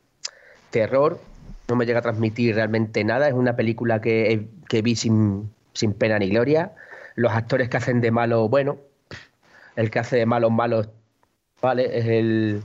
terror, 0.71 1.21
no 1.69 1.77
me 1.77 1.87
llega 1.87 2.01
a 2.01 2.03
transmitir 2.03 2.55
realmente 2.55 3.05
nada. 3.05 3.29
Es 3.29 3.35
una 3.35 3.57
película 3.57 4.01
que, 4.01 4.49
que 4.69 4.83
vi 4.83 4.97
sin, 4.97 5.51
sin 5.73 5.93
pena 5.93 6.19
ni 6.19 6.29
gloria. 6.29 6.73
Los 7.15 7.33
actores 7.33 7.69
que 7.69 7.77
hacen 7.77 8.01
de 8.01 8.11
malo, 8.11 8.49
bueno, 8.49 8.79
el 9.75 9.91
que 9.91 9.99
hace 9.99 10.17
de 10.17 10.27
malos 10.27 10.51
malos, 10.51 10.89
vale, 11.63 11.99
es 11.99 12.07
el 12.07 12.63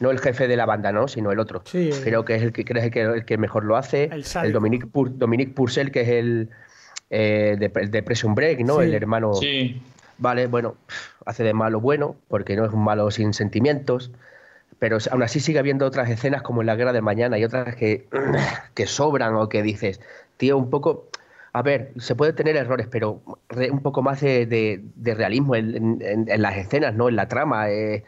no 0.00 0.10
el 0.10 0.18
jefe 0.18 0.48
de 0.48 0.56
la 0.56 0.66
banda, 0.66 0.90
¿no? 0.90 1.06
Sino 1.06 1.30
el 1.30 1.38
otro. 1.38 1.62
Sí, 1.64 1.90
el- 1.90 2.00
Creo 2.02 2.24
que 2.24 2.34
es 2.34 2.42
el 2.42 2.52
que 2.52 2.64
creo 2.64 2.90
que, 2.90 3.00
el 3.02 3.24
que 3.24 3.38
mejor 3.38 3.64
lo 3.64 3.76
hace. 3.76 4.04
El 4.12 4.24
sádico. 4.24 4.54
Dominique, 4.54 4.86
Pur- 4.86 5.12
Dominique 5.16 5.52
Purcell, 5.54 5.90
que 5.92 6.00
es 6.02 6.08
el 6.08 6.50
eh, 7.10 7.56
de, 7.58 7.68
de 7.68 8.02
Prison 8.02 8.34
Break, 8.34 8.60
¿no? 8.60 8.78
Sí. 8.78 8.84
El 8.86 8.94
hermano. 8.94 9.34
Sí, 9.34 9.80
Vale, 10.18 10.46
bueno, 10.46 10.76
hace 11.26 11.42
de 11.44 11.52
malo 11.54 11.80
bueno, 11.80 12.16
porque 12.28 12.54
no 12.56 12.64
es 12.64 12.72
un 12.72 12.84
malo 12.84 13.10
sin 13.10 13.32
sentimientos, 13.32 14.12
pero 14.78 14.98
aún 15.10 15.22
así 15.22 15.40
sigue 15.40 15.58
habiendo 15.58 15.84
otras 15.86 16.08
escenas 16.10 16.42
como 16.42 16.60
en 16.60 16.66
La 16.66 16.76
Guerra 16.76 16.92
del 16.92 17.02
Mañana 17.02 17.38
y 17.38 17.44
otras 17.44 17.74
que, 17.76 18.06
que 18.74 18.86
sobran 18.86 19.34
o 19.36 19.48
que 19.48 19.62
dices, 19.62 20.00
tío, 20.36 20.56
un 20.58 20.70
poco, 20.70 21.08
a 21.52 21.62
ver, 21.62 21.92
se 21.98 22.14
puede 22.14 22.32
tener 22.34 22.56
errores, 22.56 22.86
pero 22.90 23.20
un 23.70 23.80
poco 23.82 24.02
más 24.02 24.20
de, 24.20 24.46
de- 24.46 24.80
de 24.96 25.14
realismo 25.14 25.54
en, 25.56 25.98
en- 26.02 26.28
en 26.28 26.42
las 26.42 26.56
escenas, 26.56 26.94
¿no? 26.94 27.08
En 27.08 27.16
la 27.16 27.26
trama, 27.28 27.70
eh, 27.70 28.04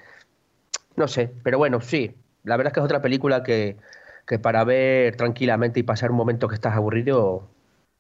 no 0.96 1.09
sé, 1.09 1.30
pero 1.42 1.59
bueno, 1.59 1.80
sí, 1.80 2.12
la 2.44 2.57
verdad 2.57 2.70
es 2.70 2.74
que 2.74 2.80
es 2.80 2.85
otra 2.85 3.02
película 3.02 3.42
que, 3.42 3.76
que 4.26 4.38
para 4.38 4.64
ver 4.64 5.16
tranquilamente 5.16 5.80
y 5.80 5.83
pasar 5.83 6.11
un 6.11 6.16
momento 6.16 6.48
que 6.48 6.54
estás 6.54 6.74
aburrido, 6.74 7.48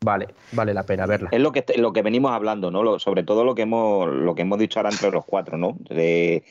vale, 0.04 0.28
vale 0.52 0.74
la 0.74 0.84
pena 0.84 1.06
verla. 1.06 1.28
Es 1.32 1.40
lo 1.40 1.52
que 1.52 1.64
lo 1.76 1.92
que 1.92 2.02
venimos 2.02 2.32
hablando, 2.32 2.70
¿no? 2.70 2.82
Lo- 2.82 2.98
sobre 2.98 3.22
todo 3.22 3.44
lo 3.44 3.54
que 3.54 3.62
hemos 3.62 4.08
lo 4.08 4.34
que 4.34 4.42
hemos 4.42 4.58
dicho 4.58 4.78
ahora 4.78 4.90
entre 4.90 5.10
los 5.10 5.24
cuatro, 5.24 5.56
¿no? 5.58 5.76
De 5.90 6.44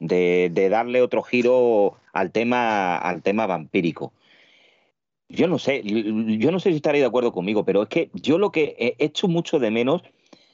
de, 0.00 0.68
darle 0.70 1.00
otro 1.02 1.22
giro 1.22 1.96
al 2.12 2.30
tema, 2.30 2.96
al 2.98 3.22
tema 3.22 3.46
vampírico. 3.46 4.12
Yo 5.28 5.48
no 5.48 5.58
sé, 5.58 5.82
yo 5.84 6.50
no 6.52 6.60
sé 6.60 6.70
si 6.70 6.76
estaréis 6.76 7.02
de 7.02 7.08
acuerdo 7.08 7.32
conmigo, 7.32 7.64
pero 7.64 7.82
es 7.82 7.88
que 7.88 8.10
yo 8.12 8.38
lo 8.38 8.52
que 8.52 8.76
he 8.78 9.04
hecho 9.04 9.26
mucho 9.26 9.58
de 9.58 9.70
menos 9.70 10.02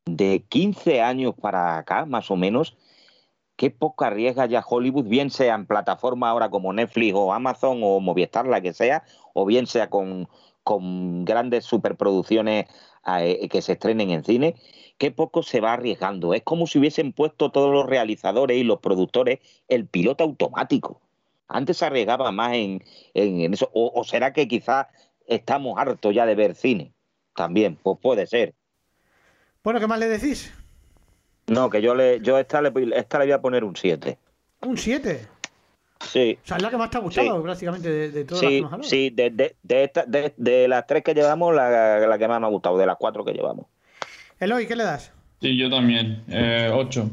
de 0.07 0.45
15 0.49 1.03
años 1.03 1.35
para 1.41 1.79
acá, 1.79 2.07
más 2.07 2.31
o 2.31 2.37
menos, 2.37 2.77
qué 3.61 3.71
poco 3.71 4.07
arriesga 4.07 4.47
ya 4.47 4.65
Hollywood, 4.67 5.05
bien 5.05 5.29
sea 5.29 5.55
en 5.55 5.67
plataforma 5.67 6.31
ahora 6.31 6.49
como 6.49 6.73
Netflix 6.73 7.13
o 7.15 7.35
Amazon 7.35 7.81
o 7.83 8.01
Movistar, 8.01 8.47
la 8.47 8.63
que 8.63 8.73
sea, 8.73 9.05
o 9.35 9.45
bien 9.45 9.67
sea 9.67 9.91
con, 9.91 10.31
con 10.63 11.27
grandes 11.27 11.67
superproducciones 11.67 12.65
eh, 13.19 13.49
que 13.51 13.61
se 13.61 13.73
estrenen 13.73 14.13
en 14.13 14.25
cine, 14.25 14.55
qué 14.97 15.11
poco 15.11 15.43
se 15.43 15.61
va 15.61 15.75
arriesgando. 15.75 16.33
Es 16.33 16.43
como 16.43 16.67
si 16.67 16.79
hubiesen 16.79 17.13
puesto 17.13 17.51
todos 17.51 17.71
los 17.71 17.85
realizadores 17.85 18.57
y 18.57 18.65
los 18.65 18.79
productores 18.79 19.41
el 19.69 19.87
piloto 19.87 20.25
automático. 20.25 21.03
Antes 21.47 21.77
se 21.77 21.85
arriesgaba 21.85 22.33
más 22.33 22.55
en, 22.55 22.83
en 23.13 23.53
eso. 23.53 23.69
O, 23.75 24.03
será 24.05 24.33
que 24.33 24.49
quizás 24.49 24.87
estamos 25.27 25.77
hartos 25.77 26.15
ya 26.15 26.25
de 26.25 26.35
ver 26.35 26.55
cine? 26.55 26.95
También, 27.35 27.77
pues 27.77 27.99
puede 28.01 28.27
ser. 28.27 28.55
Bueno, 29.63 29.81
¿qué 29.81 29.87
más 29.87 29.99
le 29.99 30.09
decís? 30.09 30.51
No, 31.51 31.69
que 31.69 31.83
yo 31.83 31.97
le, 31.97 32.21
yo 32.21 32.39
esta 32.39 32.63
le, 32.63 32.73
esta 32.97 33.19
le 33.19 33.25
voy 33.25 33.33
a 33.33 33.41
poner 33.41 33.65
un 33.65 33.75
7. 33.75 34.17
¿Un 34.61 34.79
7? 34.79 35.27
Sí. 36.01 36.39
O 36.43 36.47
sea, 36.47 36.57
es 36.57 36.63
la 36.63 36.71
que 36.71 36.77
más 36.77 36.91
te 36.91 36.99
ha 36.99 37.01
gustado, 37.01 37.43
prácticamente, 37.43 38.11
de, 38.11 38.25
todas 38.25 38.43
las 38.43 38.51
que 38.51 38.59
hemos 38.59 38.73
hablado. 38.73 38.89
Sí, 38.89 39.11
de, 39.11 39.31
de, 39.31 39.57
de, 39.65 40.33
de, 40.37 40.69
las 40.69 40.87
tres 40.87 41.03
que 41.03 41.13
llevamos, 41.13 41.53
la, 41.53 42.07
la, 42.07 42.19
que 42.19 42.29
más 42.29 42.41
me 42.41 42.47
ha 42.47 42.51
gustado, 42.51 42.79
de 42.79 42.87
las 42.87 42.97
cuatro 42.97 43.25
que 43.25 43.33
llevamos. 43.33 43.67
Eloy, 44.39 44.69
¿qué 44.69 44.77
le 44.77 44.85
das? 44.85 45.13
Sí, 45.41 45.57
yo 45.59 45.69
también. 45.69 46.23
Eh, 46.29 46.71
8. 46.73 47.11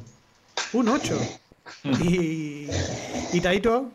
Un 0.73 0.87
8. 0.87 1.17
¿Y, 2.03 2.67
¿Y 3.33 3.41
Taito? 3.41 3.89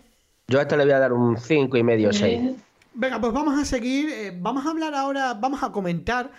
Yo 0.49 0.59
a 0.59 0.63
esta 0.63 0.77
le 0.77 0.85
voy 0.85 0.93
a 0.93 0.99
dar 0.99 1.13
un 1.13 1.39
5 1.39 1.77
y 1.77 1.83
medio, 1.85 2.13
6. 2.13 2.51
Venga, 2.95 3.21
pues 3.21 3.33
vamos 3.33 3.59
a 3.59 3.65
seguir, 3.65 4.11
eh, 4.11 4.37
vamos 4.37 4.67
a 4.67 4.71
hablar 4.71 4.93
ahora, 4.95 5.35
vamos 5.35 5.63
a 5.63 5.71
comentar, 5.71 6.31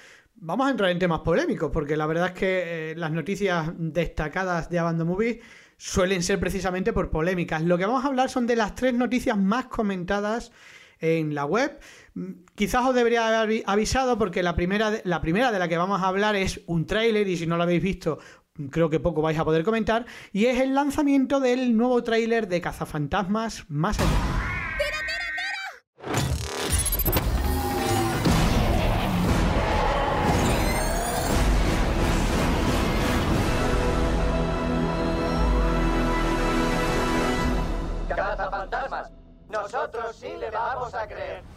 vamos 0.43 0.67
a 0.67 0.71
entrar 0.71 0.89
en 0.89 0.99
temas 0.99 1.21
polémicos, 1.21 1.71
porque 1.71 1.97
la 1.97 2.05
verdad 2.05 2.27
es 2.27 2.33
que 2.33 2.91
eh, 2.91 2.95
las 2.95 3.11
noticias 3.11 3.71
destacadas 3.77 4.69
de 4.69 4.79
Abandon 4.79 5.07
Movie 5.07 5.41
suelen 5.77 6.21
ser 6.21 6.39
precisamente 6.39 6.93
por 6.93 7.09
polémicas. 7.09 7.63
Lo 7.63 7.77
que 7.77 7.85
vamos 7.85 8.03
a 8.03 8.07
hablar 8.07 8.29
son 8.29 8.45
de 8.45 8.55
las 8.55 8.75
tres 8.75 8.93
noticias 8.93 9.37
más 9.37 9.65
comentadas 9.65 10.51
en 10.99 11.33
la 11.33 11.45
web. 11.45 11.79
Mm, 12.13 12.31
quizás 12.55 12.85
os 12.85 12.93
debería 12.93 13.41
haber 13.41 13.63
avisado 13.65 14.17
porque 14.17 14.43
la 14.43 14.55
primera, 14.55 14.91
la 15.03 15.21
primera 15.21 15.51
de 15.51 15.59
la 15.59 15.67
que 15.67 15.77
vamos 15.77 16.01
a 16.01 16.07
hablar 16.07 16.35
es 16.35 16.61
un 16.67 16.85
tráiler 16.85 17.27
y 17.27 17.37
si 17.37 17.47
no 17.47 17.57
lo 17.57 17.63
habéis 17.63 17.81
visto 17.81 18.19
creo 18.69 18.89
que 18.89 18.99
poco 18.99 19.21
vais 19.21 19.39
a 19.39 19.45
poder 19.45 19.63
comentar, 19.63 20.05
y 20.31 20.45
es 20.45 20.61
el 20.61 20.75
lanzamiento 20.75 21.39
del 21.39 21.75
nuevo 21.75 22.03
tráiler 22.03 22.47
de 22.47 22.61
Cazafantasmas 22.61 23.65
Más 23.67 23.99
allá. 23.99 24.32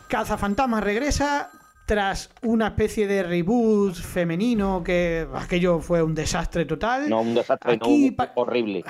Cazafantasmas 0.08 0.82
regresa 0.82 1.50
tras 1.86 2.30
una 2.42 2.68
especie 2.68 3.06
de 3.06 3.22
reboot 3.22 3.94
femenino 3.94 4.82
que 4.82 5.26
aquello 5.34 5.80
fue 5.80 6.02
un 6.02 6.14
desastre 6.14 6.64
total. 6.64 7.08
No, 7.08 7.20
un 7.20 7.34
desastre 7.34 7.78
horrible. 8.34 8.84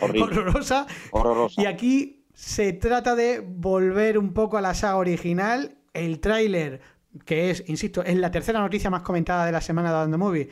Horrorosa. 0.00 0.86
Horrorosa. 1.10 1.60
Y 1.60 1.66
aquí 1.66 2.24
se 2.32 2.72
trata 2.72 3.14
de 3.14 3.40
volver 3.40 4.16
un 4.16 4.32
poco 4.32 4.56
a 4.56 4.60
la 4.60 4.74
saga 4.74 4.96
original. 4.96 5.76
El 5.92 6.20
tráiler, 6.20 6.80
que 7.24 7.50
es, 7.50 7.64
insisto, 7.68 8.02
es 8.02 8.16
la 8.16 8.30
tercera 8.30 8.60
noticia 8.60 8.90
más 8.90 9.02
comentada 9.02 9.44
de 9.44 9.52
la 9.52 9.60
semana 9.60 9.90
de 9.90 9.96
Dando 9.96 10.18
Movie, 10.18 10.48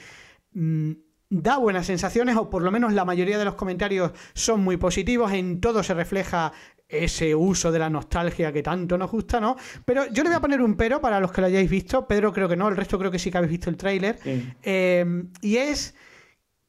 mm, 0.53 0.93
da 1.31 1.59
buenas 1.59 1.87
sensaciones, 1.87 2.37
o 2.37 2.51
por 2.51 2.63
lo 2.63 2.73
menos 2.73 2.93
la 2.93 3.05
mayoría 3.05 3.39
de 3.39 3.45
los 3.45 3.55
comentarios 3.55 4.13
son 4.35 4.65
muy 4.65 4.77
positivos. 4.77 5.33
En 5.33 5.61
todo 5.61 5.83
se 5.83 5.95
refleja 5.95 6.53
ese 6.89 7.35
uso 7.35 7.71
de 7.71 7.79
la 7.79 7.91
nostalgia 7.91 8.53
que 8.53 8.63
tanto 8.63 8.97
nos 8.97 9.11
gusta, 9.11 9.41
¿no? 9.41 9.57
Pero 9.85 10.07
yo 10.07 10.23
le 10.23 10.31
voy 10.31 10.37
a 10.37 10.41
poner 10.41 10.63
un 10.63 10.77
pero 10.77 11.01
para 11.01 11.21
los 11.21 11.31
que 11.33 11.41
lo 11.41 11.47
hayáis 11.47 11.69
visto. 11.69 12.07
Pedro 12.07 12.33
creo 12.33 12.49
que 12.49 12.57
no, 12.57 12.69
el 12.69 12.77
resto 12.77 12.99
creo 12.99 13.11
que 13.11 13.19
sí 13.19 13.31
que 13.31 13.39
habéis 13.39 13.53
visto 13.53 13.71
el 13.71 13.77
tráiler. 13.77 14.19
Eh, 14.63 15.25
y 15.43 15.57
es 15.57 15.95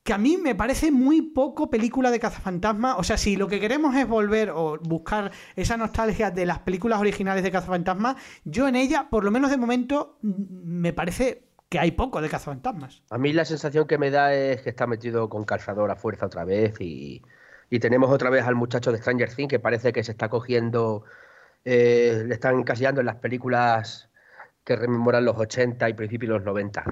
que 0.03 0.13
a 0.13 0.17
mí 0.17 0.37
me 0.37 0.55
parece 0.55 0.91
muy 0.91 1.21
poco 1.21 1.69
película 1.69 2.11
de 2.11 2.19
cazafantasma. 2.19 2.97
O 2.97 3.03
sea, 3.03 3.17
si 3.17 3.35
lo 3.35 3.47
que 3.47 3.59
queremos 3.59 3.95
es 3.95 4.07
volver 4.07 4.49
o 4.49 4.77
buscar 4.79 5.31
esa 5.55 5.77
nostalgia 5.77 6.31
de 6.31 6.45
las 6.45 6.59
películas 6.59 6.99
originales 6.99 7.43
de 7.43 7.51
cazafantasma, 7.51 8.17
yo 8.43 8.67
en 8.67 8.75
ella, 8.75 9.07
por 9.09 9.23
lo 9.23 9.31
menos 9.31 9.51
de 9.51 9.57
momento, 9.57 10.17
me 10.21 10.93
parece 10.93 11.49
que 11.69 11.79
hay 11.79 11.91
poco 11.91 12.21
de 12.21 12.29
cazafantasmas. 12.29 13.03
A 13.11 13.17
mí 13.17 13.31
la 13.31 13.45
sensación 13.45 13.87
que 13.87 13.97
me 13.97 14.09
da 14.09 14.33
es 14.33 14.63
que 14.63 14.71
está 14.71 14.87
metido 14.87 15.29
con 15.29 15.45
calzador 15.45 15.91
a 15.91 15.95
fuerza 15.95 16.25
otra 16.25 16.43
vez 16.43 16.81
y 16.81 17.21
y 17.69 17.79
tenemos 17.79 18.09
otra 18.09 18.29
vez 18.29 18.45
al 18.45 18.55
muchacho 18.55 18.91
de 18.91 18.97
Stranger 18.97 19.33
Things 19.33 19.49
que 19.49 19.59
parece 19.59 19.93
que 19.93 20.03
se 20.03 20.11
está 20.11 20.29
cogiendo, 20.29 21.03
eh, 21.65 22.23
le 22.25 22.33
están 22.33 22.59
encasillando 22.59 23.01
en 23.01 23.07
las 23.07 23.17
películas 23.17 24.09
que 24.63 24.75
rememoran 24.75 25.25
los 25.25 25.37
80 25.37 25.89
y 25.89 25.93
principios 25.93 26.29
de 26.29 26.35
los 26.37 26.45
90. 26.45 26.83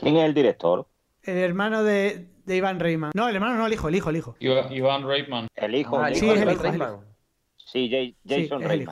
¿Quién 0.00 0.16
es 0.16 0.24
el 0.24 0.34
director? 0.34 0.86
El 1.22 1.38
hermano 1.38 1.82
de, 1.82 2.28
de 2.44 2.56
Iván 2.56 2.80
Reitman. 2.80 3.12
No, 3.14 3.28
el 3.28 3.34
hermano 3.34 3.56
no, 3.56 3.66
el 3.66 3.72
hijo, 3.72 3.88
el 3.88 3.96
hijo, 3.96 4.10
el 4.10 4.16
hijo. 4.16 4.36
Iván 4.40 5.06
Reitman. 5.06 5.48
El 5.54 5.74
hijo. 5.74 5.98
Ah, 5.98 6.08
el 6.08 6.16
sí, 6.16 6.26
hijo 6.26 6.34
es 6.34 6.42
el 6.42 6.74
hijo. 6.74 7.04
Sí, 7.70 8.16
Jason 8.26 8.62
sí, 8.62 8.86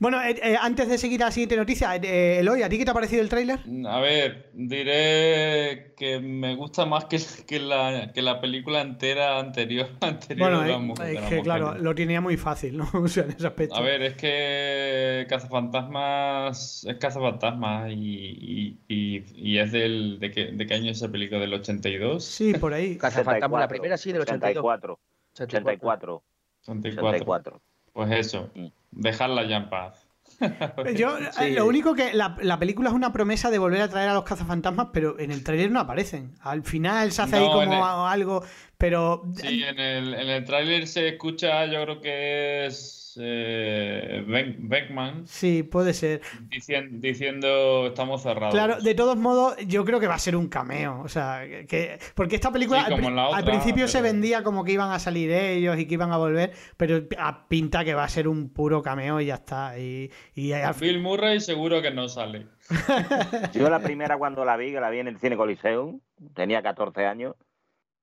Bueno, 0.00 0.20
eh, 0.20 0.34
eh, 0.42 0.56
antes 0.60 0.88
de 0.88 0.98
seguir 0.98 1.22
a 1.22 1.26
la 1.26 1.30
siguiente 1.30 1.56
noticia, 1.56 1.94
eh, 1.94 2.40
Eloy, 2.40 2.60
¿a 2.64 2.68
ti 2.68 2.76
qué 2.76 2.84
te 2.84 2.90
ha 2.90 2.94
parecido 2.94 3.22
el 3.22 3.28
tráiler? 3.28 3.60
A 3.88 4.00
ver, 4.00 4.50
diré 4.52 5.94
que 5.96 6.18
me 6.18 6.56
gusta 6.56 6.86
más 6.86 7.04
que, 7.04 7.20
que, 7.46 7.60
la, 7.60 8.10
que 8.12 8.22
la 8.22 8.40
película 8.40 8.80
entera 8.80 9.38
anterior. 9.38 9.90
anterior 10.00 10.50
bueno, 10.50 10.94
es 11.04 11.20
que 11.28 11.40
claro, 11.42 11.78
lo 11.78 11.94
tenía 11.94 12.20
muy 12.20 12.36
fácil, 12.36 12.78
¿no? 12.78 12.88
o 12.94 13.06
sea, 13.06 13.22
en 13.22 13.30
ese 13.30 13.46
aspecto. 13.46 13.76
A 13.76 13.80
ver, 13.80 14.02
es 14.02 14.14
que 14.14 15.24
Cazafantasmas 15.28 16.84
es 16.84 16.96
Cazafantasmas 16.96 17.92
y, 17.92 18.80
y, 18.88 19.24
y, 19.36 19.58
es 19.58 19.70
del, 19.70 20.18
de, 20.18 20.32
qué, 20.32 20.46
de 20.46 20.66
qué 20.66 20.74
año 20.74 20.90
es 20.90 20.96
esa 20.96 21.12
película, 21.12 21.38
del 21.38 21.54
82. 21.54 22.24
Sí, 22.24 22.54
por 22.54 22.74
ahí. 22.74 22.98
Cazafantasmas, 22.98 23.60
la 23.60 23.68
primera 23.68 23.96
sí, 23.96 24.10
del 24.10 24.22
84. 24.22 24.98
84. 25.32 26.24
84. 26.24 26.24
84. 26.66 27.62
Pues 27.96 28.12
eso, 28.12 28.50
mm. 28.54 28.66
dejarla 28.90 29.48
ya 29.48 29.56
en 29.56 29.70
paz. 29.70 30.06
Yo, 30.96 31.16
eh, 31.40 31.52
lo 31.52 31.64
único 31.64 31.94
que 31.94 32.12
la, 32.12 32.36
la, 32.42 32.58
película 32.58 32.90
es 32.90 32.94
una 32.94 33.10
promesa 33.10 33.50
de 33.50 33.58
volver 33.58 33.80
a 33.80 33.88
traer 33.88 34.10
a 34.10 34.14
los 34.14 34.24
cazafantasmas, 34.24 34.88
pero 34.92 35.18
en 35.18 35.30
el 35.30 35.42
trailer 35.42 35.70
no 35.70 35.80
aparecen. 35.80 36.34
Al 36.42 36.62
final 36.62 37.10
se 37.10 37.22
hace 37.22 37.36
ahí 37.36 37.46
como 37.46 38.06
algo, 38.06 38.44
pero. 38.76 39.22
Sí, 39.34 39.62
en 39.62 39.78
el, 39.80 40.12
en 40.12 40.28
el 40.28 40.44
tráiler 40.44 40.86
se 40.86 41.08
escucha, 41.08 41.64
yo 41.64 41.82
creo 41.84 42.00
que 42.02 42.66
es 42.66 43.05
eh, 43.20 44.24
Beckman. 44.58 45.26
Sí, 45.26 45.62
puede 45.62 45.94
ser. 45.94 46.20
Diciendo, 46.50 47.86
estamos 47.88 48.22
cerrados. 48.22 48.54
Claro, 48.54 48.80
de 48.80 48.94
todos 48.94 49.16
modos, 49.16 49.56
yo 49.66 49.84
creo 49.84 50.00
que 50.00 50.06
va 50.06 50.14
a 50.14 50.18
ser 50.18 50.36
un 50.36 50.48
cameo. 50.48 51.00
O 51.02 51.08
sea, 51.08 51.42
que. 51.68 51.98
Porque 52.14 52.36
esta 52.36 52.52
película 52.52 52.84
al, 52.84 53.44
principio 53.44 53.88
se 53.88 54.00
vendía 54.00 54.42
como 54.42 54.64
que 54.64 54.72
iban 54.72 54.90
a 54.90 54.98
salir 54.98 55.30
ellos 55.30 55.78
y 55.78 55.86
que 55.86 55.94
iban 55.94 56.12
a 56.12 56.16
volver, 56.16 56.52
pero 56.76 57.02
pinta 57.48 57.84
que 57.84 57.94
va 57.94 58.04
a 58.04 58.08
ser 58.08 58.28
un 58.28 58.50
puro 58.50 58.82
cameo 58.82 59.20
y 59.20 59.26
ya 59.26 59.34
está. 59.34 59.78
Y, 59.78 60.10
y 60.34 60.52
Bill 60.80 61.00
Murray 61.00 61.40
seguro 61.40 61.82
que 61.82 61.90
no 61.90 62.08
sale. 62.08 62.46
yo 63.54 63.70
la 63.70 63.80
primera 63.80 64.18
cuando 64.18 64.44
la 64.44 64.56
vi, 64.56 64.72
que 64.72 64.80
la 64.80 64.90
vi 64.90 64.98
en 64.98 65.08
el 65.08 65.18
Cine 65.18 65.36
Coliseum, 65.36 66.00
tenía 66.34 66.62
14 66.62 67.06
años, 67.06 67.34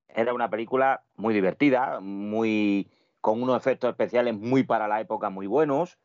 era 0.08 0.32
una 0.32 0.48
película 0.48 1.02
muy 1.16 1.34
divertida, 1.34 2.00
muy 2.00 2.88
con 3.24 3.42
unos 3.42 3.56
efectos 3.56 3.88
especiales 3.88 4.38
muy 4.38 4.64
para 4.64 4.86
la 4.86 5.00
época 5.00 5.30
muy 5.30 5.46
buenos 5.46 5.96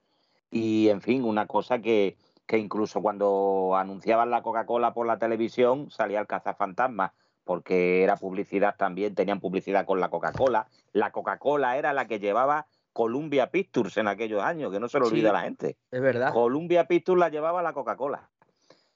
y, 0.49 0.88
en 0.88 1.01
fin, 1.01 1.25
una 1.25 1.47
cosa 1.47 1.79
que, 1.79 2.15
que 2.45 2.58
incluso 2.58 3.01
cuando 3.01 3.75
anunciaban 3.75 4.29
la 4.29 4.41
Coca-Cola 4.41 4.93
por 4.93 5.05
la 5.05 5.19
televisión 5.19 5.91
salía 5.91 6.21
el 6.21 6.27
cazafantasma, 6.27 7.13
porque 7.43 8.03
era 8.03 8.15
publicidad 8.15 8.77
también, 8.77 9.15
tenían 9.15 9.41
publicidad 9.41 9.86
con 9.86 9.99
la 9.99 10.08
Coca-Cola. 10.08 10.67
La 10.93 11.12
Coca-Cola 11.12 11.77
era 11.77 11.91
la 11.91 12.08
que 12.08 12.19
llevaba 12.19 12.67
Columbia 12.93 13.51
Pictures 13.51 13.97
en 13.97 14.08
aquellos 14.08 14.41
años, 14.41 14.71
que 14.71 14.79
no 14.79 14.88
se 14.88 14.99
lo 14.99 15.08
olvida 15.08 15.34
la 15.34 15.41
gente. 15.41 15.75
Es 15.91 15.99
verdad. 15.99 16.32
Columbia 16.32 16.88
Pictures 16.88 17.19
la 17.19 17.27
llevaba 17.27 17.62
la 17.62 17.73
Coca-Cola, 17.73 18.29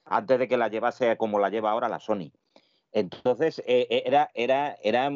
antes 0.05 0.39
de 0.39 0.47
que 0.47 0.55
la 0.55 0.69
llevase 0.69 1.17
como 1.17 1.39
la 1.39 1.49
lleva 1.49 1.71
ahora 1.71 1.89
la 1.89 1.99
Sony. 1.99 2.31
Entonces, 2.93 3.59
eh, 3.67 3.85
eh, 3.89 4.03
era, 4.05 4.29
era, 4.33 4.77
era 4.81 5.11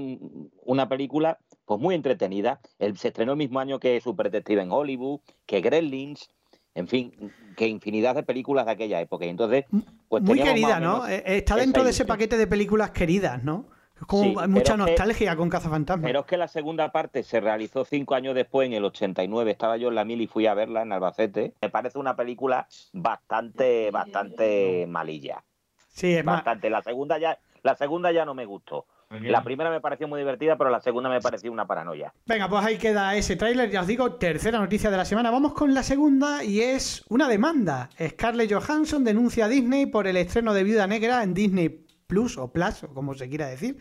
una 0.65 0.89
película 0.89 1.37
pues 1.67 1.79
muy 1.81 1.93
entretenida. 1.95 2.59
se 2.95 3.09
estrenó 3.09 3.33
el 3.33 3.37
mismo 3.37 3.59
año 3.59 3.77
que 3.79 3.99
Super 4.01 4.31
Detective 4.31 4.61
en 4.63 4.71
Hollywood, 4.71 5.19
que 5.45 5.59
Gremlins, 5.59 6.29
en 6.73 6.87
fin, 6.87 7.33
que 7.57 7.67
infinidad 7.67 8.15
de 8.15 8.23
películas 8.23 8.65
de 8.65 8.71
aquella 8.71 9.01
época. 9.01 9.25
Y 9.25 9.29
entonces, 9.29 9.65
pues 10.07 10.23
muy 10.23 10.39
querida, 10.41 10.79
¿no? 10.79 11.05
Eh, 11.07 11.21
está 11.25 11.55
dentro 11.57 11.83
de 11.83 11.89
ese 11.89 12.05
paquete 12.05 12.37
de 12.37 12.47
películas 12.47 12.91
queridas, 12.91 13.43
¿no? 13.43 13.65
Es 13.99 14.03
como 14.05 14.23
Sí, 14.23 14.29
mucha 14.47 14.61
es 14.61 14.69
que- 14.71 14.77
nostalgia 14.77 15.35
con 15.35 15.49
Cazafantasmas. 15.49 16.07
Pero 16.07 16.19
es 16.21 16.25
que 16.27 16.37
la 16.37 16.47
segunda 16.47 16.91
parte 16.91 17.23
se 17.23 17.39
realizó 17.41 17.83
cinco 17.83 18.13
años 18.15 18.33
después, 18.35 18.67
en 18.67 18.73
el 18.73 18.85
89. 18.85 19.51
Estaba 19.51 19.75
yo 19.75 19.89
en 19.89 19.95
la 19.95 20.05
mil 20.05 20.21
y 20.21 20.27
fui 20.27 20.45
a 20.45 20.53
verla 20.53 20.83
en 20.83 20.93
Albacete. 20.93 21.53
Me 21.61 21.69
parece 21.69 21.97
una 21.99 22.15
película 22.15 22.67
bastante, 22.93 23.89
bastante 23.91 24.85
malilla. 24.87 25.43
Sí, 25.89 26.13
es 26.13 26.23
más. 26.23 26.35
Bastante. 26.37 26.69
La 26.69 26.83
segunda 26.83 27.17
ya, 27.17 27.39
la 27.63 27.75
segunda 27.75 28.11
ya 28.11 28.23
no 28.23 28.35
me 28.35 28.45
gustó. 28.45 28.85
La 29.09 29.43
primera 29.43 29.69
me 29.69 29.79
pareció 29.79 30.07
muy 30.07 30.19
divertida, 30.19 30.57
pero 30.57 30.69
la 30.69 30.81
segunda 30.81 31.09
me 31.09 31.21
pareció 31.21 31.51
una 31.51 31.65
paranoia. 31.65 32.13
Venga, 32.25 32.49
pues 32.49 32.65
ahí 32.65 32.77
queda 32.77 33.15
ese 33.15 33.37
tráiler. 33.37 33.69
Ya 33.69 33.81
os 33.81 33.87
digo, 33.87 34.15
tercera 34.15 34.59
noticia 34.59 34.91
de 34.91 34.97
la 34.97 35.05
semana. 35.05 35.31
Vamos 35.31 35.53
con 35.53 35.73
la 35.73 35.83
segunda 35.83 36.43
y 36.43 36.59
es 36.59 37.05
una 37.07 37.29
demanda. 37.29 37.89
Scarlett 37.97 38.51
Johansson 38.51 39.05
denuncia 39.05 39.45
a 39.45 39.47
Disney 39.47 39.85
por 39.85 40.07
el 40.07 40.17
estreno 40.17 40.53
de 40.53 40.63
Viuda 40.63 40.87
Negra 40.87 41.23
en 41.23 41.33
Disney 41.33 41.85
Plus 42.07 42.37
o 42.37 42.51
Plus, 42.51 42.83
o 42.83 42.93
como 42.93 43.13
se 43.13 43.29
quiera 43.29 43.47
decir, 43.47 43.77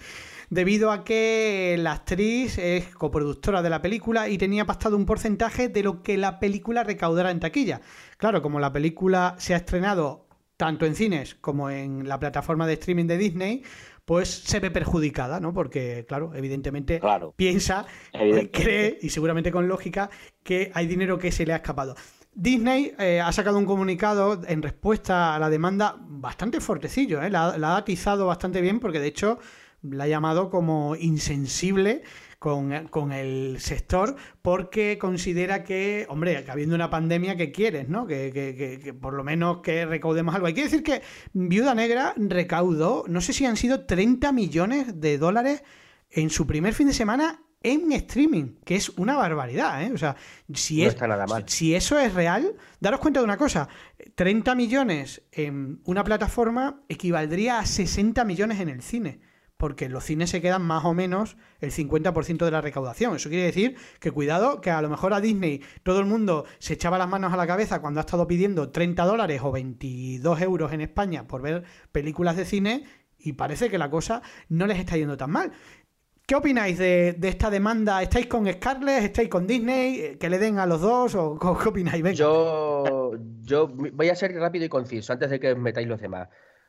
debido 0.51 0.91
a 0.91 1.05
que 1.05 1.77
la 1.79 1.93
actriz 1.93 2.59
es 2.59 2.95
coproductora 2.95 3.63
de 3.63 3.71
la 3.71 3.83
película 3.83 4.29
y 4.29 4.39
tenía 4.39 4.65
pactado 4.65 4.97
un 4.97 5.07
porcentaje 5.07 5.69
de 5.69 5.83
lo 5.83 6.03
que 6.03 6.17
la 6.19 6.39
película 6.39 6.85
recaudara 6.85 7.31
en 7.31 7.41
taquilla. 7.41 7.81
Claro, 8.17 8.43
como 8.43 8.61
la 8.61 8.73
película 8.73 9.35
se 9.39 9.55
ha 9.55 9.59
estrenado 9.59 10.27
tanto 10.57 10.87
en 10.87 10.95
cines 10.95 11.35
como 11.35 11.71
en 11.71 12.09
la 12.09 12.19
plataforma 12.19 12.67
de 12.67 12.75
streaming 12.75 13.07
de 13.07 13.19
Disney, 13.19 13.63
pues 14.07 14.29
se 14.31 14.61
ve 14.61 14.71
perjudicada, 14.71 15.41
¿no? 15.41 15.53
Porque, 15.53 16.07
claro, 16.09 16.33
evidentemente 16.35 17.01
Claro. 17.01 17.35
piensa, 17.37 17.85
Evidentemente. 18.13 18.63
cree, 18.63 18.99
y 19.03 19.11
seguramente 19.11 19.53
con 19.53 19.69
lógica, 19.69 20.09
que 20.43 20.71
hay 20.75 20.87
dinero 20.87 21.19
que 21.19 21.31
se 21.33 21.45
le 21.45 21.53
ha 21.53 21.57
escapado. 21.57 21.95
Disney 22.33 22.93
eh, 22.99 23.21
ha 23.21 23.33
sacado 23.33 23.59
un 23.59 23.65
comunicado 23.67 24.41
en 24.47 24.63
respuesta 24.63 25.35
a 25.35 25.39
la 25.39 25.51
demanda 25.51 25.97
bastante 25.99 26.61
fuertecillo, 26.61 27.21
¿eh? 27.23 27.31
la, 27.31 27.59
la 27.59 27.75
ha 27.75 27.77
atizado 27.79 28.27
bastante 28.27 28.61
bien 28.61 28.79
porque 28.79 29.01
de 29.01 29.09
hecho 29.09 29.39
la 29.83 30.05
ha 30.05 30.09
llamado 30.09 30.51
como 30.51 30.95
insensible 30.97 32.03
con, 32.39 32.89
con 32.89 33.13
el 33.13 33.57
sector 33.61 34.17
porque 34.43 34.99
considera 34.99 35.65
que, 35.65 36.07
hombre, 36.09 36.45
que 36.45 36.51
habiendo 36.51 36.75
una 36.75 36.91
pandemia, 36.91 37.37
¿qué 37.37 37.51
quieres? 37.53 37.89
¿no? 37.89 38.07
Que, 38.07 38.31
que- 38.33 38.55
que- 38.55 38.79
que 38.79 38.95
por 38.95 39.15
lo 39.15 39.25
menos 39.25 39.59
que 39.63 39.87
recaudemos 39.87 40.35
algo. 40.35 40.47
Hay 40.47 40.55
que 40.55 40.65
decir 40.65 40.83
que 40.83 41.03
Viuda 41.33 41.75
Negra 41.75 42.15
recaudó, 42.17 43.05
no 43.09 43.21
sé 43.21 43.33
si 43.33 43.47
han 43.47 43.57
sido 43.57 43.87
30 43.87 44.33
millones 44.33 45.01
de 45.01 45.19
dólares 45.19 45.63
en 46.11 46.31
su 46.31 46.47
primer 46.47 46.75
fin 46.75 46.87
de 46.89 46.93
semana 46.95 47.43
en 47.63 47.91
streaming, 47.91 48.57
que 48.65 48.77
es 48.77 48.91
una 48.91 49.17
barbaridad, 49.17 49.83
¿eh? 49.83 49.91
O 49.93 49.99
sea, 49.99 50.15
si, 50.55 50.77
No 50.83 50.83
es, 50.85 50.89
está 50.91 51.09
nada 51.09 51.27
mal. 51.27 51.45
si 51.49 51.75
eso 51.75 51.99
es 51.99 52.15
real, 52.15 52.55
daros 52.79 53.01
cuenta 53.01 53.19
de 53.21 53.25
una 53.25 53.37
cosa, 53.39 53.69
30 54.15 54.55
millones 54.55 55.23
en 55.33 55.81
una 55.85 56.05
plataforma 56.05 56.83
equivaldría 56.89 57.59
a 57.59 57.67
60 57.67 58.25
millones 58.25 58.61
en 58.61 58.69
el 58.69 58.83
cine, 58.83 59.21
porque 59.57 59.89
los 59.89 60.05
cines 60.05 60.31
se 60.31 60.41
quedan 60.41 60.63
más 60.63 60.85
o 60.85 60.95
menos 60.95 61.37
el 61.61 61.73
50% 61.73 62.45
de 62.45 62.51
la 62.51 62.61
recaudación. 62.61 63.17
Eso 63.17 63.29
quiere 63.29 63.45
decir 63.45 63.77
que 64.01 64.11
cuidado, 64.11 64.61
que 64.61 64.71
a 64.71 64.83
lo 64.83 64.89
mejor 64.89 65.15
a 65.15 65.21
Disney 65.21 65.63
todo 65.83 66.01
el 66.01 66.07
mundo 66.07 66.45
se 66.59 66.75
echaba 66.75 66.99
las 66.99 67.09
manos 67.09 67.33
a 67.33 67.37
la 67.37 67.47
cabeza 67.47 67.81
cuando 67.81 68.01
ha 68.01 68.03
estado 68.03 68.27
pidiendo 68.27 68.71
30 68.71 69.05
dólares 69.05 69.41
o 69.43 69.53
22 69.53 70.41
euros 70.43 70.73
en 70.73 70.83
España 70.83 71.27
por 71.27 71.43
ver 71.43 71.65
películas 71.93 72.37
de 72.37 72.45
cine 72.45 72.85
y 73.19 73.33
parece 73.33 73.71
que 73.71 73.79
la 73.79 73.91
cosa 73.91 74.23
no 74.49 74.67
les 74.67 74.79
está 74.79 74.97
yendo 74.97 75.17
tan 75.17 75.31
mal. 75.31 75.53
¿Qué 76.27 76.35
opináis 76.35 76.77
de, 76.77 77.15
de 77.17 77.29
esta 77.29 77.51
demanda? 77.51 78.03
¿Estáis 78.03 78.27
con 78.27 78.53
Scarlett? 78.53 79.05
¿Estáis 79.05 79.29
con 79.29 79.47
Disney? 79.47 80.01
Eh, 80.01 80.19
¿Que 80.19 80.29
le 80.29 80.39
den 80.39 80.59
a 80.59 80.67
los 80.67 80.81
dos? 80.81 81.15
¿O 81.15 81.39
qué 81.39 81.69
opináis? 81.69 82.03
Venga. 82.03 82.17
Yo, 82.17 83.13
yo 83.43 83.69
voy 83.69 84.09
a 84.09 84.17
ser 84.17 84.35
rápido 84.35 84.65
y 84.65 84.69
conciso 84.69 85.13
antes 85.13 85.31
de 85.31 85.39
que 85.39 85.55
metáis 85.55 85.87
los 85.87 86.01
demás. 86.01 86.29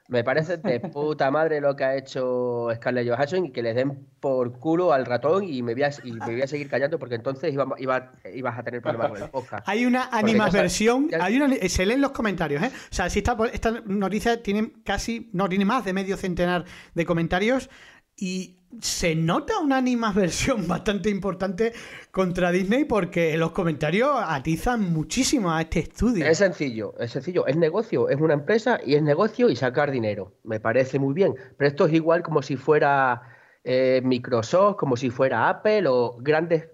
Me 0.10 0.24
parece 0.24 0.56
de 0.58 0.80
puta 0.80 1.30
madre 1.32 1.60
lo 1.60 1.76
que 1.76 1.84
ha 1.84 1.96
hecho 1.96 2.70
Scarlett 2.76 3.10
Johansson 3.10 3.46
y 3.46 3.52
que 3.52 3.62
le 3.62 3.74
den 3.74 4.08
por 4.22 4.58
culo 4.58 4.94
al 4.94 5.06
ratón 5.06 5.44
y 5.44 5.62
me 5.62 5.74
voy 5.74 5.84
a, 5.84 5.90
y 6.04 6.14
me 6.14 6.26
voy 6.26 6.42
a 6.42 6.48
seguir 6.48 6.70
callando 6.70 6.98
porque 6.98 7.16
entonces 7.16 7.54
iba, 7.54 7.66
iba- 7.78 8.12
ibas 8.34 8.58
a 8.58 8.64
tener 8.64 8.82
problemas 8.82 9.10
con 9.12 9.22
el 9.24 9.30
podcast. 9.30 9.68
Hay 9.68 9.86
una 9.86 10.04
Porque 10.04 10.16
animas 10.18 10.48
ya 10.48 10.52
sabes- 10.52 10.62
versión, 10.62 11.10
ya- 11.10 11.24
hay 11.26 11.36
una, 11.36 11.54
se 11.68 11.86
lee 11.86 11.94
en 11.96 12.02
los 12.02 12.12
comentarios, 12.12 12.64
¿eh? 12.64 12.72
O 12.74 12.94
sea, 12.94 13.10
si 13.10 13.20
esta, 13.20 13.36
esta 13.52 13.82
noticia 13.86 14.42
tiene 14.42 14.72
casi, 14.86 15.30
no, 15.34 15.50
tiene 15.50 15.66
más 15.66 15.84
de 15.84 15.92
medio 15.92 16.16
centenar 16.16 16.64
de 16.96 17.06
comentarios 17.06 17.70
y 18.18 18.58
se 18.82 19.16
nota 19.16 19.60
una 19.60 19.78
animadversión 19.78 20.68
bastante 20.68 21.10
importante 21.10 21.74
contra 22.12 22.52
Disney 22.52 22.86
porque 22.86 23.38
los 23.38 23.52
comentarios 23.52 24.10
atizan 24.14 24.92
muchísimo 24.92 25.54
a 25.54 25.62
este 25.62 25.80
estudio. 25.80 26.26
Es 26.26 26.40
sencillo, 26.40 26.94
es 27.00 27.12
sencillo, 27.12 27.48
es 27.48 27.56
negocio, 27.56 28.10
es 28.10 28.20
una 28.20 28.34
empresa 28.34 28.80
y 28.86 28.96
es 28.96 29.04
negocio 29.04 29.50
y 29.50 29.56
sacar 29.56 29.92
dinero. 29.92 30.34
Me 30.44 30.60
parece 30.60 31.00
muy 31.00 31.14
bien, 31.14 31.36
pero 31.58 31.70
esto 31.70 31.86
es 31.86 31.94
igual 31.94 32.24
como 32.24 32.42
si 32.42 32.58
fuera 32.58 33.22
eh, 33.64 34.02
Microsoft, 34.04 34.78
como 34.78 34.98
si 34.98 35.10
fuera 35.10 35.50
Apple 35.50 35.88
o 35.88 36.18
grandes 36.20 36.70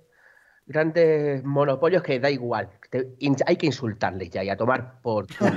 grandes 0.66 1.44
monopolios 1.44 2.04
que 2.04 2.20
da 2.20 2.30
igual. 2.30 2.70
Te- 2.94 3.10
in- 3.18 3.36
hay 3.48 3.56
que 3.56 3.66
insultarles 3.66 4.30
ya 4.30 4.44
y 4.44 4.50
a 4.52 4.56
tomar 4.56 5.02
por 5.02 5.26
culo. 5.36 5.52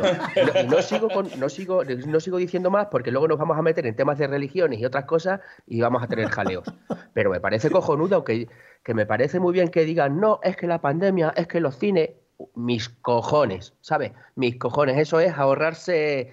No, 0.55 0.61
y 0.62 0.66
no 0.68 0.80
sigo 0.80 1.11
con- 1.11 1.28
no 1.39 1.51
sigo 1.51 1.84
no 1.84 2.18
sigo 2.18 2.39
diciendo 2.39 2.70
más 2.70 2.87
porque 2.87 3.11
luego 3.11 3.28
nos 3.28 3.37
vamos 3.37 3.59
a 3.59 3.61
meter 3.62 3.87
en 3.87 3.95
temas 3.95 4.16
de 4.16 4.26
religiones 4.26 4.80
y 4.80 4.87
otras 4.87 5.05
cosas 5.05 5.41
y 5.66 5.82
vamos 5.82 6.03
a 6.03 6.07
tener 6.07 6.30
jaleos. 6.30 6.64
Pero 7.12 7.28
me 7.30 7.39
parece 7.39 7.68
cojonudo 7.68 8.24
que, 8.24 8.49
que 8.82 8.95
me 8.95 9.05
parece 9.05 9.39
muy 9.39 9.53
bien 9.53 9.68
que 9.68 9.84
digan, 9.84 10.18
no, 10.18 10.41
es 10.43 10.57
que 10.57 10.66
la 10.66 10.80
pandemia, 10.80 11.34
es 11.37 11.47
que 11.47 11.61
los 11.61 11.76
cines, 11.76 12.09
mis 12.55 12.89
cojones, 12.89 13.74
¿sabes? 13.82 14.12
Mis 14.34 14.57
cojones, 14.57 14.97
eso 14.97 15.20
es 15.20 15.34
ahorrarse 15.37 16.32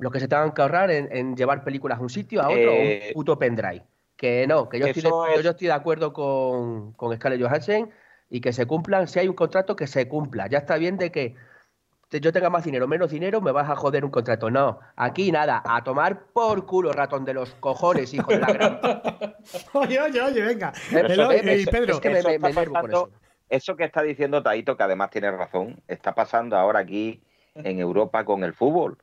lo 0.00 0.10
que 0.10 0.18
se 0.18 0.26
tengan 0.26 0.50
que 0.54 0.62
ahorrar 0.62 0.90
en, 0.90 1.08
en 1.16 1.36
llevar 1.36 1.62
películas 1.62 2.00
a 2.00 2.02
un 2.02 2.10
sitio, 2.10 2.42
a 2.42 2.48
otro, 2.48 2.72
o 2.72 2.74
Eh, 2.80 3.02
un 3.08 3.12
puto 3.14 3.38
pendrive. 3.38 3.84
Que 4.16 4.46
no, 4.48 4.68
que 4.68 4.80
yo 4.80 4.86
estoy, 4.86 5.02
de, 5.30 5.36
es- 5.38 5.44
yo 5.44 5.50
estoy 5.50 5.68
de 5.68 5.72
acuerdo 5.72 6.12
con, 6.12 6.94
con 6.94 7.14
Scarlett 7.14 7.40
Johansson 7.42 7.90
y 8.34 8.40
que 8.40 8.54
se 8.54 8.64
cumplan, 8.64 9.08
si 9.08 9.18
hay 9.18 9.28
un 9.28 9.34
contrato, 9.34 9.76
que 9.76 9.86
se 9.86 10.08
cumpla. 10.08 10.46
Ya 10.46 10.56
está 10.56 10.78
bien 10.78 10.96
de 10.96 11.12
que 11.12 11.36
te- 12.08 12.18
yo 12.18 12.32
tenga 12.32 12.48
más 12.48 12.64
dinero 12.64 12.86
o 12.86 12.88
menos 12.88 13.10
dinero, 13.10 13.42
me 13.42 13.52
vas 13.52 13.68
a 13.68 13.76
joder 13.76 14.06
un 14.06 14.10
contrato. 14.10 14.50
No, 14.50 14.80
aquí 14.96 15.30
nada, 15.30 15.62
a 15.66 15.84
tomar 15.84 16.24
por 16.32 16.64
culo, 16.64 16.92
ratón 16.94 17.26
de 17.26 17.34
los 17.34 17.52
cojones, 17.56 18.14
hijo 18.14 18.30
de 18.32 18.38
la 18.38 18.46
gran. 18.46 18.80
Oye, 19.74 20.00
oye, 20.00 20.20
oye, 20.22 20.40
venga. 20.42 20.72
Eso- 21.12 21.30
eh, 21.32 21.64
Pedro, 21.70 21.92
es 21.94 22.00
que 22.00 22.08
me- 22.10 22.18
Eso 22.20 22.28
me- 22.28 22.34
está 22.36 22.48
me 22.48 22.54
pasando-. 22.54 23.10
Eso 23.50 23.76
que 23.76 23.84
está 23.84 24.00
diciendo 24.02 24.42
Taito, 24.42 24.78
que 24.78 24.82
además 24.82 25.10
tiene 25.10 25.30
razón, 25.30 25.82
está 25.86 26.14
pasando 26.14 26.56
ahora 26.56 26.78
aquí 26.80 27.20
en 27.54 27.80
Europa 27.80 28.24
con 28.24 28.44
el 28.44 28.54
fútbol. 28.54 28.96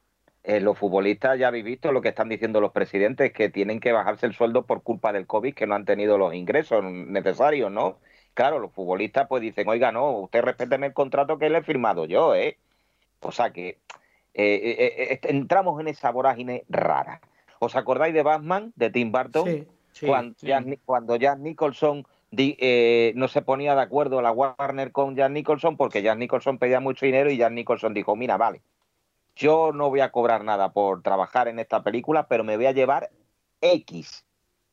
Eh, 0.44 0.60
los 0.60 0.76
futbolistas 0.76 1.38
ya 1.38 1.50
habéis 1.50 1.66
visto 1.66 1.92
lo 1.92 2.02
que 2.02 2.10
están 2.10 2.30
diciendo 2.30 2.60
los 2.62 2.72
presidentes, 2.72 3.32
que 3.32 3.50
tienen 3.50 3.80
que 3.80 3.92
bajarse 3.92 4.26
el 4.26 4.34
sueldo 4.34 4.66
por 4.66 4.82
culpa 4.82 5.14
del 5.14 5.28
COVID, 5.28 5.54
que 5.54 5.68
no 5.68 5.76
han 5.76 5.86
tenido 5.86 6.18
los 6.18 6.34
ingresos 6.34 6.84
necesarios, 6.84 7.72
¿no? 7.72 8.00
Claro, 8.34 8.60
los 8.60 8.72
futbolistas 8.72 9.28
pues 9.28 9.42
dicen, 9.42 9.68
oiga, 9.68 9.92
no, 9.92 10.12
usted 10.12 10.42
respéteme 10.42 10.88
el 10.88 10.94
contrato 10.94 11.38
que 11.38 11.50
le 11.50 11.58
he 11.60 11.64
firmado 11.64 12.06
yo, 12.06 12.36
¿eh? 12.36 12.58
O 13.22 13.32
sea 13.32 13.52
que 13.52 13.70
eh, 13.70 13.78
eh, 14.34 15.12
eh, 15.14 15.20
entramos 15.24 15.80
en 15.82 15.88
esa 15.90 16.12
vorágine 16.12 16.64
rara. 16.70 17.20
¿Os 17.60 17.76
acordáis 17.76 18.14
de 18.14 18.24
Batman, 18.24 18.72
de 18.76 18.90
Tim 18.90 19.12
Burton? 19.12 19.46
sí. 19.48 19.68
Sí, 19.92 20.06
cuando, 20.06 20.36
sí. 20.40 20.48
Jack, 20.48 20.66
Ni- 20.66 20.78
cuando 20.78 21.16
Jack 21.16 21.40
Nicholson 21.40 22.06
di- 22.32 22.56
eh, 22.60 23.12
no 23.16 23.28
se 23.28 23.42
ponía 23.42 23.76
de 23.76 23.82
acuerdo 23.82 24.22
la 24.22 24.32
Warner 24.32 24.92
con 24.94 25.16
Jack 25.16 25.32
Nicholson 25.32 25.76
porque 25.76 26.04
Jack 26.04 26.18
Nicholson 26.20 26.58
pedía 26.60 26.80
mucho 26.80 27.06
dinero 27.08 27.30
y 27.32 27.38
Jack 27.38 27.52
Nicholson 27.52 27.94
dijo, 27.94 28.16
mira, 28.16 28.38
vale, 28.38 28.62
yo 29.36 29.72
no 29.74 29.90
voy 29.90 30.00
a 30.02 30.12
cobrar 30.12 30.44
nada 30.44 30.72
por 30.72 31.02
trabajar 31.02 31.48
en 31.48 31.60
esta 31.60 31.84
película, 31.84 32.28
pero 32.28 32.44
me 32.44 32.56
voy 32.56 32.68
a 32.68 32.72
llevar 32.72 33.10
X, 33.62 34.24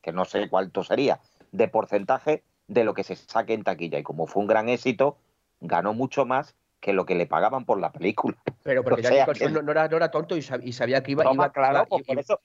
que 0.02 0.12
no 0.12 0.26
sé 0.26 0.48
cuánto 0.48 0.84
sería, 0.84 1.18
de 1.50 1.66
porcentaje 1.66 2.44
de 2.68 2.84
lo 2.84 2.94
que 2.94 3.04
se 3.04 3.16
saque 3.16 3.54
en 3.54 3.62
taquilla. 3.64 3.98
Y 3.98 4.02
como 4.02 4.26
fue 4.26 4.42
un 4.42 4.48
gran 4.48 4.68
éxito, 4.68 5.16
ganó 5.60 5.94
mucho 5.94 6.24
más 6.26 6.54
que 6.80 6.92
lo 6.92 7.06
que 7.06 7.14
le 7.14 7.26
pagaban 7.26 7.64
por 7.64 7.80
la 7.80 7.92
película. 7.92 8.36
Pero 8.62 8.82
porque 8.84 9.00
O 9.00 9.02
Jack 9.02 9.12
sea, 9.12 9.20
Nicholson 9.24 9.48
que- 9.48 9.54
no, 9.54 9.62
no 9.62 9.72
era, 9.72 9.88
no 9.88 9.96
era 9.96 10.10
tonto 10.10 10.36
y, 10.36 10.40
sab- 10.40 10.62
y 10.62 10.72
sabía 10.72 11.02
que 11.02 11.12
iba, 11.12 11.24
No, 11.24 11.34
iba, 11.34 11.50
claro, 11.52 11.78
iba- 11.78 11.86
pues 11.86 12.04
por 12.06 12.12
iba- 12.14 12.20
eso, 12.20 12.40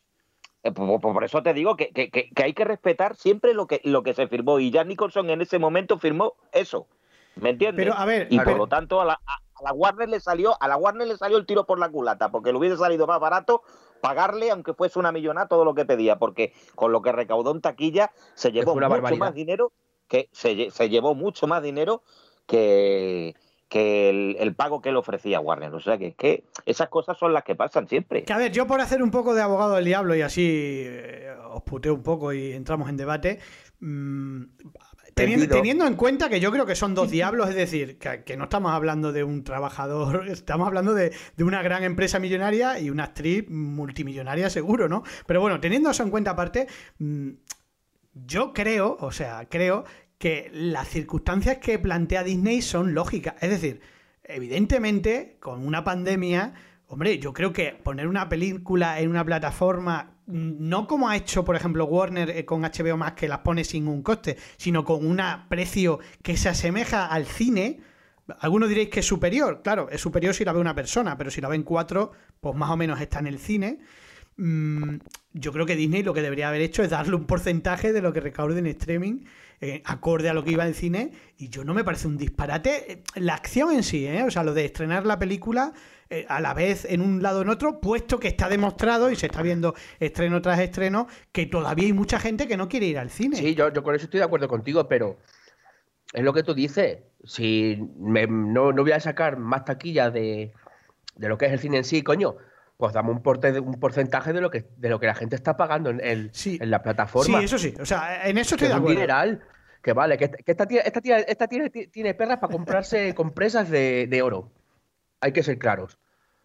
eh, 0.64 0.72
por, 0.72 1.02
por- 1.02 1.14
por 1.14 1.24
eso 1.24 1.42
te 1.44 1.54
digo 1.54 1.76
que, 1.76 1.90
que- 1.92 2.10
que- 2.10 2.30
que 2.30 2.44
hay 2.44 2.54
que 2.54 2.64
respetar 2.66 3.16
siempre 3.16 3.54
lo 3.54 3.68
que, 3.68 3.82
lo 3.84 4.04
que 4.04 4.14
se 4.14 4.28
firmó. 4.28 4.60
Y 4.60 4.72
Jack 4.72 4.88
Nicholson 4.88 5.30
en 5.30 5.42
ese 5.42 5.60
momento 5.60 5.98
firmó 6.00 6.34
eso. 6.52 6.88
¿Me 7.36 7.50
entiendes? 7.52 7.86
Pero 7.86 7.98
a 7.98 8.06
ver, 8.06 8.28
y 8.30 8.36
a 8.38 8.44
por 8.44 8.48
ver, 8.54 8.58
lo 8.58 8.68
tanto 8.68 9.00
a 9.02 9.06
la, 9.06 9.14
a- 9.14 9.40
a 9.56 9.64
la 9.64 9.74
Warner 9.74 10.10
le 10.10 10.20
salió, 10.20 10.56
a 10.62 10.68
la 10.68 10.76
Warner 10.78 11.08
le 11.08 11.18
salió 11.18 11.38
el 11.38 11.46
tiro 11.46 11.66
por 11.66 11.80
la 11.80 11.90
culata, 11.90 12.30
porque 12.30 12.52
le 12.52 12.58
hubiese 12.58 12.78
salido 12.78 13.08
más 13.08 13.20
barato 13.20 13.64
pagarle, 14.02 14.50
aunque 14.52 14.74
fuese 14.74 14.98
una 15.00 15.12
millonada, 15.12 15.48
todo 15.48 15.64
lo 15.66 15.76
que 15.76 15.86
pedía, 15.86 16.18
porque 16.18 16.54
con 16.76 16.92
lo 16.92 17.02
que 17.02 17.12
recaudó 17.12 17.52
en 17.52 17.62
taquilla 17.62 18.12
se 18.34 18.52
llevó 18.52 18.74
mucho 18.76 18.90
barbaridad. 18.90 19.20
más 19.20 19.34
dinero, 19.36 19.72
que 20.12 20.28
se, 20.34 20.70
se 20.72 20.90
llevó 20.90 21.16
mucho 21.16 21.48
más 21.48 21.64
dinero 21.64 22.04
que, 22.46 23.34
que 23.70 24.10
el, 24.10 24.36
el 24.42 24.54
pago 24.54 24.82
que 24.82 24.92
le 24.92 24.98
ofrecía 24.98 25.40
Warner. 25.40 25.74
O 25.74 25.80
sea 25.80 25.98
que, 25.98 26.16
que 26.16 26.44
esas 26.66 26.90
cosas 26.90 27.18
son 27.18 27.32
las 27.32 27.46
que 27.46 27.56
pasan 27.56 27.88
siempre. 27.88 28.24
Que 28.24 28.34
a 28.34 28.38
ver, 28.38 28.52
yo 28.52 28.68
por 28.68 28.82
hacer 28.82 29.02
un 29.02 29.10
poco 29.10 29.34
de 29.34 29.42
abogado 29.42 29.76
del 29.76 29.86
diablo 29.86 30.14
y 30.14 30.22
así 30.22 30.46
eh, 30.86 31.34
os 31.50 31.64
puteo 31.64 31.94
un 31.94 32.04
poco 32.04 32.34
y 32.34 32.52
entramos 32.52 32.90
en 32.90 32.98
debate, 32.98 33.40
mm, 33.80 34.42
teniendo, 35.14 35.48
teniendo 35.48 35.88
en 35.88 35.96
cuenta 35.96 36.28
que 36.28 36.42
yo 36.42 36.52
creo 36.52 36.66
que 36.66 36.76
son 36.76 36.94
dos 36.94 37.10
diablos, 37.10 37.48
es 37.48 37.56
decir, 37.56 37.98
que, 37.98 38.26
que 38.26 38.36
no 38.36 38.44
estamos 38.44 38.74
hablando 38.74 39.14
de 39.14 39.24
un 39.24 39.46
trabajador, 39.46 40.28
estamos 40.28 40.68
hablando 40.68 40.94
de, 40.94 41.14
de 41.38 41.44
una 41.46 41.62
gran 41.62 41.86
empresa 41.86 42.20
millonaria 42.20 42.82
y 42.82 42.90
una 42.90 43.06
actriz 43.06 43.50
multimillonaria 43.50 44.50
seguro, 44.50 44.90
¿no? 44.90 45.04
Pero 45.26 45.40
bueno, 45.40 45.62
teniendo 45.62 45.90
eso 45.90 46.04
en 46.04 46.10
cuenta 46.10 46.32
aparte, 46.32 46.68
mm, 47.00 47.30
yo 48.14 48.54
creo, 48.54 48.98
o 49.00 49.12
sea, 49.12 49.48
creo 49.50 49.86
que 50.22 50.52
las 50.54 50.88
circunstancias 50.88 51.58
que 51.58 51.80
plantea 51.80 52.24
Disney 52.24 52.62
son 52.62 52.94
lógicas. 52.94 53.34
Es 53.42 53.50
decir, 53.50 53.82
evidentemente, 54.24 55.38
con 55.40 55.66
una 55.66 55.84
pandemia, 55.84 56.54
hombre, 56.86 57.18
yo 57.18 57.34
creo 57.34 57.52
que 57.52 57.72
poner 57.72 58.08
una 58.08 58.30
película 58.30 59.00
en 59.00 59.10
una 59.10 59.26
plataforma, 59.26 60.12
no 60.28 60.86
como 60.86 61.10
ha 61.10 61.18
hecho, 61.18 61.44
por 61.44 61.56
ejemplo, 61.56 61.86
Warner 61.86 62.30
eh, 62.30 62.46
con 62.46 62.62
HBO 62.62 62.98
Max, 62.98 63.16
que 63.16 63.28
las 63.28 63.40
pone 63.40 63.64
sin 63.64 63.88
un 63.88 64.04
coste, 64.04 64.38
sino 64.58 64.86
con 64.86 65.04
un 65.04 65.20
precio 65.50 66.00
que 66.22 66.38
se 66.38 66.50
asemeja 66.50 67.08
al 67.08 67.26
cine. 67.26 67.80
Algunos 68.42 68.70
diréis 68.70 68.90
que 68.90 69.00
es 69.00 69.08
superior, 69.08 69.62
claro, 69.64 69.90
es 69.90 70.00
superior 70.00 70.36
si 70.36 70.46
la 70.46 70.54
ve 70.54 70.60
una 70.60 70.76
persona, 70.76 71.18
pero 71.18 71.32
si 71.32 71.42
la 71.42 71.50
ven 71.50 71.64
cuatro, 71.64 72.12
pues 72.40 72.56
más 72.56 72.70
o 72.70 72.78
menos 72.78 73.02
está 73.02 73.18
en 73.18 73.28
el 73.28 73.40
cine. 73.40 73.80
Mm, 74.38 74.98
yo 75.34 75.52
creo 75.52 75.66
que 75.66 75.76
Disney 75.76 76.04
lo 76.04 76.14
que 76.14 76.22
debería 76.22 76.50
haber 76.50 76.62
hecho 76.62 76.84
es 76.84 76.92
darle 76.92 77.16
un 77.16 77.26
porcentaje 77.26 77.92
de 77.92 78.02
lo 78.02 78.14
que 78.14 78.20
recaude 78.20 78.60
en 78.60 78.68
streaming, 78.68 79.26
eh, 79.62 79.82
acorde 79.86 80.28
a 80.28 80.34
lo 80.34 80.44
que 80.44 80.52
iba 80.52 80.66
en 80.66 80.74
cine, 80.74 81.12
y 81.38 81.50
yo 81.50 81.64
no 81.64 81.74
me 81.74 81.84
parece 81.84 82.08
un 82.08 82.18
disparate. 82.18 82.92
Eh, 82.92 83.04
la 83.16 83.36
acción 83.36 83.72
en 83.72 83.84
sí, 83.84 84.08
¿eh? 84.08 84.24
o 84.24 84.32
sea, 84.32 84.44
lo 84.44 84.54
de 84.54 84.66
estrenar 84.66 85.06
la 85.06 85.20
película 85.20 85.74
a 86.28 86.42
la 86.42 86.54
vez 86.54 86.84
en 86.84 87.00
un 87.00 87.24
lado 87.24 87.40
o 87.40 87.42
en 87.44 87.48
otro, 87.48 87.80
puesto 87.80 88.20
que 88.20 88.28
está 88.28 88.50
demostrado 88.50 89.12
y 89.12 89.16
se 89.16 89.28
está 89.28 89.42
viendo 89.42 89.76
estreno 89.98 90.42
tras 90.42 90.60
estreno, 90.60 91.08
que 91.32 91.46
todavía 91.46 91.86
hay 91.86 91.94
mucha 91.94 92.20
gente 92.20 92.50
que 92.50 92.58
no 92.58 92.68
quiere 92.68 92.88
ir 92.88 93.00
al 93.00 93.10
cine. 93.10 93.38
Sí, 93.38 93.56
yo, 93.56 93.72
yo 93.72 93.82
con 93.82 93.96
eso 93.96 94.04
estoy 94.04 94.18
de 94.18 94.26
acuerdo 94.26 94.50
contigo, 94.50 94.90
pero 94.90 95.20
es 96.12 96.22
lo 96.22 96.34
que 96.34 96.44
tú 96.44 96.54
dices. 96.54 96.98
Si 97.24 97.78
no, 97.98 98.74
no 98.74 98.82
voy 98.82 98.92
a 98.92 99.00
sacar 99.00 99.38
más 99.38 99.64
taquilla 99.64 100.10
de, 100.10 100.52
de 101.16 101.30
lo 101.30 101.38
que 101.38 101.46
es 101.46 101.54
el 101.54 101.60
cine 101.60 101.78
en 101.78 101.86
sí, 101.86 102.02
coño 102.02 102.36
pues 102.82 102.94
damos 102.94 103.16
un, 103.16 103.22
porte, 103.22 103.60
un 103.60 103.80
porcentaje 103.80 104.34
de 104.34 104.42
lo 104.42 104.50
que 104.50 104.66
de 104.78 104.90
lo 104.90 105.00
que 105.00 105.06
la 105.06 105.14
gente 105.14 105.36
está 105.36 105.56
pagando 105.56 105.92
en, 105.92 106.00
el, 106.04 106.32
en 106.46 106.72
la 106.72 106.82
plataforma. 106.82 107.38
Sí, 107.38 107.46
eso 107.46 107.60
sí. 107.60 107.76
O 107.80 107.86
sea, 107.86 108.28
en 108.28 108.40
eso 108.40 108.56
estoy 108.56 108.70
de 108.70 108.74
acuerdo. 108.74 108.88
Un 108.88 108.96
dineral. 108.96 109.44
Que 109.84 109.94
vale, 109.94 110.18
que, 110.18 110.32
esta 110.48 110.66
tía, 110.66 110.82
esta 110.82 111.00
tía, 111.00 111.20
esta 111.20 111.48
tiene, 111.48 111.70
tiene 111.70 112.16
perras 112.16 112.40
para 112.40 112.52
comprarse 112.52 113.14
compresas 113.16 113.70
de, 113.70 114.08
de 114.10 114.22
oro. 114.24 114.52
Hay 115.20 115.32
que 115.32 115.44
ser 115.44 115.60
claros. 115.60 116.00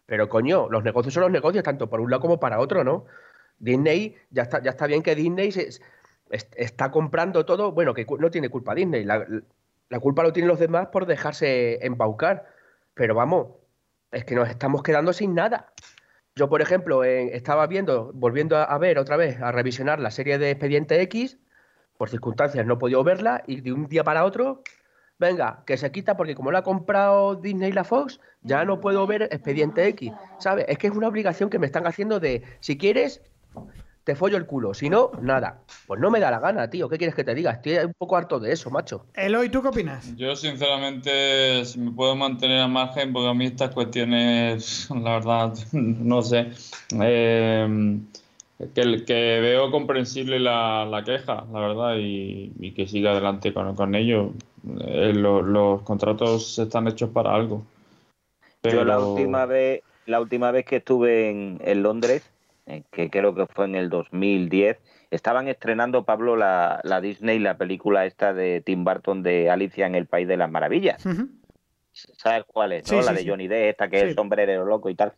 Pero 0.05 0.29
coño, 0.29 0.69
los 0.69 0.83
negocios 0.83 1.15
son 1.15 1.21
los 1.21 1.31
negocios, 1.31 1.63
tanto 1.63 1.89
por 1.89 2.01
un 2.01 2.11
lado 2.11 2.21
como 2.21 2.39
para 2.39 2.59
otro, 2.59 2.83
¿no? 2.83 3.05
Disney, 3.57 4.15
ya 4.29 4.43
está, 4.43 4.61
ya 4.61 4.69
está 4.69 4.85
bien 4.85 5.01
que 5.01 5.15
Disney 5.15 5.51
se, 5.51 5.69
está 6.29 6.91
comprando 6.91 7.47
todo. 7.47 7.71
Bueno, 7.71 7.95
que 7.95 8.05
no 8.19 8.29
tiene 8.29 8.49
culpa 8.49 8.75
Disney. 8.75 9.05
La, 9.05 9.25
la 9.89 9.99
culpa 9.99 10.21
lo 10.21 10.33
tienen 10.33 10.49
los 10.49 10.59
demás 10.59 10.89
por 10.89 11.07
dejarse 11.07 11.83
embaucar. 11.83 12.45
Pero 12.93 13.15
vamos, 13.15 13.47
es 14.11 14.23
que 14.23 14.35
nos 14.35 14.47
estamos 14.49 14.83
quedando 14.83 15.13
sin 15.13 15.33
nada. 15.33 15.73
Yo, 16.37 16.47
por 16.49 16.61
ejemplo, 16.61 17.03
estaba 17.03 17.65
viendo, 17.65 18.11
volviendo 18.13 18.57
a, 18.57 18.77
ver 18.77 18.99
otra 18.99 19.17
vez, 19.17 19.41
a 19.41 19.51
revisionar 19.51 19.99
la 19.99 20.11
serie 20.11 20.37
de 20.37 20.51
Expediente 20.51 21.01
X, 21.01 21.39
por 21.97 22.11
circunstancias 22.11 22.63
no 22.63 22.75
he 22.75 22.77
podido 22.77 23.03
verla 23.03 23.43
y 23.47 23.61
de 23.61 23.73
un 23.73 23.87
día 23.87 24.03
para 24.03 24.23
otro, 24.23 24.61
venga, 25.17 25.63
que 25.65 25.77
se 25.77 25.91
quita 25.91 26.15
porque 26.15 26.35
como 26.35 26.51
la 26.51 26.59
ha 26.59 26.63
comprado 26.63 27.37
Disney 27.37 27.69
y 27.69 27.73
la 27.73 27.83
Fox, 27.83 28.19
ya 28.43 28.65
no 28.65 28.79
puedo 28.79 29.07
ver 29.07 29.23
Expediente 29.23 29.87
X, 29.87 30.11
¿sabes? 30.37 30.65
Es 30.67 30.77
que 30.77 30.85
es 30.85 30.93
una 30.93 31.07
obligación 31.07 31.49
que 31.49 31.57
me 31.57 31.65
están 31.65 31.87
haciendo 31.87 32.19
de, 32.19 32.43
si 32.59 32.77
quieres, 32.77 33.23
te 34.07 34.15
follo 34.15 34.37
el 34.37 34.45
culo. 34.45 34.73
Si 34.73 34.89
no, 34.89 35.11
nada. 35.21 35.59
Pues 35.85 35.99
no 35.99 36.09
me 36.09 36.21
da 36.21 36.31
la 36.31 36.39
gana, 36.39 36.69
tío. 36.69 36.87
¿Qué 36.87 36.97
quieres 36.97 37.13
que 37.13 37.25
te 37.25 37.35
diga? 37.35 37.51
Estoy 37.51 37.75
un 37.85 37.93
poco 37.93 38.15
harto 38.15 38.39
de 38.39 38.53
eso, 38.53 38.69
macho. 38.69 39.07
Eloy, 39.13 39.49
¿tú 39.49 39.61
qué 39.61 39.67
opinas? 39.67 40.15
Yo, 40.15 40.33
sinceramente, 40.33 41.65
si 41.65 41.77
me 41.77 41.91
puedo 41.91 42.15
mantener 42.15 42.61
al 42.61 42.71
margen, 42.71 43.11
porque 43.11 43.27
a 43.27 43.33
mí 43.33 43.47
estas 43.47 43.71
cuestiones, 43.71 44.89
la 44.95 45.15
verdad, 45.15 45.53
no 45.73 46.21
sé. 46.21 46.51
Eh, 47.01 47.99
que, 48.73 49.03
que, 49.03 49.39
veo 49.41 49.71
comprensible 49.71 50.39
la, 50.39 51.03
queja, 51.05 51.45
la 51.51 51.59
verdad, 51.59 51.95
y, 51.97 52.71
que 52.71 52.87
siga 52.87 53.11
adelante 53.11 53.53
con, 53.53 53.75
con 53.75 53.93
ello. 53.93 54.31
Eh, 54.85 55.11
los 55.15 55.81
contratos 55.81 56.57
están 56.59 56.87
hechos 56.87 57.09
para 57.09 57.35
algo. 57.35 57.61
Pero... 58.61 58.77
Yo 58.77 58.85
la 58.85 58.99
última 58.99 59.45
vez, 59.45 59.81
la 60.05 60.21
última 60.21 60.51
vez 60.51 60.65
que 60.65 60.77
estuve 60.77 61.29
en, 61.29 61.59
en 61.61 61.83
Londres, 61.83 62.23
eh, 62.67 62.83
que 62.91 63.09
creo 63.09 63.33
que 63.33 63.47
fue 63.47 63.65
en 63.65 63.75
el 63.75 63.89
2010, 63.89 64.77
estaban 65.09 65.47
estrenando, 65.47 66.03
Pablo, 66.03 66.35
la, 66.35 66.81
la, 66.83 66.99
Disney, 66.99 67.39
la 67.39 67.57
película 67.57 68.05
esta 68.05 68.33
de 68.33 68.61
Tim 68.61 68.83
Burton 68.83 69.23
de 69.23 69.49
Alicia 69.49 69.87
en 69.87 69.95
el 69.95 70.05
País 70.05 70.27
de 70.27 70.35
las 70.35 70.51
Maravillas. 70.51 71.01
¿Sabes 71.93 72.43
cuál 72.45 72.73
es? 72.73 72.91
la 72.91 73.13
de 73.13 73.25
Johnny 73.25 73.47
Depp, 73.47 73.69
esta 73.69 73.89
que 73.89 74.01
es 74.01 74.15
sombrero 74.15 74.65
loco 74.65 74.89
y 74.89 74.95
tal. 74.95 75.13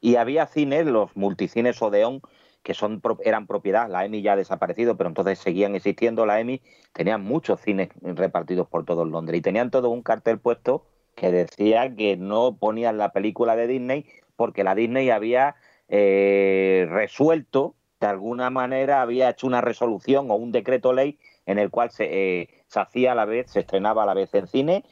Y 0.00 0.14
había 0.14 0.46
cines, 0.46 0.86
los 0.86 1.14
multicines 1.16 1.82
Odeón, 1.82 2.22
que 2.62 2.74
son 2.74 3.02
eran 3.24 3.48
propiedad, 3.48 3.90
la 3.90 4.04
EMI 4.04 4.22
ya 4.22 4.34
ha 4.34 4.36
desaparecido, 4.36 4.96
pero 4.96 5.08
entonces 5.08 5.40
seguían 5.40 5.74
existiendo 5.74 6.24
la 6.24 6.38
EMI, 6.40 6.62
tenían 6.92 7.22
muchos 7.22 7.60
cines 7.60 7.88
repartidos 8.00 8.68
por 8.68 8.84
todo 8.84 9.04
Londres 9.04 9.38
y 9.38 9.42
tenían 9.42 9.70
todo 9.70 9.90
un 9.90 10.02
cartel 10.02 10.38
puesto 10.38 10.86
que 11.16 11.32
decía 11.32 11.94
que 11.94 12.16
no 12.16 12.56
ponían 12.56 12.96
la 12.96 13.12
película 13.12 13.56
de 13.56 13.66
Disney 13.66 14.06
porque 14.36 14.64
la 14.64 14.74
Disney 14.74 15.10
había 15.10 15.56
eh, 15.94 16.86
resuelto, 16.88 17.74
de 18.00 18.06
alguna 18.06 18.48
manera 18.48 19.02
había 19.02 19.28
hecho 19.28 19.46
una 19.46 19.60
resolución 19.60 20.30
o 20.30 20.36
un 20.36 20.50
decreto 20.50 20.94
ley 20.94 21.18
en 21.44 21.58
el 21.58 21.68
cual 21.68 21.90
se, 21.90 22.04
eh, 22.40 22.48
se 22.66 22.80
hacía 22.80 23.12
a 23.12 23.14
la 23.14 23.26
vez, 23.26 23.50
se 23.50 23.60
estrenaba 23.60 24.04
a 24.04 24.06
la 24.06 24.14
vez 24.14 24.32
en 24.32 24.46
cine 24.46 24.84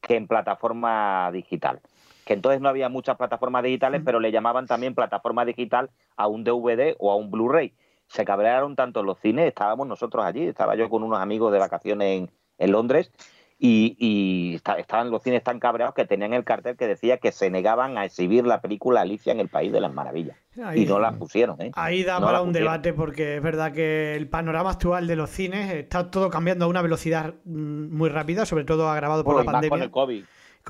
que 0.00 0.16
en 0.16 0.26
plataforma 0.26 1.30
digital. 1.32 1.80
Que 2.24 2.32
entonces 2.32 2.60
no 2.60 2.68
había 2.68 2.88
muchas 2.88 3.16
plataformas 3.16 3.62
digitales, 3.62 4.02
pero 4.04 4.18
le 4.18 4.32
llamaban 4.32 4.66
también 4.66 4.96
plataforma 4.96 5.44
digital 5.44 5.90
a 6.16 6.26
un 6.26 6.42
DVD 6.42 6.96
o 6.98 7.12
a 7.12 7.16
un 7.16 7.30
Blu-ray. 7.30 7.72
Se 8.08 8.24
cabrearon 8.24 8.74
tanto 8.74 9.04
los 9.04 9.20
cines, 9.20 9.46
estábamos 9.46 9.86
nosotros 9.86 10.24
allí, 10.24 10.48
estaba 10.48 10.74
yo 10.74 10.90
con 10.90 11.04
unos 11.04 11.20
amigos 11.20 11.52
de 11.52 11.60
vacaciones 11.60 12.18
en, 12.18 12.30
en 12.58 12.72
Londres 12.72 13.12
y, 13.60 14.60
estaban 14.78 15.10
los 15.10 15.22
cines 15.22 15.42
tan 15.42 15.58
cabreados 15.58 15.94
que 15.94 16.04
tenían 16.04 16.32
el 16.32 16.44
cartel 16.44 16.76
que 16.76 16.86
decía 16.86 17.18
que 17.18 17.32
se 17.32 17.50
negaban 17.50 17.98
a 17.98 18.04
exhibir 18.04 18.46
la 18.46 18.60
película 18.60 19.00
Alicia 19.00 19.32
en 19.32 19.40
el 19.40 19.48
País 19.48 19.72
de 19.72 19.80
las 19.80 19.92
Maravillas. 19.92 20.36
y 20.74 20.86
no 20.86 21.00
la 21.00 21.12
pusieron. 21.12 21.60
¿eh? 21.60 21.72
Ahí 21.74 22.04
da 22.04 22.20
para 22.20 22.40
un 22.40 22.52
debate 22.52 22.92
porque 22.92 23.36
es 23.36 23.42
verdad 23.42 23.72
que 23.72 24.14
el 24.14 24.28
panorama 24.28 24.70
actual 24.70 25.06
de 25.06 25.16
los 25.16 25.30
cines 25.30 25.72
está 25.72 26.10
todo 26.10 26.30
cambiando 26.30 26.66
a 26.66 26.68
una 26.68 26.82
velocidad 26.82 27.34
mm, 27.44 27.96
muy 27.96 28.08
rápida, 28.08 28.46
sobre 28.46 28.64
todo 28.64 28.88
agravado 28.88 29.24
por 29.24 29.36
la 29.36 29.44
pandemia. 29.44 29.70
Con 29.70 29.82
el 29.82 29.90
COVID. 29.90 30.24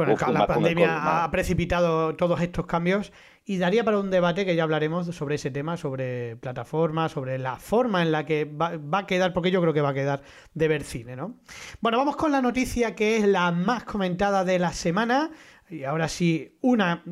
Con 0.04 0.34
la 0.34 0.46
pandemia 0.46 1.24
ha 1.24 1.30
precipitado 1.30 2.14
todos 2.14 2.40
estos 2.40 2.66
cambios 2.66 3.12
y 3.44 3.58
daría 3.58 3.82
para 3.82 3.98
un 3.98 4.10
debate 4.10 4.44
que 4.44 4.54
ya 4.54 4.62
hablaremos 4.62 5.06
sobre 5.06 5.36
ese 5.36 5.50
tema, 5.50 5.76
sobre 5.76 6.36
plataformas, 6.36 7.12
sobre 7.12 7.38
la 7.38 7.56
forma 7.56 8.02
en 8.02 8.12
la 8.12 8.26
que 8.26 8.44
va, 8.44 8.78
a 8.92 9.06
quedar, 9.06 9.32
porque 9.32 9.50
yo 9.50 9.60
creo 9.62 9.72
que 9.72 9.80
va 9.80 9.88
a 9.88 9.94
quedar 9.94 10.22
de 10.52 10.68
ver 10.68 10.84
cine, 10.84 11.16
¿no? 11.16 11.36
Bueno, 11.80 11.96
vamos 11.96 12.16
con 12.16 12.30
la 12.30 12.42
noticia 12.42 12.94
que 12.94 13.16
es 13.16 13.26
la 13.26 13.50
más 13.50 13.84
comentada 13.84 14.44
de 14.44 14.58
la 14.58 14.72
semana. 14.72 15.30
Y 15.70 15.84
ahora 15.84 16.08
sí, 16.08 16.56
una 16.60 17.02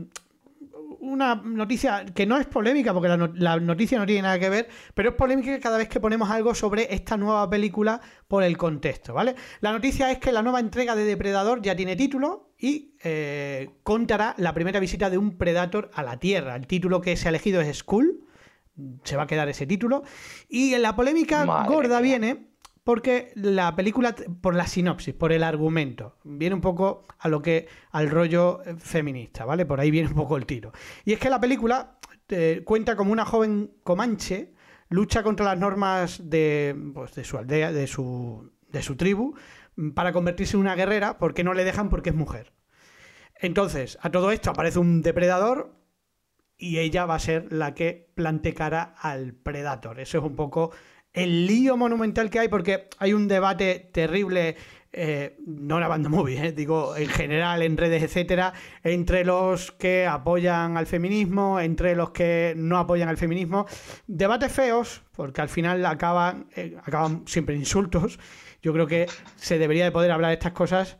una 1.08 1.34
noticia 1.34 2.04
que 2.04 2.26
no 2.26 2.36
es 2.36 2.46
polémica, 2.46 2.92
porque 2.92 3.08
la, 3.08 3.58
noticia 3.60 3.98
no 3.98 4.06
tiene 4.06 4.22
nada 4.22 4.38
que 4.38 4.48
ver, 4.48 4.68
pero 4.94 5.10
es 5.10 5.14
polémica 5.14 5.58
cada 5.60 5.78
vez 5.78 5.88
que 5.88 6.00
ponemos 6.00 6.30
algo 6.30 6.54
sobre 6.54 6.92
esta 6.94 7.16
nueva 7.16 7.48
película 7.48 8.00
por 8.28 8.42
el 8.42 8.56
contexto, 8.56 9.14
¿vale? 9.14 9.34
La 9.60 9.72
noticia 9.72 10.10
es 10.10 10.18
que 10.18 10.32
la 10.32 10.42
nueva 10.42 10.60
entrega 10.60 10.94
de 10.94 11.04
Depredador 11.04 11.62
ya 11.62 11.76
tiene 11.76 11.96
título 11.96 12.50
y 12.58 12.94
eh, 13.02 13.70
contará 13.82 14.34
la 14.38 14.54
primera 14.54 14.80
visita 14.80 15.10
de 15.10 15.18
un 15.18 15.36
Predator 15.36 15.90
a 15.94 16.02
la 16.02 16.18
Tierra. 16.18 16.56
El 16.56 16.66
título 16.66 17.00
que 17.00 17.16
se 17.16 17.28
ha 17.28 17.30
elegido 17.30 17.60
es 17.60 17.78
Skull, 17.78 18.24
se 19.04 19.16
va 19.16 19.24
a 19.24 19.26
quedar 19.26 19.48
ese 19.48 19.66
título. 19.66 20.02
Y 20.48 20.76
la 20.76 20.96
polémica 20.96 21.44
gorda 21.66 22.00
viene 22.00 22.48
porque 22.86 23.32
la 23.34 23.74
película, 23.74 24.14
por 24.40 24.54
la 24.54 24.68
sinopsis, 24.68 25.12
por 25.12 25.32
el 25.32 25.42
argumento, 25.42 26.18
viene 26.22 26.54
un 26.54 26.60
poco 26.60 27.04
a 27.18 27.28
lo 27.28 27.42
que, 27.42 27.66
al 27.90 28.08
rollo 28.08 28.62
eh, 28.64 28.76
feminista, 28.78 29.44
¿vale? 29.44 29.66
Por 29.66 29.80
ahí 29.80 29.90
viene 29.90 30.08
un 30.08 30.14
poco 30.14 30.36
el 30.36 30.46
tiro. 30.46 30.70
Y 31.04 31.12
es 31.12 31.18
que 31.18 31.28
la 31.28 31.40
película 31.40 31.98
eh, 32.28 32.62
cuenta 32.64 32.94
como 32.94 33.10
una 33.10 33.24
joven 33.24 33.72
comanche 33.82 34.54
lucha 34.88 35.24
contra 35.24 35.46
las 35.46 35.58
normas 35.58 36.30
de, 36.30 36.76
pues, 36.94 37.12
de 37.16 37.24
su 37.24 37.36
aldea, 37.36 37.72
de 37.72 37.88
su, 37.88 38.52
de 38.68 38.82
su 38.82 38.94
tribu, 38.94 39.34
mm, 39.74 39.90
para 39.90 40.12
convertirse 40.12 40.54
en 40.54 40.60
una 40.60 40.76
guerrera, 40.76 41.18
porque 41.18 41.42
no 41.42 41.54
le 41.54 41.64
dejan 41.64 41.88
porque 41.88 42.10
es 42.10 42.16
mujer. 42.16 42.52
Entonces, 43.34 43.98
a 44.00 44.10
todo 44.10 44.30
esto 44.30 44.50
aparece 44.50 44.78
un 44.78 45.02
depredador 45.02 45.74
y 46.56 46.78
ella 46.78 47.04
va 47.04 47.16
a 47.16 47.18
ser 47.18 47.52
la 47.52 47.74
que 47.74 48.12
plante 48.14 48.54
cara 48.54 48.94
al 48.96 49.34
Predator. 49.34 49.98
Eso 49.98 50.18
es 50.18 50.24
un 50.24 50.36
poco 50.36 50.70
el 51.16 51.46
lío 51.46 51.78
monumental 51.78 52.28
que 52.28 52.38
hay, 52.38 52.48
porque 52.48 52.88
hay 52.98 53.14
un 53.14 53.26
debate 53.26 53.88
terrible, 53.90 54.54
eh, 54.92 55.38
no 55.46 55.80
la 55.80 55.88
banda 55.88 56.10
movie, 56.10 56.38
eh, 56.46 56.52
digo, 56.52 56.94
en 56.94 57.08
general, 57.08 57.62
en 57.62 57.78
redes, 57.78 58.02
etcétera, 58.02 58.52
entre 58.84 59.24
los 59.24 59.72
que 59.72 60.06
apoyan 60.06 60.76
al 60.76 60.86
feminismo, 60.86 61.58
entre 61.58 61.96
los 61.96 62.10
que 62.10 62.52
no 62.54 62.76
apoyan 62.76 63.08
al 63.08 63.16
feminismo. 63.16 63.66
Debates 64.06 64.52
feos, 64.52 65.02
porque 65.16 65.40
al 65.40 65.48
final 65.48 65.84
acaban, 65.86 66.48
eh, 66.54 66.76
acaban 66.84 67.26
siempre 67.26 67.56
insultos. 67.56 68.18
Yo 68.60 68.74
creo 68.74 68.86
que 68.86 69.06
se 69.36 69.58
debería 69.58 69.84
de 69.84 69.92
poder 69.92 70.12
hablar 70.12 70.28
de 70.28 70.34
estas 70.34 70.52
cosas 70.52 70.98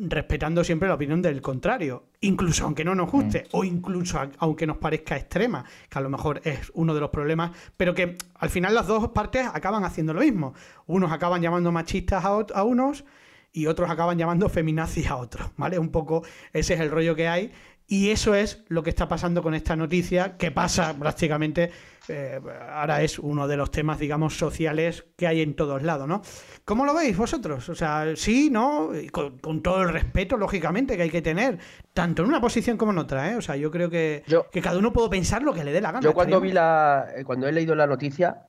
respetando 0.00 0.62
siempre 0.62 0.88
la 0.88 0.94
opinión 0.94 1.20
del 1.22 1.40
contrario, 1.42 2.04
incluso 2.20 2.64
aunque 2.64 2.84
no 2.84 2.94
nos 2.94 3.10
guste, 3.10 3.46
o 3.52 3.64
incluso 3.64 4.18
a- 4.18 4.30
aunque 4.38 4.66
nos 4.66 4.76
parezca 4.76 5.16
extrema, 5.16 5.64
que 5.88 5.98
a 5.98 6.02
lo 6.02 6.08
mejor 6.10 6.40
es 6.44 6.70
uno 6.74 6.94
de 6.94 7.00
los 7.00 7.10
problemas, 7.10 7.50
pero 7.76 7.94
que 7.94 8.16
al 8.34 8.50
final 8.50 8.74
las 8.74 8.86
dos 8.86 9.08
partes 9.08 9.46
acaban 9.52 9.84
haciendo 9.84 10.14
lo 10.14 10.20
mismo. 10.20 10.54
Unos 10.86 11.10
acaban 11.12 11.42
llamando 11.42 11.72
machistas 11.72 12.24
a, 12.24 12.28
a 12.28 12.62
unos 12.62 13.04
y 13.52 13.66
otros 13.66 13.90
acaban 13.90 14.18
llamando 14.18 14.48
feminazis 14.48 15.10
a 15.10 15.16
otros, 15.16 15.50
¿vale? 15.56 15.78
Un 15.78 15.88
poco 15.90 16.22
ese 16.52 16.74
es 16.74 16.80
el 16.80 16.90
rollo 16.90 17.14
que 17.16 17.26
hay. 17.28 17.52
Y 17.90 18.10
eso 18.10 18.34
es 18.34 18.62
lo 18.68 18.82
que 18.82 18.90
está 18.90 19.08
pasando 19.08 19.42
con 19.42 19.54
esta 19.54 19.74
noticia, 19.74 20.36
que 20.36 20.50
pasa 20.50 20.94
prácticamente, 20.98 21.70
eh, 22.08 22.38
ahora 22.70 23.00
es 23.00 23.18
uno 23.18 23.48
de 23.48 23.56
los 23.56 23.70
temas, 23.70 23.98
digamos, 23.98 24.36
sociales 24.36 25.06
que 25.16 25.26
hay 25.26 25.40
en 25.40 25.56
todos 25.56 25.82
lados, 25.82 26.06
¿no? 26.06 26.20
¿Cómo 26.66 26.84
lo 26.84 26.92
veis 26.92 27.16
vosotros? 27.16 27.66
O 27.70 27.74
sea, 27.74 28.04
sí, 28.14 28.50
¿no? 28.50 28.94
Y 28.94 29.08
con, 29.08 29.38
con 29.38 29.62
todo 29.62 29.80
el 29.84 29.88
respeto, 29.88 30.36
lógicamente, 30.36 30.98
que 30.98 31.04
hay 31.04 31.10
que 31.10 31.22
tener, 31.22 31.58
tanto 31.94 32.22
en 32.22 32.28
una 32.28 32.42
posición 32.42 32.76
como 32.76 32.92
en 32.92 32.98
otra, 32.98 33.32
¿eh? 33.32 33.36
O 33.36 33.40
sea, 33.40 33.56
yo 33.56 33.70
creo 33.70 33.88
que, 33.88 34.22
que 34.52 34.60
cada 34.60 34.78
uno 34.78 34.92
puede 34.92 35.08
pensar 35.08 35.42
lo 35.42 35.54
que 35.54 35.64
le 35.64 35.72
dé 35.72 35.80
la 35.80 35.90
gana. 35.90 36.04
Yo 36.04 36.12
cuando 36.12 36.42
vi 36.42 36.52
la, 36.52 37.06
eh, 37.16 37.24
cuando 37.24 37.48
he 37.48 37.52
leído 37.52 37.74
la 37.74 37.86
noticia, 37.86 38.48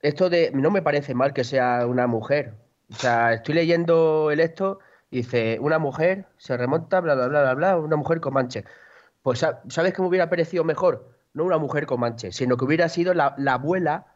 esto 0.00 0.30
de 0.30 0.52
no 0.54 0.70
me 0.70 0.80
parece 0.80 1.12
mal 1.12 1.32
que 1.32 1.42
sea 1.42 1.88
una 1.88 2.06
mujer. 2.06 2.54
O 2.92 2.94
sea, 2.94 3.32
estoy 3.32 3.56
leyendo 3.56 4.30
el 4.30 4.38
esto 4.38 4.78
dice 5.10 5.58
una 5.60 5.78
mujer 5.78 6.26
se 6.38 6.56
remonta, 6.56 7.00
bla 7.00 7.14
bla 7.14 7.28
bla 7.28 7.42
bla 7.42 7.54
bla, 7.54 7.76
una 7.78 7.96
mujer 7.96 8.20
con 8.20 8.34
manches. 8.34 8.64
Pues 9.22 9.40
sa- 9.40 9.62
¿sabes 9.68 9.92
qué 9.94 10.02
me 10.02 10.08
hubiera 10.08 10.30
parecido 10.30 10.64
mejor? 10.64 11.10
No 11.34 11.44
una 11.44 11.58
mujer 11.58 11.86
con 11.86 12.00
manches, 12.00 12.36
sino 12.36 12.56
que 12.56 12.64
hubiera 12.64 12.88
sido 12.88 13.14
la, 13.14 13.34
la 13.38 13.54
abuela 13.54 14.06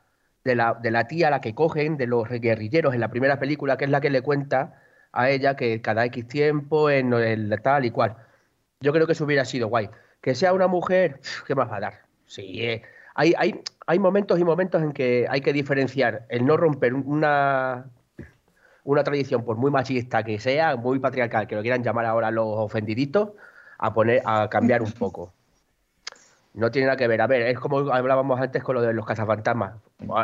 de 0.45 0.55
la, 0.57 0.74
de 0.74 0.91
la 0.91 1.07
tía 1.09 1.30
la 1.30 1.41
que 1.41 1.55
cogen 1.55 1.97
de 1.97 2.07
los 2.07 2.28
guerrilleros 2.28 2.95
en 2.95 3.01
la 3.01 3.11
primera 3.11 3.39
película, 3.39 3.76
que 3.76 3.84
es 3.86 3.91
la 3.91 4.01
que 4.01 4.11
le 4.11 4.22
cuenta 4.22 4.82
a 5.12 5.30
ella 5.30 5.57
que 5.57 5.80
cada 5.82 6.05
X 6.07 6.28
tiempo 6.28 6.91
en 6.91 7.12
el 7.12 7.61
tal 7.62 7.84
y 7.84 7.91
cual. 7.91 8.16
Yo 8.80 8.93
creo 8.93 9.07
que 9.07 9.12
eso 9.12 9.24
hubiera 9.24 9.45
sido 9.45 9.68
guay. 9.68 9.91
Que 10.20 10.34
sea 10.34 10.53
una 10.53 10.66
mujer, 10.68 11.20
¿qué 11.47 11.55
más 11.55 11.70
va 11.70 11.76
a 11.76 11.80
dar? 11.80 11.95
Sí, 12.26 12.64
eh, 12.64 12.82
hay, 13.14 13.34
hay, 13.39 13.62
hay 13.86 13.99
momentos 13.99 14.39
y 14.39 14.45
momentos 14.45 14.82
en 14.82 14.93
que 14.93 15.26
hay 15.28 15.41
que 15.41 15.53
diferenciar 15.53 16.26
el 16.28 16.45
no 16.47 16.57
romper 16.57 16.95
una, 16.95 17.86
una 18.89 19.05
tradición, 19.05 19.45
por 19.45 19.57
muy 19.59 19.70
machista 19.70 20.22
que 20.22 20.39
sea, 20.39 20.76
muy 20.76 20.99
patriarcal, 20.99 21.47
que 21.47 21.55
lo 21.55 21.61
quieran 21.61 21.82
llamar 21.82 22.07
ahora 22.07 22.30
los 22.30 22.47
ofendiditos, 22.47 23.30
a 23.76 23.93
poner, 23.93 24.22
a 24.24 24.49
cambiar 24.49 24.80
un 24.80 24.93
poco. 24.93 25.34
No 26.55 26.70
tiene 26.70 26.86
nada 26.86 26.97
que 26.97 27.07
ver. 27.07 27.20
A 27.20 27.26
ver, 27.26 27.43
es 27.43 27.59
como 27.59 27.93
hablábamos 27.93 28.41
antes 28.41 28.62
con 28.62 28.76
lo 28.76 28.80
de 28.80 28.95
los 28.95 29.05
cazafantasmas. 29.05 29.74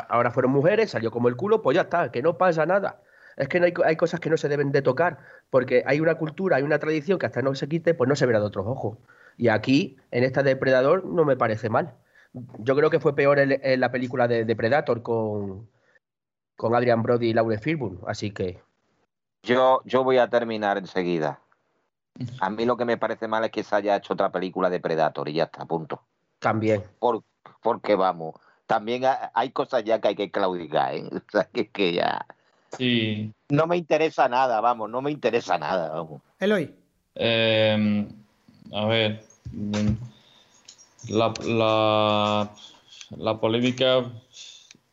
Ahora 0.08 0.30
fueron 0.30 0.52
mujeres, 0.52 0.90
salió 0.92 1.10
como 1.10 1.28
el 1.28 1.36
culo, 1.36 1.60
pues 1.60 1.74
ya 1.74 1.82
está, 1.82 2.10
que 2.10 2.22
no 2.22 2.38
pasa 2.38 2.64
nada. 2.64 3.02
Es 3.36 3.48
que 3.48 3.60
no 3.60 3.66
hay, 3.66 3.72
co- 3.72 3.84
hay 3.84 3.96
cosas 3.96 4.18
que 4.18 4.30
no 4.30 4.38
se 4.38 4.48
deben 4.48 4.72
de 4.72 4.80
tocar, 4.80 5.18
porque 5.50 5.84
hay 5.86 6.00
una 6.00 6.14
cultura, 6.14 6.56
hay 6.56 6.62
una 6.62 6.78
tradición 6.78 7.18
que 7.18 7.26
hasta 7.26 7.42
no 7.42 7.54
se 7.54 7.68
quite, 7.68 7.92
pues 7.92 8.08
no 8.08 8.16
se 8.16 8.24
verá 8.24 8.40
de 8.40 8.46
otros 8.46 8.66
ojos. 8.66 8.96
Y 9.36 9.48
aquí, 9.48 9.98
en 10.10 10.24
esta 10.24 10.42
Depredador, 10.42 11.04
no 11.04 11.26
me 11.26 11.36
parece 11.36 11.68
mal. 11.68 11.92
Yo 12.58 12.74
creo 12.74 12.88
que 12.88 12.98
fue 12.98 13.14
peor 13.14 13.38
en, 13.38 13.80
la 13.80 13.90
película 13.92 14.26
de 14.26 14.46
Depredator 14.46 15.02
con, 15.02 15.68
con 16.56 16.74
Adrian 16.74 17.02
Brody 17.02 17.30
y 17.30 17.34
Laurence 17.34 17.64
Fishburne, 17.64 17.98
así 18.06 18.30
que 18.30 18.60
Yo, 19.42 19.80
yo 19.84 20.04
voy 20.04 20.18
a 20.18 20.28
terminar 20.28 20.78
enseguida. 20.78 21.40
A 22.40 22.48
mí 22.48 22.64
lo 22.64 22.76
que 22.76 22.84
me 22.84 22.96
parece 22.96 23.26
mal 23.26 23.44
es 23.44 23.50
que 23.50 23.64
se 23.64 23.74
haya 23.74 23.96
hecho 23.96 24.12
otra 24.14 24.30
película 24.30 24.70
de 24.70 24.78
Predator 24.80 25.28
y 25.28 25.34
ya 25.34 25.44
está, 25.44 25.64
punto. 25.66 26.00
también. 26.38 26.82
Por, 27.00 27.22
porque 27.60 27.96
vamos, 27.96 28.34
también 28.66 29.04
ha- 29.04 29.32
hay 29.34 29.50
cosas 29.50 29.82
ya 29.84 30.00
que 30.00 30.08
hay 30.08 30.14
que 30.16 30.30
claudicar, 30.30 30.94
¿eh? 30.94 31.04
O 31.12 31.30
sea, 31.30 31.44
que, 31.52 31.68
que 31.68 31.92
ya... 31.92 32.24
Sí. 32.78 33.32
No 33.48 33.66
me 33.66 33.76
interesa 33.76 34.28
nada, 34.28 34.60
vamos, 34.60 34.88
no 34.90 35.00
me 35.02 35.10
interesa 35.10 35.58
nada, 35.58 35.90
vamos. 35.90 36.22
Eloy. 36.38 36.74
Eh, 37.16 38.06
a 38.72 38.84
ver. 38.86 39.24
mm, 39.52 39.90
La, 41.08 41.32
la, 41.44 42.50
la 43.16 43.40
polémica. 43.40 44.04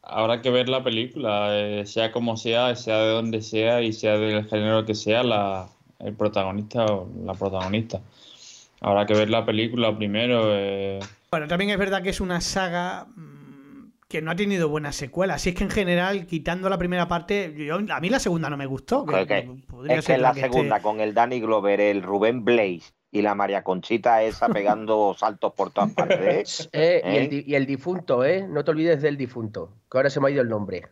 Habrá 0.04 0.42
que 0.42 0.50
ver 0.50 0.68
la 0.68 0.84
película, 0.84 1.50
eh, 1.52 1.86
sea 1.86 2.12
como 2.12 2.36
sea, 2.38 2.76
sea 2.76 2.98
de 3.00 3.10
donde 3.12 3.42
sea 3.42 3.82
y 3.82 3.94
sea 3.94 4.18
del 4.18 4.48
género 4.50 4.84
que 4.86 4.96
sea, 4.96 5.24
la, 5.24 5.68
el 6.00 6.14
protagonista 6.16 6.86
o 6.86 7.08
la 7.24 7.34
protagonista. 7.34 8.02
Habrá 8.82 9.06
que 9.06 9.14
ver 9.14 9.30
la 9.30 9.46
película 9.46 9.96
primero. 9.96 10.42
eh, 10.48 11.00
Bueno, 11.30 11.48
también 11.48 11.70
es 11.70 11.78
verdad 11.78 12.02
que 12.02 12.10
es 12.10 12.20
una 12.20 12.42
saga 12.42 13.06
mm, 13.16 13.92
que 14.10 14.24
no 14.24 14.32
ha 14.32 14.36
tenido 14.36 14.70
buenas 14.70 14.96
secuelas. 14.96 15.36
Así 15.36 15.50
es 15.50 15.56
que 15.56 15.64
en 15.66 15.70
general, 15.70 16.26
quitando 16.26 16.68
la 16.68 16.80
primera 16.80 17.08
parte, 17.08 17.54
yo, 17.56 17.76
a 17.76 18.00
mí 18.00 18.10
la 18.10 18.20
segunda 18.20 18.50
no 18.50 18.58
me 18.58 18.66
gustó. 18.66 19.06
que 19.06 19.22
Es 19.22 19.28
que, 19.28 20.14
es 20.14 20.20
la 20.20 20.34
que 20.34 20.42
segunda, 20.42 20.78
esté- 20.78 20.82
con 20.82 21.00
el 21.00 21.14
Danny 21.14 21.40
Glover, 21.40 21.80
el 21.80 22.02
Rubén 22.02 22.44
Blaze 22.44 22.92
y 23.12 23.22
la 23.22 23.36
María 23.36 23.64
Conchita 23.64 24.24
esa 24.24 24.48
pegando 24.50 25.14
saltos 25.18 25.54
por 25.54 25.72
todas 25.72 25.92
partes. 25.94 26.70
Eh, 26.72 27.02
y, 27.04 27.08
¿Eh? 27.10 27.18
el, 27.24 27.30
di- 27.30 27.44
y 27.48 27.56
el 27.56 27.66
difunto, 27.66 28.24
¿eh? 28.24 28.48
No 28.48 28.64
te 28.64 28.72
olvides 28.72 29.02
del 29.02 29.18
difunto, 29.18 29.74
que 29.92 29.98
ahora 29.98 30.10
se 30.10 30.20
me 30.20 30.28
ha 30.28 30.32
ido 30.32 30.42
el 30.42 30.50
nombre. 30.50 30.88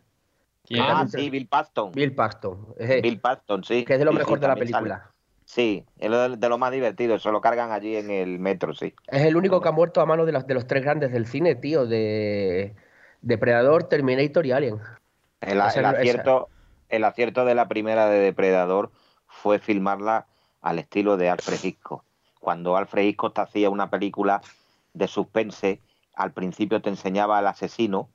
Ah, 0.78 1.04
sí, 1.10 1.30
Bill 1.30 1.48
Paxton. 1.48 1.90
Bill 1.92 2.14
Paxton. 2.14 2.74
eh, 2.78 3.00
Bill 3.02 3.18
Paxton, 3.18 3.64
sí. 3.64 3.84
que 3.84 3.94
es 3.94 3.98
de 3.98 4.04
lo 4.04 4.12
mejor 4.12 4.38
sí, 4.38 4.42
de 4.42 4.46
la 4.48 4.54
sale. 4.54 4.60
película. 4.66 5.10
Sí, 5.44 5.84
es 5.98 6.10
de 6.10 6.36
de 6.36 6.48
lo 6.48 6.58
más 6.58 6.70
divertido, 6.70 7.18
se 7.18 7.32
lo 7.32 7.40
cargan 7.40 7.72
allí 7.72 7.96
en 7.96 8.08
el 8.10 8.38
metro, 8.38 8.72
sí. 8.72 8.94
Es 9.08 9.22
el 9.22 9.34
único 9.36 9.60
que 9.60 9.68
ha 9.68 9.72
muerto 9.72 10.00
a 10.00 10.06
manos 10.06 10.26
de 10.26 10.32
los, 10.32 10.46
de 10.46 10.54
los 10.54 10.68
tres 10.68 10.84
grandes 10.84 11.10
del 11.10 11.26
cine, 11.26 11.56
tío, 11.56 11.86
de 11.86 12.76
Depredador, 13.20 13.84
Terminator 13.84 14.46
y 14.46 14.52
Alien. 14.52 14.78
El, 15.40 15.58
Esa- 15.58 15.64
el 15.80 15.86
esa- 15.86 15.90
acierto, 15.90 16.48
el 16.88 17.02
acierto 17.02 17.44
de 17.44 17.56
la 17.56 17.66
primera 17.66 18.08
de 18.08 18.20
Depredador 18.20 18.92
fue 19.26 19.58
filmarla 19.58 20.26
al 20.62 20.78
estilo 20.78 21.16
de 21.16 21.30
Alfred 21.30 21.58
Hitchcock. 21.60 22.04
Cuando 22.40 22.76
Alfred 22.76 23.04
Hitchcock 23.04 23.38
hacía 23.38 23.70
una 23.70 23.90
película 23.90 24.40
de 24.94 25.06
suspense, 25.06 25.80
al 26.16 26.32
principio 26.32 26.82
te 26.82 26.88
enseñaba 26.88 27.38
al 27.38 27.46
asesino, 27.46 28.08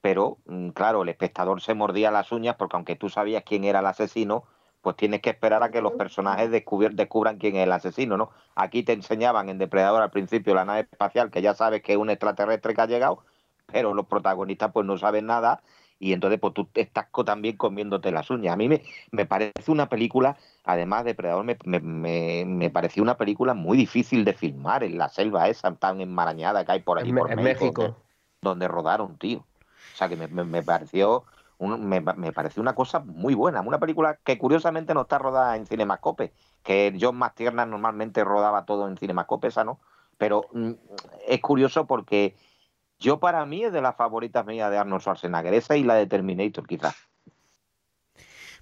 pero 0.00 0.38
mm, 0.46 0.70
claro, 0.70 1.02
el 1.02 1.08
espectador 1.08 1.60
se 1.60 1.74
mordía 1.74 2.10
las 2.10 2.32
uñas 2.32 2.56
porque 2.56 2.76
aunque 2.76 2.96
tú 2.96 3.08
sabías 3.08 3.42
quién 3.44 3.64
era 3.64 3.80
el 3.80 3.86
asesino, 3.86 4.44
pues 4.80 4.96
tienes 4.96 5.22
que 5.22 5.30
esperar 5.30 5.62
a 5.62 5.70
que 5.70 5.80
los 5.80 5.92
personajes 5.92 6.50
descubran 6.50 7.38
quién 7.38 7.56
es 7.56 7.64
el 7.64 7.72
asesino, 7.72 8.16
¿no? 8.16 8.30
Aquí 8.54 8.82
te 8.82 8.92
enseñaban 8.92 9.48
en 9.48 9.58
Depredador 9.58 10.02
al 10.02 10.10
principio 10.10 10.54
la 10.54 10.66
nave 10.66 10.80
espacial, 10.80 11.30
que 11.30 11.42
ya 11.42 11.54
sabes 11.54 11.82
que 11.82 11.92
es 11.92 11.98
un 11.98 12.10
extraterrestre 12.10 12.74
que 12.74 12.80
ha 12.82 12.86
llegado, 12.86 13.24
pero 13.66 13.94
los 13.94 14.06
protagonistas 14.06 14.72
pues 14.72 14.86
no 14.86 14.98
saben 14.98 15.26
nada 15.26 15.62
y 16.08 16.12
entonces 16.12 16.38
pues 16.40 16.54
tú 16.54 16.68
estás 16.74 17.06
co- 17.10 17.24
también 17.24 17.56
comiéndote 17.56 18.10
las 18.12 18.30
uñas. 18.30 18.52
A 18.54 18.56
mí 18.56 18.68
me, 18.68 18.82
me 19.12 19.26
parece 19.26 19.70
una 19.70 19.88
película, 19.88 20.36
además 20.64 21.04
Depredador, 21.04 21.44
me, 21.44 21.56
me, 21.64 21.80
me, 21.80 22.44
me 22.46 22.70
pareció 22.70 23.02
una 23.02 23.16
película 23.16 23.54
muy 23.54 23.76
difícil 23.76 24.24
de 24.24 24.34
filmar 24.34 24.84
en 24.84 24.98
la 24.98 25.08
selva 25.08 25.48
esa 25.48 25.74
tan 25.76 26.00
enmarañada 26.00 26.64
que 26.64 26.72
hay 26.72 26.80
por 26.82 26.98
allí 26.98 27.10
En 27.10 27.16
por 27.16 27.30
en 27.30 27.42
México, 27.42 27.82
México. 27.82 27.96
Donde, 28.42 28.68
rodaron, 28.68 29.16
tío. 29.18 29.38
O 29.38 29.96
sea 29.96 30.08
que 30.08 30.16
me, 30.16 30.62
pareció 30.62 31.24
un- 31.58 31.88
me, 31.88 32.00
me 32.00 32.32
pareció 32.32 32.60
una 32.62 32.74
cosa 32.74 33.00
muy 33.00 33.34
buena, 33.34 33.60
una 33.60 33.78
película 33.78 34.18
que 34.24 34.38
curiosamente 34.38 34.92
no 34.94 35.02
está 35.02 35.18
rodada 35.18 35.56
en 35.56 35.66
Cinemascope, 35.66 36.32
que 36.62 36.96
John 37.00 37.16
Mastierna 37.16 37.64
normalmente 37.64 38.24
rodaba 38.24 38.64
todo 38.66 38.88
en 38.88 38.96
Cinemascope, 38.96 39.48
esa 39.48 39.64
no, 39.64 39.78
pero 40.18 40.48
mm, 40.52 40.72
es 41.28 41.40
curioso 41.40 41.86
porque 41.86 42.36
yo 42.98 43.18
para 43.20 43.44
mí 43.46 43.64
es 43.64 43.72
de 43.72 43.82
las 43.82 43.96
favoritas 43.96 44.46
mías 44.46 44.70
de 44.70 44.78
Arnold 44.78 45.02
Schwarzenegger, 45.02 45.54
esa 45.54 45.76
y 45.76 45.84
la 45.84 45.94
de 45.94 46.06
Terminator 46.06 46.66
quizás. 46.66 46.94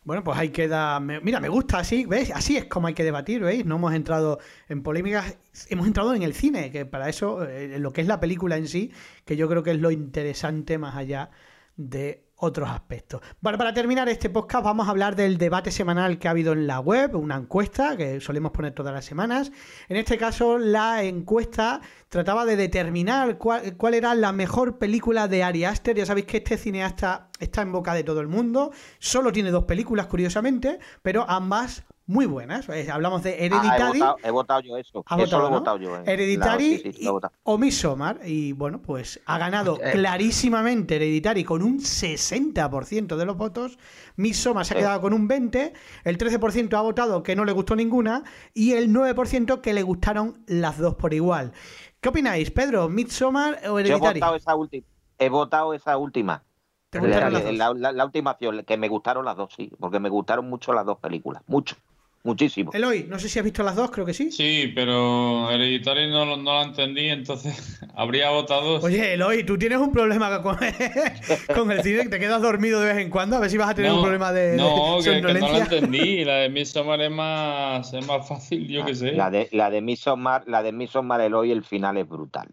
Bueno, 0.05 0.25
pues 0.25 0.37
ahí 0.37 0.49
queda. 0.49 0.99
mira, 0.99 1.39
me 1.39 1.49
gusta 1.49 1.79
así, 1.79 2.07
¿ves? 2.07 2.33
Así 2.33 2.57
es 2.57 2.65
como 2.65 2.89
hay 2.89 2.95
que 2.95 3.05
debatir, 3.05 3.41
¿veis? 3.41 3.65
No 3.65 3.77
hemos 3.77 3.95
entrado 3.95 4.41
en 4.69 4.83
polémicas, 4.83 5.39
hemos 5.69 5.87
entrado 5.87 6.13
en 6.15 6.23
el 6.23 6.35
cine, 6.35 6.73
que 6.73 6.85
para 6.85 7.09
eso, 7.09 7.45
eh, 7.45 7.79
lo 7.79 7.93
que 7.93 8.01
es 8.01 8.09
la 8.09 8.19
película 8.19 8.57
en 8.57 8.67
sí, 8.67 8.91
que 9.25 9.37
yo 9.37 9.49
creo 9.49 9.63
que 9.63 9.71
es 9.71 9.81
lo 9.81 9.93
interesante 9.93 10.77
más 10.77 10.97
allá 10.97 11.31
de 11.77 12.22
otros 12.43 12.69
aspectos. 12.69 13.23
Bueno, 13.41 13.57
para 13.57 13.73
terminar 13.73 14.09
este 14.09 14.29
podcast 14.29 14.65
vamos 14.65 14.89
a 14.89 14.91
hablar 14.91 15.15
del 15.15 15.39
debate 15.39 15.71
semanal 15.71 16.19
que 16.19 16.27
ha 16.27 16.33
habido 16.33 16.53
en 16.53 16.67
la 16.67 16.81
web, 16.81 17.15
una 17.15 17.37
encuesta 17.37 17.97
que 17.97 18.21
solemos 18.21 18.51
poner 18.51 18.75
todas 18.75 18.93
las 18.93 19.05
semanas. 19.05 19.53
En 19.89 19.97
este 19.97 20.19
caso, 20.19 20.59
la 20.59 21.05
encuesta 21.05 21.81
trataba 22.09 22.45
de 22.45 22.57
determinar 22.57 23.39
cuál, 23.39 23.77
cuál 23.77 23.95
era 23.95 24.15
la 24.17 24.33
mejor 24.33 24.79
película 24.79 25.29
de 25.29 25.45
Ari 25.45 25.65
Aster. 25.65 25.97
Ya 25.97 26.05
sabéis 26.05 26.27
que 26.27 26.39
este 26.39 26.59
cineasta 26.59 27.29
está 27.39 27.63
en 27.63 27.71
boca 27.71 27.95
de 27.95 28.03
todo 28.03 28.21
el 28.21 28.27
mundo. 28.29 28.73
Solo 28.99 29.31
tiene 29.31 29.53
dos 29.53 29.65
películas, 29.65 30.09
curiosamente, 30.09 30.81
pero 31.03 31.25
ambas 31.29 31.85
muy 32.07 32.27
buenas. 32.27 32.69
Eh, 32.69 32.91
Hablamos 32.91 33.23
de 33.23 33.31
Ah, 33.31 33.35
he, 33.35 33.47
Hereditary. 33.47 33.99
votado, 34.01 34.17
he 34.25 34.31
votado 34.31 34.61
yo 34.61 34.77
eso. 34.77 35.05
Eso 35.07 35.17
votado, 35.17 35.39
lo 35.43 35.47
he 35.47 35.51
¿no? 35.51 35.59
votado 35.59 35.77
yo. 35.79 35.97
eh. 35.97 36.03
Hereditary 36.07 36.69
Claro, 36.79 36.83
sí, 36.85 36.93
sí, 36.99 37.07
he 37.07 37.11
votado. 37.11 37.33
o 37.45 37.59
Midsommar. 37.59 38.21
Y 38.25 38.53
bueno, 38.53 38.83
pues 38.83 39.21
ha 39.27 39.39
ganado 39.39 39.79
Eh. 39.83 39.93
clarísimamente 39.93 40.97
Hereditary 40.97 41.45
con 41.45 41.63
un 41.63 41.81
60% 41.81 43.17
de 43.17 43.25
los 43.25 43.37
votos. 43.37 43.79
Midsommar 44.17 44.65
se 44.67 44.75
ha 44.75 44.77
Sí. 44.77 44.83
quedado 44.83 45.01
con 45.01 45.13
un 45.13 45.29
20%. 45.29 45.73
El 46.05 46.19
13% 46.19 46.77
ha 46.77 46.83
votado 46.83 47.23
que 47.23 47.37
no 47.37 47.45
le 47.45 47.53
gustó 47.53 47.77
ninguna. 47.77 48.25
Y 48.55 48.73
el 48.73 48.93
9% 48.93 49.61
que 49.61 49.73
le 49.73 49.83
gustaron 49.83 50.43
las 50.47 50.79
dos 50.79 50.95
por 50.97 51.15
igual. 51.15 51.53
¿Qué 52.01 52.09
opináis, 52.09 52.51
Pedro? 52.51 52.89
¿Midsommar 52.89 53.59
o 53.61 53.63
Yo 53.63 53.79
he 53.79 53.81
Hereditary? 53.83 54.21
votado 54.21 54.37
esa 54.37 54.55
última. 54.57 54.87
He 55.19 55.29
votado 55.29 55.73
esa 55.75 55.97
última. 55.97 56.43
¿Te 56.91 57.01
La, 57.01 57.31
la- 57.31 57.73
la- 57.73 57.93
la 57.93 58.05
última 58.05 58.33
opción, 58.33 58.65
que 58.67 58.77
me 58.77 58.87
gustaron 58.89 59.25
las 59.25 59.35
dos, 59.37 59.55
sí, 59.57 59.73
porque 59.81 59.99
me 59.99 60.11
gustaron 60.11 60.51
mucho 60.51 60.75
las 60.75 60.85
dos 60.85 60.99
películas, 60.99 61.43
mucho. 61.47 61.75
Muchísimo. 62.23 62.71
Eloy, 62.73 63.05
no 63.09 63.19
sé 63.19 63.29
si 63.29 63.39
has 63.39 63.45
visto 63.45 63.63
las 63.63 63.77
dos, 63.77 63.91
creo 63.91 64.07
que 64.07 64.15
sí. 64.15 64.31
Sí, 64.31 64.73
pero 64.75 65.51
Hereditary 65.51 66.11
no, 66.11 66.25
lo- 66.25 66.37
no 66.37 66.55
la 66.55 66.63
entendí, 66.65 67.09
entonces 67.09 67.81
habría 67.95 68.31
votado. 68.31 68.81
Oye, 68.81 69.15
Eloy, 69.15 69.45
tú 69.45 69.59
tienes 69.59 69.79
un 69.79 69.93
problema 69.93 70.43
con, 70.43 70.57
con 71.55 71.71
el 71.73 71.83
cine, 71.83 72.09
te 72.09 72.19
quedas 72.19 72.41
dormido 72.43 72.81
de 72.81 72.93
vez 72.95 72.99
en 73.05 73.11
cuando, 73.11 73.37
a 73.37 73.41
ver 73.41 73.51
si 73.51 73.57
vas 73.57 73.71
a 73.71 73.75
tener 73.75 73.91
no, 73.91 73.97
un 73.99 74.03
problema 74.03 74.33
de, 74.33 74.57
no, 74.57 75.01
de 75.03 75.11
que, 75.21 75.27
que 75.27 75.35
no 75.35 75.49
la 75.49 75.59
entendí. 75.59 76.25
La 76.25 76.35
de 76.37 76.49
Midsommar 76.49 77.01
es 77.01 77.11
más, 77.11 77.93
es 77.93 78.07
más 78.07 78.29
fácil, 78.29 78.69
yo 78.69 78.85
qué 78.85 78.95
sé. 78.95 79.13
La 79.13 79.31
de, 79.31 79.49
la 79.53 79.71
de 79.71 79.81
Midsommar, 79.81 80.45
la 80.47 80.63
de 80.63 80.73
Midsommar 80.73 81.21
Eloy, 81.21 81.51
el 81.51 81.65
final 81.65 81.97
es 81.97 82.09
brutal. 82.09 82.49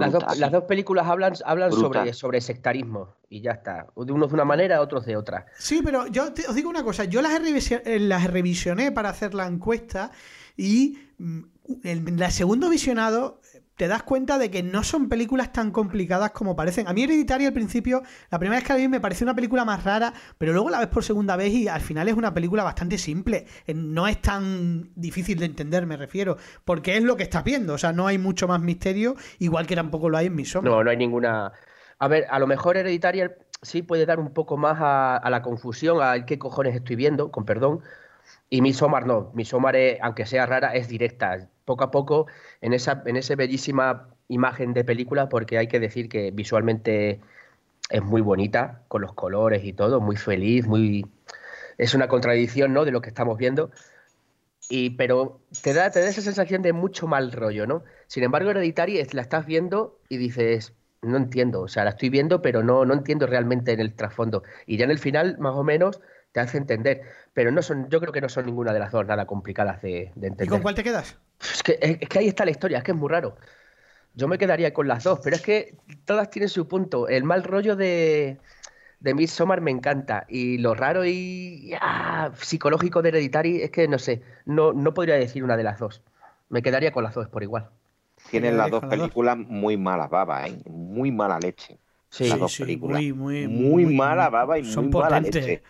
Las 0.00 0.12
dos, 0.12 0.38
las 0.38 0.52
dos 0.52 0.64
películas 0.64 1.06
hablan, 1.06 1.34
hablan 1.44 1.70
Brutal. 1.70 1.92
sobre, 2.02 2.12
sobre 2.12 2.40
sectarismo 2.40 3.14
y 3.28 3.40
ya 3.40 3.52
está. 3.52 3.86
De 3.96 4.12
unos 4.12 4.28
de 4.30 4.34
una 4.34 4.44
manera, 4.44 4.80
otros 4.80 5.04
de 5.06 5.16
otra. 5.16 5.46
Sí, 5.58 5.80
pero 5.84 6.06
yo 6.06 6.32
te- 6.32 6.46
os 6.46 6.54
digo 6.54 6.68
una 6.70 6.82
cosa, 6.84 7.04
yo 7.04 7.22
las, 7.22 7.32
eh, 7.70 7.98
las 8.00 8.24
revisioné 8.30 8.92
para 8.92 9.08
hacer 9.10 9.34
la 9.34 9.46
encuesta 9.46 10.10
y 10.56 10.98
mm, 11.18 11.40
en 11.84 12.18
la 12.18 12.30
segundo 12.30 12.68
visionado 12.70 13.40
te 13.76 13.88
das 13.88 14.02
cuenta 14.02 14.38
de 14.38 14.50
que 14.50 14.62
no 14.62 14.82
son 14.82 15.08
películas 15.08 15.52
tan 15.52 15.70
complicadas 15.70 16.30
como 16.30 16.56
parecen. 16.56 16.88
A 16.88 16.92
mí 16.92 17.04
Hereditario 17.04 17.48
al 17.48 17.54
principio, 17.54 18.02
la 18.30 18.38
primera 18.38 18.58
vez 18.58 18.66
que 18.66 18.72
la 18.72 18.78
vi 18.78 18.88
me 18.88 19.00
pareció 19.00 19.24
una 19.24 19.34
película 19.34 19.64
más 19.64 19.84
rara, 19.84 20.12
pero 20.38 20.52
luego 20.52 20.70
la 20.70 20.78
ves 20.78 20.88
por 20.88 21.04
segunda 21.04 21.36
vez 21.36 21.52
y 21.52 21.68
al 21.68 21.80
final 21.80 22.08
es 22.08 22.14
una 22.14 22.32
película 22.32 22.64
bastante 22.64 22.98
simple. 22.98 23.46
Eh, 23.66 23.74
No 23.74 24.06
es 24.08 24.20
tan 24.20 24.90
difícil 24.94 25.38
de 25.38 25.46
entender, 25.46 25.86
me 25.86 25.96
refiero, 25.96 26.36
porque 26.64 26.96
es 26.96 27.02
lo 27.02 27.16
que 27.16 27.22
estás 27.22 27.44
viendo, 27.44 27.74
o 27.74 27.78
sea, 27.78 27.92
no 27.92 28.06
hay 28.06 28.18
mucho 28.18 28.48
más 28.48 28.60
misterio, 28.60 29.14
igual 29.38 29.66
que 29.66 29.76
tampoco 29.76 30.08
lo 30.08 30.16
hay 30.16 30.26
en 30.26 30.34
Midsommar. 30.34 30.70
No, 30.70 30.82
no 30.82 30.90
hay 30.90 30.96
ninguna. 30.96 31.52
A 31.98 32.08
ver, 32.08 32.26
a 32.30 32.38
lo 32.38 32.46
mejor 32.46 32.76
Hereditaria 32.76 33.36
sí 33.62 33.82
puede 33.82 34.06
dar 34.06 34.20
un 34.20 34.32
poco 34.32 34.56
más 34.56 34.78
a, 34.80 35.30
la 35.30 35.42
confusión, 35.42 36.02
a 36.02 36.24
qué 36.26 36.38
cojones 36.38 36.74
estoy 36.74 36.96
viendo, 36.96 37.30
con 37.30 37.44
perdón. 37.44 37.80
Y 38.48 38.62
Midsommar 38.62 39.06
no. 39.06 39.30
Midsommar, 39.34 39.76
es, 39.76 39.98
aunque 40.02 40.26
sea 40.26 40.46
rara, 40.46 40.74
es 40.74 40.88
directa. 40.88 41.48
Poco 41.66 41.84
a 41.84 41.90
poco, 41.90 42.26
en 42.62 42.72
esa, 42.72 43.02
en 43.04 43.16
esa 43.16 43.34
bellísima 43.36 44.08
imagen 44.28 44.72
de 44.72 44.84
película, 44.84 45.28
porque 45.28 45.58
hay 45.58 45.68
que 45.68 45.80
decir 45.80 46.08
que 46.08 46.30
visualmente 46.30 47.20
es 47.90 48.02
muy 48.02 48.22
bonita, 48.22 48.82
con 48.88 49.02
los 49.02 49.12
colores 49.12 49.64
y 49.64 49.74
todo, 49.74 50.00
muy 50.00 50.16
feliz, 50.16 50.66
muy. 50.66 51.06
Es 51.78 51.94
una 51.94 52.08
contradicción, 52.08 52.72
¿no? 52.72 52.84
De 52.84 52.90
lo 52.92 53.02
que 53.02 53.10
estamos 53.10 53.36
viendo. 53.36 53.70
Y, 54.68 54.90
pero 54.90 55.40
te 55.62 55.74
da, 55.74 55.90
te 55.90 56.00
da 56.00 56.08
esa 56.08 56.22
sensación 56.22 56.62
de 56.62 56.72
mucho 56.72 57.06
mal 57.06 57.30
rollo, 57.32 57.66
¿no? 57.66 57.84
Sin 58.06 58.24
embargo, 58.24 58.50
Hereditary 58.50 59.02
la 59.12 59.22
estás 59.22 59.46
viendo 59.46 60.00
y 60.08 60.16
dices, 60.16 60.72
no 61.02 61.16
entiendo, 61.16 61.62
o 61.62 61.68
sea, 61.68 61.84
la 61.84 61.90
estoy 61.90 62.10
viendo, 62.10 62.42
pero 62.42 62.62
no, 62.62 62.84
no 62.84 62.94
entiendo 62.94 63.26
realmente 63.26 63.72
en 63.72 63.80
el 63.80 63.94
trasfondo. 63.94 64.42
Y 64.66 64.76
ya 64.76 64.84
en 64.84 64.90
el 64.90 64.98
final, 64.98 65.38
más 65.38 65.54
o 65.54 65.62
menos, 65.62 66.00
te 66.36 66.40
hace 66.40 66.58
entender. 66.58 67.02
Pero 67.32 67.50
no 67.50 67.62
son, 67.62 67.88
yo 67.88 68.00
creo 68.00 68.12
que 68.12 68.20
no 68.20 68.28
son 68.28 68.46
ninguna 68.46 68.72
de 68.74 68.78
las 68.80 68.92
dos 68.92 69.06
nada 69.06 69.26
complicadas 69.26 69.80
de, 69.82 70.12
de 70.14 70.26
¿Y 70.26 70.28
entender. 70.28 70.48
con 70.48 70.60
cuál 70.62 70.74
te 70.74 70.84
quedas? 70.84 71.18
Es 71.40 71.62
que, 71.62 71.78
es, 71.80 71.98
es 72.00 72.08
que 72.08 72.18
ahí 72.18 72.28
está 72.28 72.44
la 72.44 72.50
historia, 72.52 72.78
es 72.78 72.84
que 72.84 72.92
es 72.92 72.96
muy 72.96 73.08
raro. 73.10 73.36
Yo 74.14 74.28
me 74.28 74.38
quedaría 74.38 74.74
con 74.74 74.88
las 74.88 75.04
dos, 75.04 75.20
pero 75.22 75.36
es 75.36 75.42
que 75.42 75.76
todas 76.04 76.30
tienen 76.30 76.48
su 76.48 76.68
punto. 76.68 77.08
El 77.08 77.24
mal 77.24 77.44
rollo 77.44 77.76
de, 77.76 78.38
de 79.00 79.14
Midsommar 79.14 79.60
me 79.62 79.70
encanta. 79.72 80.26
Y 80.28 80.58
lo 80.58 80.74
raro 80.74 81.04
y 81.06 81.72
ah, 81.80 82.32
psicológico 82.40 83.02
de 83.02 83.10
Hereditary 83.10 83.62
es 83.62 83.70
que 83.70 83.88
no 83.88 83.98
sé, 83.98 84.22
no, 84.46 84.72
no 84.72 84.94
podría 84.94 85.16
decir 85.16 85.44
una 85.44 85.56
de 85.56 85.64
las 85.64 85.78
dos. 85.80 86.02
Me 86.50 86.62
quedaría 86.62 86.92
con 86.92 87.04
las 87.04 87.14
dos 87.14 87.28
por 87.28 87.42
igual. 87.42 87.70
Tienen 88.28 88.56
las 88.56 88.70
dos 88.70 88.84
películas 88.84 89.36
muy 89.38 89.76
malas 89.76 90.10
babas, 90.10 90.48
¿eh? 90.50 90.62
Muy 90.68 91.12
mala 91.12 91.38
leche. 91.38 91.78
Sí, 92.10 92.24
las 92.28 92.38
dos 92.38 92.52
sí, 92.52 92.64
películas. 92.64 93.04
muy, 93.04 93.12
muy, 93.12 93.48
Muy 93.48 93.86
muy- 93.86 93.94
mala 93.94 94.28
baba 94.30 94.58
y 94.58 94.64
son 94.64 94.86
muy 94.86 94.94
mala 94.94 95.20
potentes. 95.20 95.20
leche. 95.20 95.62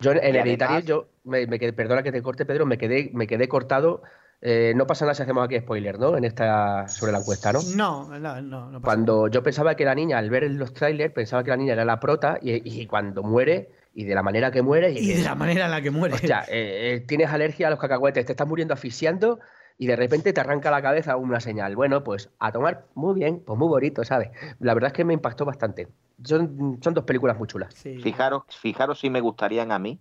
Yo 0.00 0.12
en 0.12 0.18
Hereditary, 0.18 0.74
además- 0.74 0.84
yo 0.84 1.06
me, 1.24 1.46
me 1.46 1.58
quedé, 1.58 1.72
perdona 1.72 2.02
que 2.02 2.12
te 2.12 2.22
corte, 2.22 2.46
Pedro, 2.46 2.66
me 2.66 2.78
quedé, 2.78 3.10
me 3.12 3.26
quedé 3.26 3.48
cortado. 3.48 4.02
Eh, 4.42 4.72
no 4.74 4.86
pasa 4.86 5.04
nada 5.04 5.14
si 5.14 5.22
hacemos 5.22 5.44
aquí 5.44 5.58
spoiler, 5.58 5.98
¿no? 5.98 6.16
En 6.16 6.24
esta 6.24 6.88
sobre 6.88 7.12
la 7.12 7.18
encuesta, 7.18 7.52
¿no? 7.52 7.60
No, 7.62 8.08
no, 8.08 8.40
no, 8.40 8.40
no 8.40 8.80
pasa 8.80 8.82
Cuando 8.82 9.28
yo 9.28 9.42
pensaba 9.42 9.74
que 9.74 9.84
la 9.84 9.94
niña, 9.94 10.16
al 10.16 10.30
ver 10.30 10.50
los 10.50 10.72
trailers, 10.72 11.12
pensaba 11.12 11.44
que 11.44 11.50
la 11.50 11.58
niña 11.58 11.74
era 11.74 11.84
la 11.84 12.00
prota 12.00 12.38
y, 12.40 12.80
y 12.80 12.86
cuando 12.86 13.22
muere, 13.22 13.68
y 13.92 14.04
de 14.04 14.14
la 14.14 14.22
manera 14.22 14.50
que 14.50 14.62
muere, 14.62 14.92
Y 14.92 15.12
de 15.12 15.22
la 15.22 15.34
manera 15.34 15.66
en 15.66 15.70
la 15.72 15.82
que 15.82 15.90
muere. 15.90 16.14
Hostia, 16.14 16.44
eh, 16.48 16.94
eh, 16.94 17.00
tienes 17.00 17.28
alergia 17.28 17.66
a 17.66 17.70
los 17.70 17.78
cacahuetes, 17.78 18.24
te 18.24 18.32
estás 18.32 18.48
muriendo 18.48 18.72
asfixiando 18.72 19.40
y 19.76 19.86
de 19.86 19.96
repente 19.96 20.32
te 20.32 20.40
arranca 20.40 20.70
la 20.70 20.80
cabeza 20.80 21.16
una 21.16 21.40
señal. 21.40 21.76
Bueno, 21.76 22.02
pues 22.02 22.30
a 22.38 22.50
tomar 22.50 22.84
muy 22.94 23.14
bien, 23.14 23.40
pues 23.40 23.58
muy 23.58 23.68
bonito, 23.68 24.04
¿sabes? 24.04 24.30
La 24.58 24.72
verdad 24.72 24.88
es 24.88 24.92
que 24.94 25.04
me 25.04 25.12
impactó 25.12 25.44
bastante. 25.44 25.88
Son, 26.24 26.78
son 26.82 26.94
dos 26.94 27.04
películas 27.04 27.38
muy 27.38 27.48
chulas. 27.48 27.74
Sí. 27.74 27.98
Fijaros, 27.98 28.44
fijaros 28.48 29.00
si 29.00 29.10
me 29.10 29.20
gustarían 29.20 29.72
a 29.72 29.78
mí, 29.78 30.00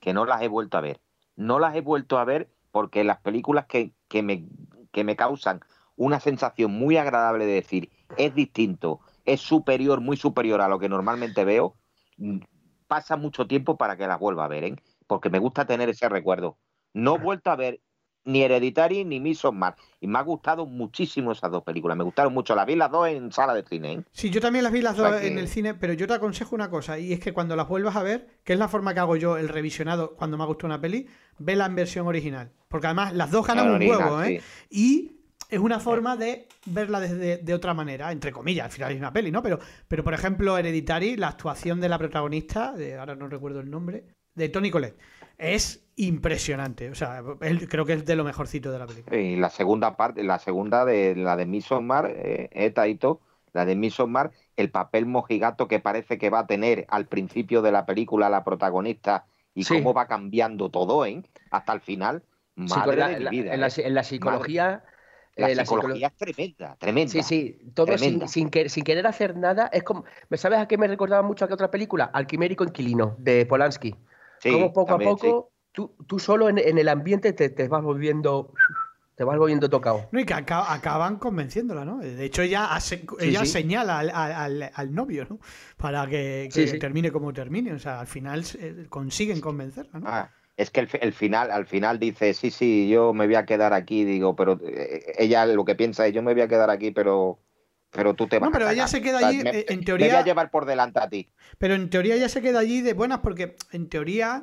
que 0.00 0.12
no 0.12 0.24
las 0.24 0.42
he 0.42 0.48
vuelto 0.48 0.78
a 0.78 0.80
ver. 0.80 1.00
No 1.36 1.58
las 1.58 1.74
he 1.74 1.80
vuelto 1.80 2.18
a 2.18 2.24
ver 2.24 2.48
porque 2.70 3.04
las 3.04 3.20
películas 3.20 3.66
que, 3.66 3.92
que, 4.08 4.22
me, 4.22 4.46
que 4.92 5.04
me 5.04 5.16
causan 5.16 5.60
una 5.96 6.20
sensación 6.20 6.72
muy 6.72 6.96
agradable 6.96 7.46
de 7.46 7.54
decir 7.54 7.90
es 8.16 8.34
distinto, 8.34 9.00
es 9.24 9.40
superior, 9.40 10.00
muy 10.00 10.16
superior 10.16 10.60
a 10.60 10.68
lo 10.68 10.78
que 10.78 10.88
normalmente 10.88 11.44
veo, 11.44 11.76
mm, 12.16 12.40
pasa 12.86 13.16
mucho 13.16 13.46
tiempo 13.46 13.76
para 13.76 13.96
que 13.96 14.06
las 14.06 14.18
vuelva 14.18 14.44
a 14.44 14.48
ver, 14.48 14.64
¿eh? 14.64 14.76
porque 15.06 15.30
me 15.30 15.38
gusta 15.38 15.66
tener 15.66 15.88
ese 15.88 16.08
recuerdo. 16.08 16.58
No 16.92 17.16
he 17.16 17.18
vuelto 17.18 17.50
a 17.50 17.56
ver 17.56 17.80
ni 18.24 18.42
Hereditary 18.42 19.04
ni 19.04 19.20
Midsommar 19.20 19.76
y 20.00 20.06
me 20.06 20.18
ha 20.18 20.22
gustado 20.22 20.66
muchísimo 20.66 21.32
esas 21.32 21.50
dos 21.50 21.62
películas, 21.62 21.96
me 21.96 22.04
gustaron 22.04 22.32
mucho, 22.32 22.54
las 22.54 22.66
vi 22.66 22.76
las 22.76 22.90
dos 22.90 23.08
en 23.08 23.32
sala 23.32 23.54
de 23.54 23.62
cine. 23.64 23.92
¿eh? 23.92 24.02
Sí, 24.12 24.30
yo 24.30 24.40
también 24.40 24.62
las 24.64 24.72
vi 24.72 24.80
las 24.82 24.94
O 24.94 25.02
sea 25.02 25.10
dos 25.12 25.20
que- 25.20 25.28
en 25.28 25.38
el 25.38 25.48
cine, 25.48 25.74
pero 25.74 25.92
yo 25.92 26.06
te 26.06 26.14
aconsejo 26.14 26.54
una 26.54 26.70
cosa, 26.70 26.98
y 26.98 27.12
es 27.12 27.20
que 27.20 27.32
cuando 27.32 27.56
las 27.56 27.68
vuelvas 27.68 27.96
a 27.96 28.02
ver, 28.02 28.26
que 28.44 28.52
es 28.54 28.58
la 28.58 28.68
forma 28.68 28.94
que 28.94 29.00
hago 29.00 29.16
yo 29.16 29.36
el 29.36 29.48
revisionado 29.48 30.14
cuando 30.16 30.36
me 30.36 30.42
ha 30.42 30.46
gustado 30.46 30.68
una 30.68 30.80
peli, 30.80 31.06
vela 31.38 31.66
en 31.66 31.74
versión 31.74 32.06
original. 32.06 32.50
Porque 32.68 32.86
además 32.86 33.12
las 33.14 33.30
dos 33.30 33.46
ganan 33.46 33.68
un 33.68 33.74
original, 33.76 33.98
huevo, 34.00 34.22
¿eh? 34.22 34.40
sí. 34.70 34.76
Y 34.80 35.10
es 35.50 35.60
una 35.60 35.78
forma 35.78 36.16
de 36.16 36.48
verla 36.66 36.98
desde 37.00 37.36
de 37.36 37.54
otra 37.54 37.74
manera, 37.74 38.10
entre 38.10 38.32
comillas, 38.32 38.64
al 38.66 38.72
final 38.72 38.92
es 38.92 38.98
una 38.98 39.12
peli, 39.12 39.30
¿no? 39.30 39.42
Pero, 39.42 39.58
pero 39.86 40.02
por 40.02 40.14
ejemplo, 40.14 40.56
Hereditary, 40.58 41.16
la 41.16 41.28
actuación 41.28 41.80
de 41.80 41.88
la 41.88 41.98
protagonista, 41.98 42.72
de, 42.72 42.96
ahora 42.96 43.14
no 43.14 43.28
recuerdo 43.28 43.60
el 43.60 43.70
nombre, 43.70 44.04
de 44.34 44.48
Tony 44.48 44.70
Collette, 44.70 44.98
es 45.38 45.83
impresionante. 45.96 46.90
O 46.90 46.94
sea, 46.94 47.22
él- 47.40 47.68
creo 47.68 47.84
que 47.84 47.94
es 47.94 48.04
de 48.04 48.16
lo 48.16 48.24
mejorcito 48.24 48.70
de 48.70 48.78
la 48.78 48.86
película. 48.86 49.16
Y 49.16 49.36
la 49.36 49.50
segunda 49.50 49.96
parte, 49.96 50.22
la 50.22 50.38
segunda 50.38 50.84
de 50.84 51.14
la 51.16 51.36
de 51.36 51.46
Midsommar, 51.46 52.06
eh, 52.10 52.48
eh, 52.52 52.70
Taito, 52.70 53.20
la 53.52 53.64
de 53.64 53.76
Midsommar, 53.76 54.32
el 54.56 54.70
papel 54.70 55.06
mojigato 55.06 55.68
que 55.68 55.80
parece 55.80 56.18
que 56.18 56.30
va 56.30 56.40
a 56.40 56.46
tener 56.46 56.86
al 56.88 57.06
principio 57.06 57.62
de 57.62 57.72
la 57.72 57.86
película 57.86 58.28
la 58.28 58.44
protagonista 58.44 59.26
y 59.54 59.64
Sí. 59.64 59.74
cómo 59.74 59.94
va 59.94 60.06
cambiando 60.06 60.68
todo, 60.70 61.06
¿eh? 61.06 61.22
Hasta 61.50 61.72
el 61.72 61.80
final. 61.80 62.22
Madre 62.56 62.96
la- 62.96 63.08
de 63.08 63.16
mi 63.18 63.24
la- 63.24 63.30
vida. 63.30 63.54
en, 63.54 63.60
la, 63.60 63.66
¿eh? 63.68 63.72
en 63.76 63.94
la 63.94 64.02
psicología. 64.04 64.84
La 65.36 65.50
eh, 65.50 65.54
la 65.56 65.64
psicolo- 65.64 65.80
psicología 65.82 66.06
es 66.08 66.16
tremenda, 66.16 66.76
tremenda. 66.78 67.10
Sí, 67.12 67.22
sí, 67.24 67.58
todo 67.74 67.86
sin, 67.86 67.96
Tremenda. 67.98 68.28
sin, 68.28 68.50
que- 68.50 68.68
sin 68.68 68.84
querer 68.84 69.06
hacer 69.08 69.36
nada. 69.36 69.68
Es 69.72 69.82
como. 69.82 70.04
¿me 70.28 70.36
¿Sabes 70.36 70.60
a 70.60 70.68
qué 70.68 70.78
me 70.78 70.86
recordaba 70.86 71.22
mucho 71.22 71.44
a 71.44 71.48
qué 71.48 71.54
otra 71.54 71.70
película? 71.72 72.04
Al 72.04 72.26
Quimérico 72.28 72.62
Inquilino, 72.62 73.16
de 73.18 73.44
Polanski. 73.46 73.96
Sí, 74.38 74.52
como 74.52 74.72
poco 74.72 74.90
también, 74.90 75.10
a 75.10 75.14
poco, 75.16 75.50
tú, 75.74 75.94
tú 76.06 76.18
solo 76.18 76.48
en, 76.48 76.56
en 76.58 76.78
el 76.78 76.88
ambiente 76.88 77.34
te, 77.34 77.50
te 77.50 77.68
vas 77.68 77.82
volviendo. 77.82 78.54
Te 79.16 79.22
vas 79.22 79.38
volviendo 79.38 79.70
tocado. 79.70 80.08
No, 80.10 80.18
y 80.18 80.24
que 80.24 80.34
aca- 80.34 80.72
acaban 80.72 81.18
convenciéndola, 81.20 81.84
¿no? 81.84 81.98
De 81.98 82.24
hecho, 82.24 82.42
ella, 82.42 82.68
ella 83.20 83.40
sí. 83.40 83.46
señala 83.46 84.00
al, 84.00 84.10
al- 84.74 84.92
novio, 84.92 85.24
¿no? 85.30 85.38
Para 85.76 86.04
que, 86.08 86.48
que 86.52 86.62
Sí, 86.62 86.66
sí. 86.66 86.78
termine 86.80 87.12
como 87.12 87.32
termine. 87.32 87.72
O 87.74 87.78
sea, 87.78 88.00
al 88.00 88.08
final 88.08 88.42
eh, 88.58 88.86
consiguen 88.88 89.40
convencerla, 89.40 90.00
¿no? 90.00 90.08
Ah, 90.08 90.30
es 90.56 90.70
que 90.72 90.80
el, 90.80 90.88
el 91.00 91.12
final, 91.12 91.52
al 91.52 91.64
final 91.66 92.00
dice, 92.00 92.34
sí, 92.34 92.50
sí, 92.50 92.88
yo 92.88 93.12
me 93.12 93.26
voy 93.26 93.36
a 93.36 93.44
quedar 93.46 93.72
aquí, 93.72 94.04
digo, 94.04 94.34
pero 94.34 94.58
eh, 94.66 95.14
ella 95.16 95.46
lo 95.46 95.64
que 95.64 95.76
piensa 95.76 96.08
es, 96.08 96.12
yo 96.12 96.20
me 96.22 96.32
voy 96.32 96.42
a 96.42 96.48
quedar 96.48 96.70
aquí, 96.70 96.90
pero, 96.90 97.38
pero 97.92 98.14
tú 98.14 98.26
te 98.26 98.40
vas 98.40 98.48
No, 98.48 98.52
pero 98.52 98.66
a 98.66 98.72
ella 98.72 98.78
cagar". 98.86 98.88
se 98.88 99.00
queda 99.00 99.16
O 99.18 99.20
sea, 99.20 99.28
allí, 99.28 99.44
me- 99.44 99.50
eh, 99.50 99.66
en 99.68 99.78
Me 99.78 99.84
teoría- 99.84 100.06
voy 100.08 100.16
a 100.16 100.24
llevar 100.24 100.50
por 100.50 100.64
delante 100.64 100.98
a 100.98 101.08
ti. 101.08 101.28
Pero 101.58 101.74
en 101.74 101.88
teoría 101.88 102.16
ella 102.16 102.28
se 102.28 102.42
queda 102.42 102.58
allí 102.58 102.80
de 102.80 102.94
buenas 102.94 103.20
porque, 103.20 103.54
en 103.70 103.88
teoría, 103.88 104.42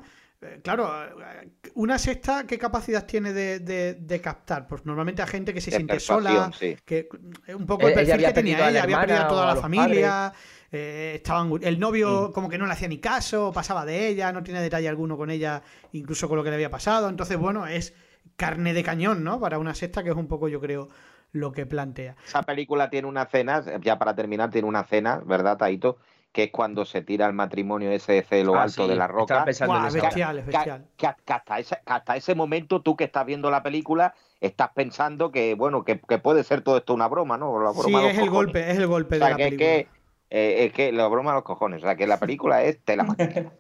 claro, 0.64 0.89
eh, 1.04 1.50
una 1.76 1.98
sexta, 2.00 2.46
¿qué 2.48 2.58
capacidad 2.58 3.06
tiene 3.06 3.34
de, 3.34 3.60
de- 3.60 3.94
de 3.94 4.22
captar? 4.22 4.68
Pues 4.68 4.86
normalmente 4.86 5.22
a 5.22 5.28
gente 5.28 5.54
que 5.54 5.62
se 5.62 5.70
De 5.72 5.78
siente 5.78 6.00
sola, 6.00 6.52
sí. 6.58 6.76
que 6.86 7.08
eh, 7.48 7.56
un 7.56 7.66
poco 7.66 7.88
el 7.88 7.94
Eh, 7.94 7.96
perfil 7.96 8.26
que 8.26 8.34
tenía 8.34 8.70
ella, 8.70 8.84
había 8.84 9.00
perdido 9.02 9.22
a 9.22 9.28
toda 9.28 9.46
la 9.46 9.56
familia, 9.56 10.34
eh, 10.72 11.22
el 11.62 11.80
novio 11.80 12.30
Mm. 12.30 12.34
como 12.34 12.50
que 12.50 12.58
no 12.58 12.66
le 12.66 12.74
hacía 12.74 12.88
ni 12.88 13.00
caso, 13.00 13.52
pasaba 13.54 13.86
de 13.86 14.08
ella, 14.08 14.32
no 14.32 14.42
tiene 14.44 14.62
detalle 14.62 14.88
alguno 14.89 15.18
con 15.18 15.30
ella, 15.30 15.62
incluso 15.92 16.28
con 16.28 16.38
lo 16.38 16.44
que 16.44 16.50
le 16.50 16.56
había 16.56 16.70
pasado. 16.70 17.10
Entonces, 17.10 17.38
bueno, 17.38 17.68
es 17.68 17.94
carne 18.36 18.74
de 18.74 18.84
cañón, 18.84 19.24
¿no? 19.24 19.39
Para 19.39 19.60
una 19.60 19.76
sexta, 19.76 20.04
que 20.04 20.10
es 20.10 20.16
un 20.16 20.28
poco, 20.28 20.48
yo 20.48 20.60
creo, 20.60 20.89
lo 21.34 21.52
que 21.52 21.66
plantea. 21.66 22.16
Esa 22.26 22.44
película 22.44 22.89
tiene 22.89 23.08
una 23.08 23.26
cena, 23.26 23.64
ya 23.82 23.98
para 24.00 24.16
terminar, 24.16 24.50
tiene 24.50 24.68
una 24.68 24.84
cena, 24.84 25.22
¿verdad, 25.26 25.58
Taito? 25.58 25.98
Que 26.32 26.43
es 26.43 26.51
cuando 26.51 26.86
se 26.86 27.01
tira 27.01 27.27
el 27.27 27.34
matrimonio 27.34 27.91
ese 27.91 28.13
desde 28.13 28.43
lo 28.43 28.55
Ah, 28.55 28.63
alto 28.63 28.84
sí, 28.84 28.89
de 28.89 28.95
la 28.95 29.05
estaba 29.05 29.21
roca. 29.21 29.45
pensando 29.45 29.75
en 29.75 29.79
Guau, 29.82 29.88
esa 29.89 29.97
ahora. 29.97 30.07
bestial, 30.09 30.38
es 30.39 30.45
Que- 30.45 30.51
bestial. 30.51 30.86
que- 30.97 31.09
que 31.25 31.34
hasta, 31.34 31.59
ese, 31.59 31.75
que 31.75 31.93
hasta 31.93 32.15
ese 32.15 32.36
momento, 32.36 32.82
tú 32.82 32.95
que 32.95 33.03
estás 33.03 33.25
viendo 33.25 33.51
la 33.51 33.61
película, 33.63 34.13
estás 34.39 34.69
pensando 34.73 35.32
que, 35.32 35.55
bueno, 35.55 35.84
que, 35.84 35.99
que 35.99 36.17
puede 36.19 36.43
ser 36.43 36.61
todo 36.61 36.77
esto 36.77 36.93
una 36.93 37.07
broma, 37.09 37.38
¿no? 37.38 37.61
La 37.61 37.71
broma 37.71 38.09
es 38.09 38.17
el 38.17 38.29
golpe, 38.29 38.71
es 38.71 38.77
el 38.77 38.88
golpe 38.88 39.15
O 39.15 39.19
sea, 39.19 39.27
de 39.27 39.32
la 39.32 39.38
que, 39.38 39.43
es 39.43 39.49
película. 39.49 39.69
que, 39.69 39.88
eh, 40.29 40.65
es 40.65 40.73
que 40.73 40.91
la 40.93 41.07
broma 41.07 41.32
de 41.32 41.36
los 41.36 41.43
cojones. 41.43 41.84
O 41.84 41.86
sea, 41.86 41.95
que 41.95 42.07
la 42.07 42.17
película 42.19 42.63
es 42.63 42.79
tela. 42.84 43.05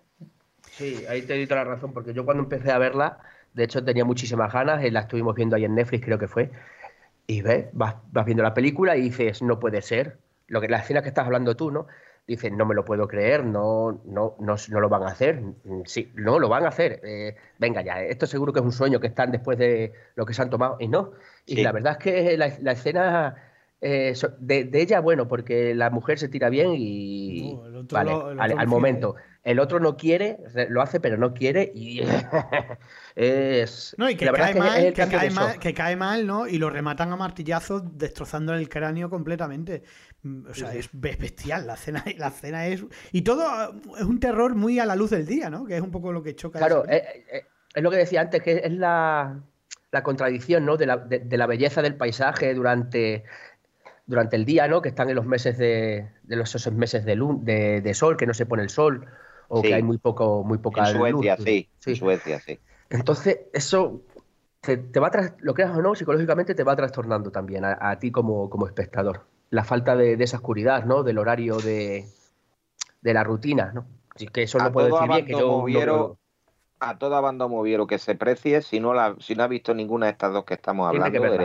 Sí, 0.77 0.95
ahí 1.09 1.21
te 1.23 1.35
doy 1.35 1.45
toda 1.47 1.63
la 1.63 1.69
razón, 1.71 1.93
porque 1.93 2.13
yo 2.13 2.23
cuando 2.25 2.43
empecé 2.43 2.71
a 2.71 2.77
verla 2.77 3.19
De 3.53 3.65
hecho, 3.65 3.83
tenía 3.83 4.05
muchísimas 4.05 4.53
ganas, 4.53 4.81
eh, 4.83 4.91
la 4.91 5.01
estuvimos 5.01 5.35
viendo 5.35 5.57
ahí 5.57 5.65
en 5.65 5.75
Netflix, 5.75 6.05
creo 6.05 6.17
que 6.17 6.29
fue. 6.29 6.51
Y 7.27 7.41
ves, 7.41 7.67
vas, 7.73 7.95
vas 8.11 8.25
viendo 8.25 8.43
la 8.43 8.53
película 8.53 8.97
y 8.97 9.01
dices, 9.01 9.41
no 9.41 9.59
puede 9.59 9.81
ser. 9.81 10.19
Lo 10.47 10.61
que, 10.61 10.69
la 10.69 10.77
escena 10.79 11.01
que 11.01 11.09
estás 11.09 11.25
hablando 11.25 11.55
tú, 11.55 11.71
¿no? 11.71 11.87
Dices, 12.31 12.51
no 12.51 12.65
me 12.65 12.75
lo 12.75 12.85
puedo 12.85 13.07
creer, 13.07 13.43
no, 13.43 14.01
no, 14.05 14.35
no, 14.39 14.55
no 14.69 14.79
lo 14.79 14.89
van 14.89 15.03
a 15.03 15.07
hacer. 15.07 15.41
Mm, 15.41 15.81
Sí, 15.85 16.11
no, 16.15 16.39
lo 16.39 16.47
van 16.49 16.63
a 16.65 16.69
hacer. 16.69 17.01
Eh, 17.03 17.35
venga 17.59 17.81
ya, 17.81 18.01
esto 18.01 18.25
seguro 18.25 18.53
que 18.53 18.59
es 18.59 18.65
un 18.65 18.71
sueño 18.71 18.99
que 18.99 19.07
están 19.07 19.31
después 19.31 19.57
de 19.57 19.91
lo 20.15 20.25
que 20.25 20.33
se 20.33 20.41
han 20.41 20.49
tomado. 20.49 20.77
Y 20.79 20.87
no. 20.87 21.11
Y 21.45 21.61
la 21.61 21.71
verdad 21.71 21.93
es 21.93 21.97
que 21.99 22.37
la, 22.37 22.51
la 22.61 22.71
escena 22.71 23.35
eh, 23.81 24.13
de, 24.39 24.63
de 24.65 24.81
ella, 24.81 24.99
bueno, 25.01 25.27
porque 25.27 25.73
la 25.75 25.89
mujer 25.89 26.19
se 26.19 26.29
tira 26.29 26.49
bien 26.49 26.73
y. 26.75 27.53
No, 27.55 27.65
el 27.67 27.75
otro 27.77 27.95
vale, 27.97 28.11
lo- 28.11 28.31
el 28.31 28.39
al, 28.39 28.51
otro 28.51 28.59
al 28.59 28.65
lo 28.65 28.71
momento. 28.71 29.15
El 29.43 29.59
otro 29.59 29.79
no 29.79 29.97
quiere, 29.97 30.37
re- 30.53 30.69
lo 30.69 30.83
hace, 30.83 30.99
pero 30.99 31.17
no 31.17 31.33
quiere 31.33 31.71
y 31.73 32.01
es... 33.15 33.95
No, 33.97 34.09
y 34.09 34.15
que 34.15 34.25
cae 34.27 34.51
es 34.51 34.51
que 34.51 34.57
es 34.59 34.63
mal, 34.63 34.93
que 34.93 35.07
cae 35.17 35.29
mal, 35.31 35.51
shock. 35.53 35.59
que 35.59 35.73
cae 35.73 35.95
mal, 35.95 36.27
¿no? 36.27 36.47
Y 36.47 36.57
lo 36.59 36.69
rematan 36.69 37.11
a 37.11 37.15
martillazos 37.15 37.83
destrozando 37.97 38.53
el 38.53 38.69
cráneo 38.69 39.09
completamente. 39.09 39.83
Mm, 40.23 40.45
O 40.49 40.53
sea, 40.53 40.71
Sí, 40.71 40.77
es 40.79 40.89
be- 40.93 41.15
bestial 41.19 41.65
la 41.67 41.73
escena, 41.73 42.03
la 42.17 42.67
es. 42.67 42.85
Y 43.11 43.23
todo 43.23 43.43
eh, 43.43 43.81
es 43.97 44.03
un 44.03 44.19
terror 44.19 44.55
muy 44.55 44.77
a 44.79 44.85
la 44.85 44.95
luz 44.95 45.09
del 45.09 45.25
día, 45.25 45.49
¿no? 45.49 45.65
Que 45.65 45.75
es 45.75 45.81
un 45.81 45.91
poco 45.91 46.11
lo 46.11 46.21
que 46.23 46.35
choca. 46.35 46.59
Claro, 46.59 46.85
eh, 46.87 47.25
eh, 47.31 47.41
es 47.73 47.81
lo 47.83 47.89
que 47.89 47.97
decía 47.97 48.21
antes, 48.21 48.41
que 48.43 48.61
es 48.63 48.71
la, 48.71 49.39
la 49.91 50.03
contradicción, 50.03 50.65
¿no? 50.65 50.77
De 50.77 50.85
la, 50.85 50.97
de, 50.97 51.19
de 51.19 51.37
la 51.37 51.47
belleza 51.47 51.81
del 51.81 51.95
paisaje 51.95 52.53
durante, 52.53 53.23
durante 54.11 54.35
el 54.35 54.45
día, 54.45 54.67
¿no? 54.67 54.81
Que 54.81 54.89
están 54.89 55.09
en 55.09 55.15
los 55.15 55.25
meses 55.25 55.57
de, 55.57 56.11
de 56.23 56.35
los 56.35 56.53
esos 56.53 56.73
meses 56.73 57.05
de, 57.05 57.15
lun- 57.15 57.43
de, 57.43 57.81
de 57.81 57.93
sol, 57.95 58.17
que 58.17 58.27
no 58.27 58.33
se 58.35 58.45
pone 58.45 58.61
el 58.61 58.69
sol, 58.69 59.07
o 59.49 59.61
Sí. 59.61 59.69
que 59.69 59.73
hay 59.75 59.83
muy 59.83 59.97
poco, 59.97 60.43
muy 60.43 60.59
poca 60.59 60.81
En 60.81 60.87
Suecia, 60.87 61.35
luz. 61.35 61.43
sí. 61.43 61.69
Sí. 61.79 61.91
En 61.91 61.95
Suecia, 61.95 62.39
sí. 62.39 62.59
Entonces, 62.89 63.39
eso 63.53 64.01
te, 64.61 64.77
te 64.77 64.99
va 64.99 65.09
tras- 65.09 65.33
lo 65.39 65.53
creas 65.53 65.75
o 65.75 65.81
no, 65.81 65.95
psicológicamente 65.95 66.53
te 66.53 66.63
va 66.63 66.75
trastornando 66.75 67.31
también 67.31 67.65
a, 67.65 67.77
a 67.79 67.97
ti 67.99 68.11
como, 68.11 68.49
como 68.49 68.67
espectador. 68.67 69.25
La 69.49 69.63
falta 69.63 69.95
de, 69.95 70.17
de 70.17 70.23
esa 70.23 70.37
oscuridad, 70.37 70.85
¿no? 70.85 71.03
Del 71.03 71.17
horario 71.17 71.57
de, 71.57 72.05
de 73.01 73.13
la 73.13 73.23
rutina, 73.23 73.71
¿no? 73.73 73.85
Así 74.15 74.27
que 74.27 74.43
eso 74.43 74.59
A 74.59 74.65
no 74.65 74.71
puedo 74.71 74.87
todo 74.89 74.99
decir 74.99 75.11
bien, 75.15 75.25
que 75.25 75.33
yo 75.33 75.39
no 75.39 75.63
puedo- 75.63 76.17
A 76.79 76.97
toda 76.97 77.21
banda 77.21 77.47
moviero 77.47 77.85
que 77.87 77.99
se 77.99 78.15
precie, 78.15 78.61
si 78.61 78.79
no 78.79 78.93
la, 78.93 79.15
si 79.19 79.35
no 79.35 79.43
ha 79.43 79.47
visto 79.47 79.73
ninguna 79.73 80.07
de 80.07 80.13
estas 80.13 80.33
dos 80.33 80.45
que 80.45 80.55
estamos 80.55 80.89
Tiene 80.89 81.11
que 81.11 81.17
hablando, 81.17 81.37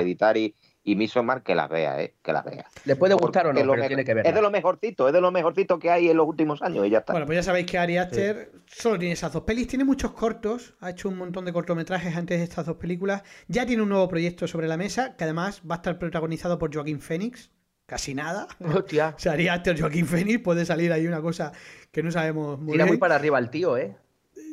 verla. 0.87 0.93
Hereditary 0.93 0.93
y 0.93 0.97
Midsommar, 0.97 1.43
que 1.43 1.55
las 1.55 1.69
vea, 1.69 2.01
eh, 2.01 2.15
que 2.23 2.33
las 2.33 2.45
vea. 2.45 2.67
Le 2.85 2.97
puede 2.97 3.15
gustar 3.15 3.47
o 3.47 3.53
no, 3.53 3.65
lo 3.65 3.73
pero 3.73 3.87
tiene 3.87 4.05
que 4.05 4.15
verla. 4.15 4.29
Es 4.29 4.35
de 4.35 4.43
lo 4.43 4.51
mejorcito, 4.51 5.09
es 5.09 5.13
de 5.13 5.21
lo 5.21 5.31
mejorcito 5.31 5.79
que 5.79 5.91
hay 5.91 6.09
en 6.09 6.17
los 6.17 6.27
últimos 6.27 6.63
años 6.63 6.87
y 6.87 6.91
ya 6.91 6.99
está. 6.99 7.13
Bueno, 7.13 7.27
pues 7.27 7.37
ya 7.37 7.43
sabéis 7.43 7.67
que 7.67 7.79
Ari 7.79 7.99
Aster 7.99 8.53
solo 8.67 8.99
tiene 8.99 9.13
esas 9.15 9.33
dos 9.33 9.43
pelis, 9.43 9.67
tiene 9.67 9.85
muchos 9.85 10.13
cortos, 10.13 10.75
ha 10.81 10.91
hecho 10.91 11.09
un 11.09 11.19
montón 11.19 11.45
de 11.45 11.53
cortometrajes 11.53 12.17
antes 12.17 12.39
de 12.39 12.45
estas 12.45 12.67
dos 12.67 12.77
películas, 12.77 13.23
ya 13.49 13.67
tiene 13.67 13.83
un 13.83 13.89
nuevo 13.89 14.09
proyecto 14.09 14.47
sobre 14.47 14.69
la 14.69 14.77
mesa, 14.77 15.17
que 15.17 15.25
además 15.25 15.63
va 15.69 15.77
a 15.77 15.79
estar 15.79 15.99
protagonizado 15.99 16.59
por 16.59 16.73
Joaquín 16.73 17.01
Phoenix, 17.01 17.51
casi 17.87 18.15
nada. 18.15 18.47
Hostia, 18.61 19.15
O 19.17 19.19
sea, 19.19 19.33
Ari 19.33 19.49
Aster, 19.49 19.79
Joaquín 19.81 20.07
Phoenix, 20.07 20.41
puede 20.41 20.65
salir 20.65 20.93
ahí 20.93 21.07
una 21.07 21.21
cosa 21.21 21.53
que 21.93 22.03
no 22.03 22.11
sabemos 22.11 22.59
muy 22.59 22.73
tira 22.73 22.85
muy 22.85 22.93
bien. 22.93 23.01
para 23.01 23.15
arriba 23.17 23.39
el 23.39 23.51
tío, 23.51 23.77
¿eh? 23.77 23.97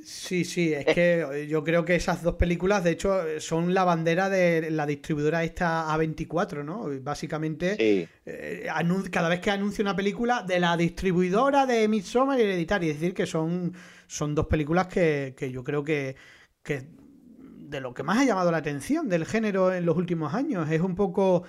Sí, 0.05 0.43
sí, 0.43 0.73
es 0.73 0.85
que 0.85 1.47
yo 1.49 1.63
creo 1.63 1.85
que 1.85 1.95
esas 1.95 2.23
dos 2.23 2.35
películas, 2.35 2.83
de 2.83 2.91
hecho, 2.91 3.39
son 3.39 3.73
la 3.73 3.83
bandera 3.83 4.29
de 4.29 4.69
la 4.69 4.85
distribuidora 4.85 5.43
esta 5.43 5.87
A24, 5.95 6.63
¿no? 6.63 6.87
Básicamente, 7.01 7.75
Sí. 7.77 8.07
eh, 8.25 8.67
cada 9.11 9.29
vez 9.29 9.39
que 9.39 9.51
anuncia 9.51 9.81
una 9.81 9.95
película 9.95 10.43
de 10.43 10.59
la 10.59 10.75
distribuidora 10.75 11.65
de 11.65 11.87
Midsommar 11.87 12.37
y 12.39 12.43
Hereditary, 12.43 12.89
es 12.89 12.99
decir, 12.99 13.13
que 13.13 13.25
son, 13.25 13.73
son 14.07 14.35
dos 14.35 14.47
películas 14.47 14.87
que, 14.87 15.35
que 15.37 15.51
yo 15.51 15.63
creo 15.63 15.83
que, 15.83 16.15
que 16.61 16.87
de 17.37 17.79
lo 17.79 17.93
que 17.93 18.03
más 18.03 18.19
ha 18.19 18.25
llamado 18.25 18.51
la 18.51 18.57
atención 18.57 19.07
del 19.09 19.25
género 19.25 19.73
en 19.73 19.85
los 19.85 19.97
últimos 19.97 20.33
años. 20.33 20.69
Es 20.69 20.81
un 20.81 20.95
poco 20.95 21.43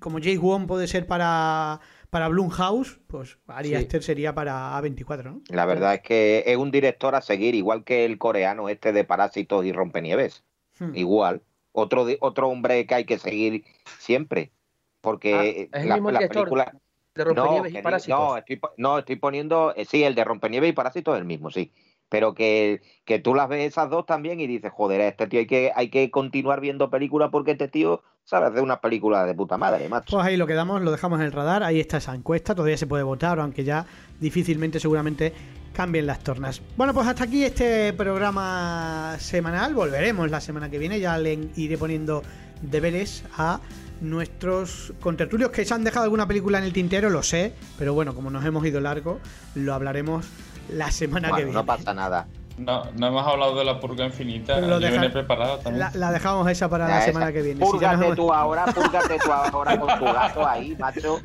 como 0.00 0.18
Jake 0.18 0.38
Wong 0.38 0.66
puede 0.66 0.86
ser 0.86 1.06
para, 1.06 1.80
para 2.10 2.28
Blumhouse, 2.28 3.00
pues 3.06 3.38
Ari 3.46 3.70
Sí. 3.70 3.74
Aster 3.74 4.02
sería 4.02 4.34
para 4.34 4.76
A24, 4.78 5.24
¿no? 5.24 5.40
La 5.48 5.66
verdad 5.66 5.94
es 5.94 6.00
que 6.02 6.42
es 6.46 6.56
un 6.56 6.70
director 6.70 7.14
a 7.14 7.20
seguir, 7.20 7.54
igual 7.54 7.84
que 7.84 8.04
el 8.04 8.18
coreano 8.18 8.68
este 8.68 8.92
de 8.92 9.04
Parásitos 9.04 9.64
y 9.64 9.72
Rompenieves. 9.72 10.44
Hmm. 10.78 10.94
Igual. 10.94 11.42
Otro, 11.72 12.06
otro 12.20 12.48
hombre 12.48 12.86
que 12.86 12.94
hay 12.94 13.04
que 13.04 13.18
seguir 13.18 13.64
siempre. 13.98 14.52
Porque 15.00 15.68
Ah, 15.72 15.78
¿es 15.78 15.82
el 15.84 15.88
la, 15.88 15.94
mismo 15.96 16.10
la 16.10 16.18
director 16.20 16.42
película. 16.44 16.74
De 17.14 17.24
No, 17.24 17.34
Rompenieves 17.34 17.72
que 17.72 17.78
y 17.78 17.82
Parásitos. 17.82 18.18
no, 18.18 18.36
estoy, 18.36 18.60
no, 18.76 18.98
estoy 18.98 19.16
poniendo. 19.16 19.74
eh, 19.76 19.84
Sí, 19.84 20.02
el 20.04 20.14
de 20.14 20.24
Rompenieves 20.24 20.70
y 20.70 20.72
Parásitos 20.72 21.14
es 21.14 21.20
el 21.20 21.26
mismo, 21.26 21.50
sí. 21.50 21.72
Pero 22.08 22.34
que, 22.34 22.80
que 23.04 23.18
tú 23.18 23.34
las 23.34 23.48
ves 23.48 23.66
esas 23.66 23.90
dos 23.90 24.06
también 24.06 24.40
y 24.40 24.46
dices, 24.46 24.72
joder, 24.74 25.00
este 25.00 25.26
tío 25.26 25.40
hay 25.40 25.46
que, 25.46 25.72
hay 25.74 25.90
que 25.90 26.10
continuar 26.10 26.60
viendo 26.60 26.90
películas 26.90 27.28
porque 27.30 27.52
este 27.52 27.68
tío 27.68 28.02
sabe 28.24 28.46
hacer 28.46 28.62
una 28.62 28.80
película 28.80 29.24
de 29.24 29.34
puta 29.34 29.56
madre, 29.56 29.88
macho. 29.88 30.16
Pues 30.16 30.26
ahí 30.26 30.36
lo 30.36 30.46
quedamos, 30.46 30.82
lo 30.82 30.90
dejamos 30.90 31.18
en 31.20 31.26
el 31.26 31.32
radar, 31.32 31.62
ahí 31.62 31.80
está 31.80 31.96
esa 31.96 32.14
encuesta, 32.14 32.54
todavía 32.54 32.76
se 32.76 32.86
puede 32.86 33.02
votar, 33.02 33.40
aunque 33.40 33.64
ya 33.64 33.86
difícilmente 34.20 34.80
seguramente 34.80 35.32
cambien 35.72 36.06
las 36.06 36.18
tornas. 36.20 36.60
Bueno, 36.76 36.92
pues 36.92 37.06
hasta 37.06 37.24
aquí 37.24 37.44
este 37.44 37.92
programa 37.92 39.16
semanal, 39.18 39.74
volveremos 39.74 40.30
la 40.30 40.40
semana 40.40 40.68
que 40.70 40.78
viene, 40.78 41.00
ya 41.00 41.16
le 41.18 41.38
iré 41.56 41.78
poniendo 41.78 42.22
deberes 42.62 43.24
a 43.36 43.60
nuestros 44.00 44.92
contertulios 45.00 45.50
que 45.50 45.64
se 45.64 45.74
han 45.74 45.84
dejado 45.84 46.04
alguna 46.04 46.26
película 46.26 46.58
en 46.58 46.64
el 46.64 46.72
tintero, 46.72 47.10
lo 47.10 47.22
sé, 47.22 47.52
pero 47.78 47.94
bueno, 47.94 48.14
como 48.14 48.30
nos 48.30 48.44
hemos 48.44 48.64
ido 48.66 48.80
largo, 48.80 49.20
lo 49.54 49.74
hablaremos 49.74 50.26
la 50.70 50.90
semana 50.90 51.28
que 51.30 51.36
viene. 51.44 51.52
no 51.52 51.64
pasa 51.64 51.92
nada. 51.94 52.26
No, 52.58 52.82
no 52.96 53.06
hemos 53.06 53.24
hablado 53.24 53.56
de 53.56 53.64
la 53.64 53.78
purga 53.78 54.04
infinita. 54.04 54.58
Lo 54.60 54.80
Yo 54.80 54.90
deja- 54.90 55.12
preparado 55.12 55.58
también. 55.58 55.78
La, 55.78 55.92
la 55.94 56.10
dejamos 56.10 56.50
esa 56.50 56.68
para 56.68 56.88
Ya, 56.88 56.94
la 56.94 56.98
esa- 57.02 57.06
semana 57.12 57.32
que 57.32 57.42
viene. 57.42 57.64
Si 57.64 57.70
Púrgate 57.70 58.04
hemos- 58.04 58.16
tú 58.16 58.32
ahora, 58.32 58.64
púrgate 58.66 59.16
tú 59.24 59.30
ahora 59.32 59.78
con 59.78 59.98
tu 60.00 60.04
gato 60.12 60.46
ahí, 60.48 60.74
macho. 60.76 61.20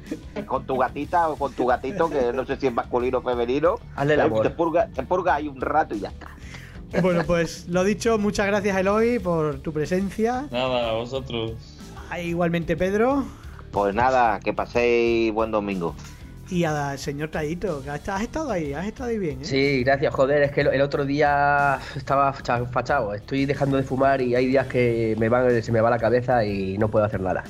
Con 0.45 0.65
tu 0.67 0.77
gatita 0.77 1.29
o 1.29 1.35
con 1.35 1.51
tu 1.53 1.65
gatito, 1.65 2.07
que 2.07 2.31
no 2.33 2.45
sé 2.45 2.57
si 2.57 2.67
es 2.67 2.73
masculino 2.73 3.17
o 3.17 3.21
femenino. 3.23 3.75
Hazle 3.95 4.21
amor. 4.21 4.43
Te 4.43 4.51
purga, 4.51 4.87
te 4.93 5.01
purga 5.01 5.33
ahí 5.35 5.47
un 5.47 5.59
rato 5.59 5.95
y 5.95 6.01
ya 6.01 6.09
está. 6.09 6.27
Bueno, 7.01 7.23
pues 7.25 7.67
lo 7.67 7.83
dicho, 7.83 8.19
muchas 8.19 8.45
gracias 8.45 8.77
Eloy 8.77 9.17
por 9.17 9.57
tu 9.57 9.73
presencia. 9.73 10.45
Nada, 10.51 10.91
a 10.91 10.93
vosotros. 10.93 11.53
Ah, 12.11 12.19
Igualmente 12.19 12.77
Pedro. 12.77 13.23
Pues 13.71 13.95
nada, 13.95 14.39
que 14.39 14.53
paséis 14.53 15.33
buen 15.33 15.49
domingo. 15.49 15.95
Y 16.49 16.65
al 16.65 16.99
señor 16.99 17.29
Taito, 17.29 17.81
que 17.81 17.89
has 17.89 18.21
estado 18.21 18.51
ahí, 18.51 18.73
has 18.73 18.85
estado 18.85 19.09
ahí 19.09 19.17
bien, 19.17 19.41
¿eh? 19.41 19.45
Sí, 19.45 19.83
gracias, 19.83 20.13
joder, 20.13 20.43
es 20.43 20.51
que 20.51 20.61
el- 20.61 20.81
otro 20.81 21.05
día 21.05 21.79
estaba 21.95 22.31
facha- 22.33 22.65
fachado, 22.65 23.13
estoy 23.13 23.45
dejando 23.45 23.77
de 23.77 23.83
fumar 23.83 24.21
y 24.21 24.35
hay 24.35 24.47
días 24.47 24.67
que 24.67 25.15
me 25.17 25.29
van, 25.29 25.63
se 25.63 25.71
me 25.71 25.81
va 25.81 25.89
la 25.89 25.97
cabeza 25.97 26.43
y 26.45 26.77
no 26.77 26.89
puedo 26.89 27.05
hacer 27.05 27.21
nada. 27.21 27.43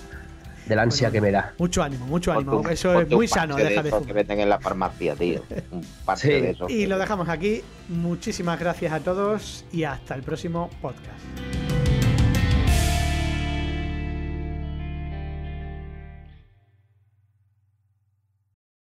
De 0.67 0.77
la 0.77 0.83
ansia 0.83 1.09
Bueno, 1.09 1.13
que 1.13 1.21
me 1.21 1.31
da. 1.31 1.53
Mucho 1.57 1.83
ánimo, 1.83 2.05
mucho 2.05 2.31
ánimo. 2.31 2.63
Eso 2.69 3.01
es 3.01 3.09
muy 3.09 3.27
sano, 3.27 3.57
de 3.57 3.65
deja 3.65 3.81
de 3.83 3.89
esos 3.89 3.99
que 3.99 4.03
fumar. 4.05 4.15
venden 4.15 4.39
en 4.39 4.47
la 4.49 4.59
farmacia, 4.61 5.13
tío. 5.13 5.41
Un 5.71 5.83
Sí. 6.15 6.29
de 6.29 6.51
esos. 6.51 6.71
Y 6.71 6.85
lo 6.85 6.97
dejamos 6.97 7.27
aquí. 7.27 7.61
Muchísimas 7.89 8.57
gracias 8.57 8.93
a 8.93 9.01
todos 9.01 9.65
y 9.73 9.83
hasta 9.83 10.15
el 10.15 10.23
próximo 10.23 10.69
podcast. 10.81 11.62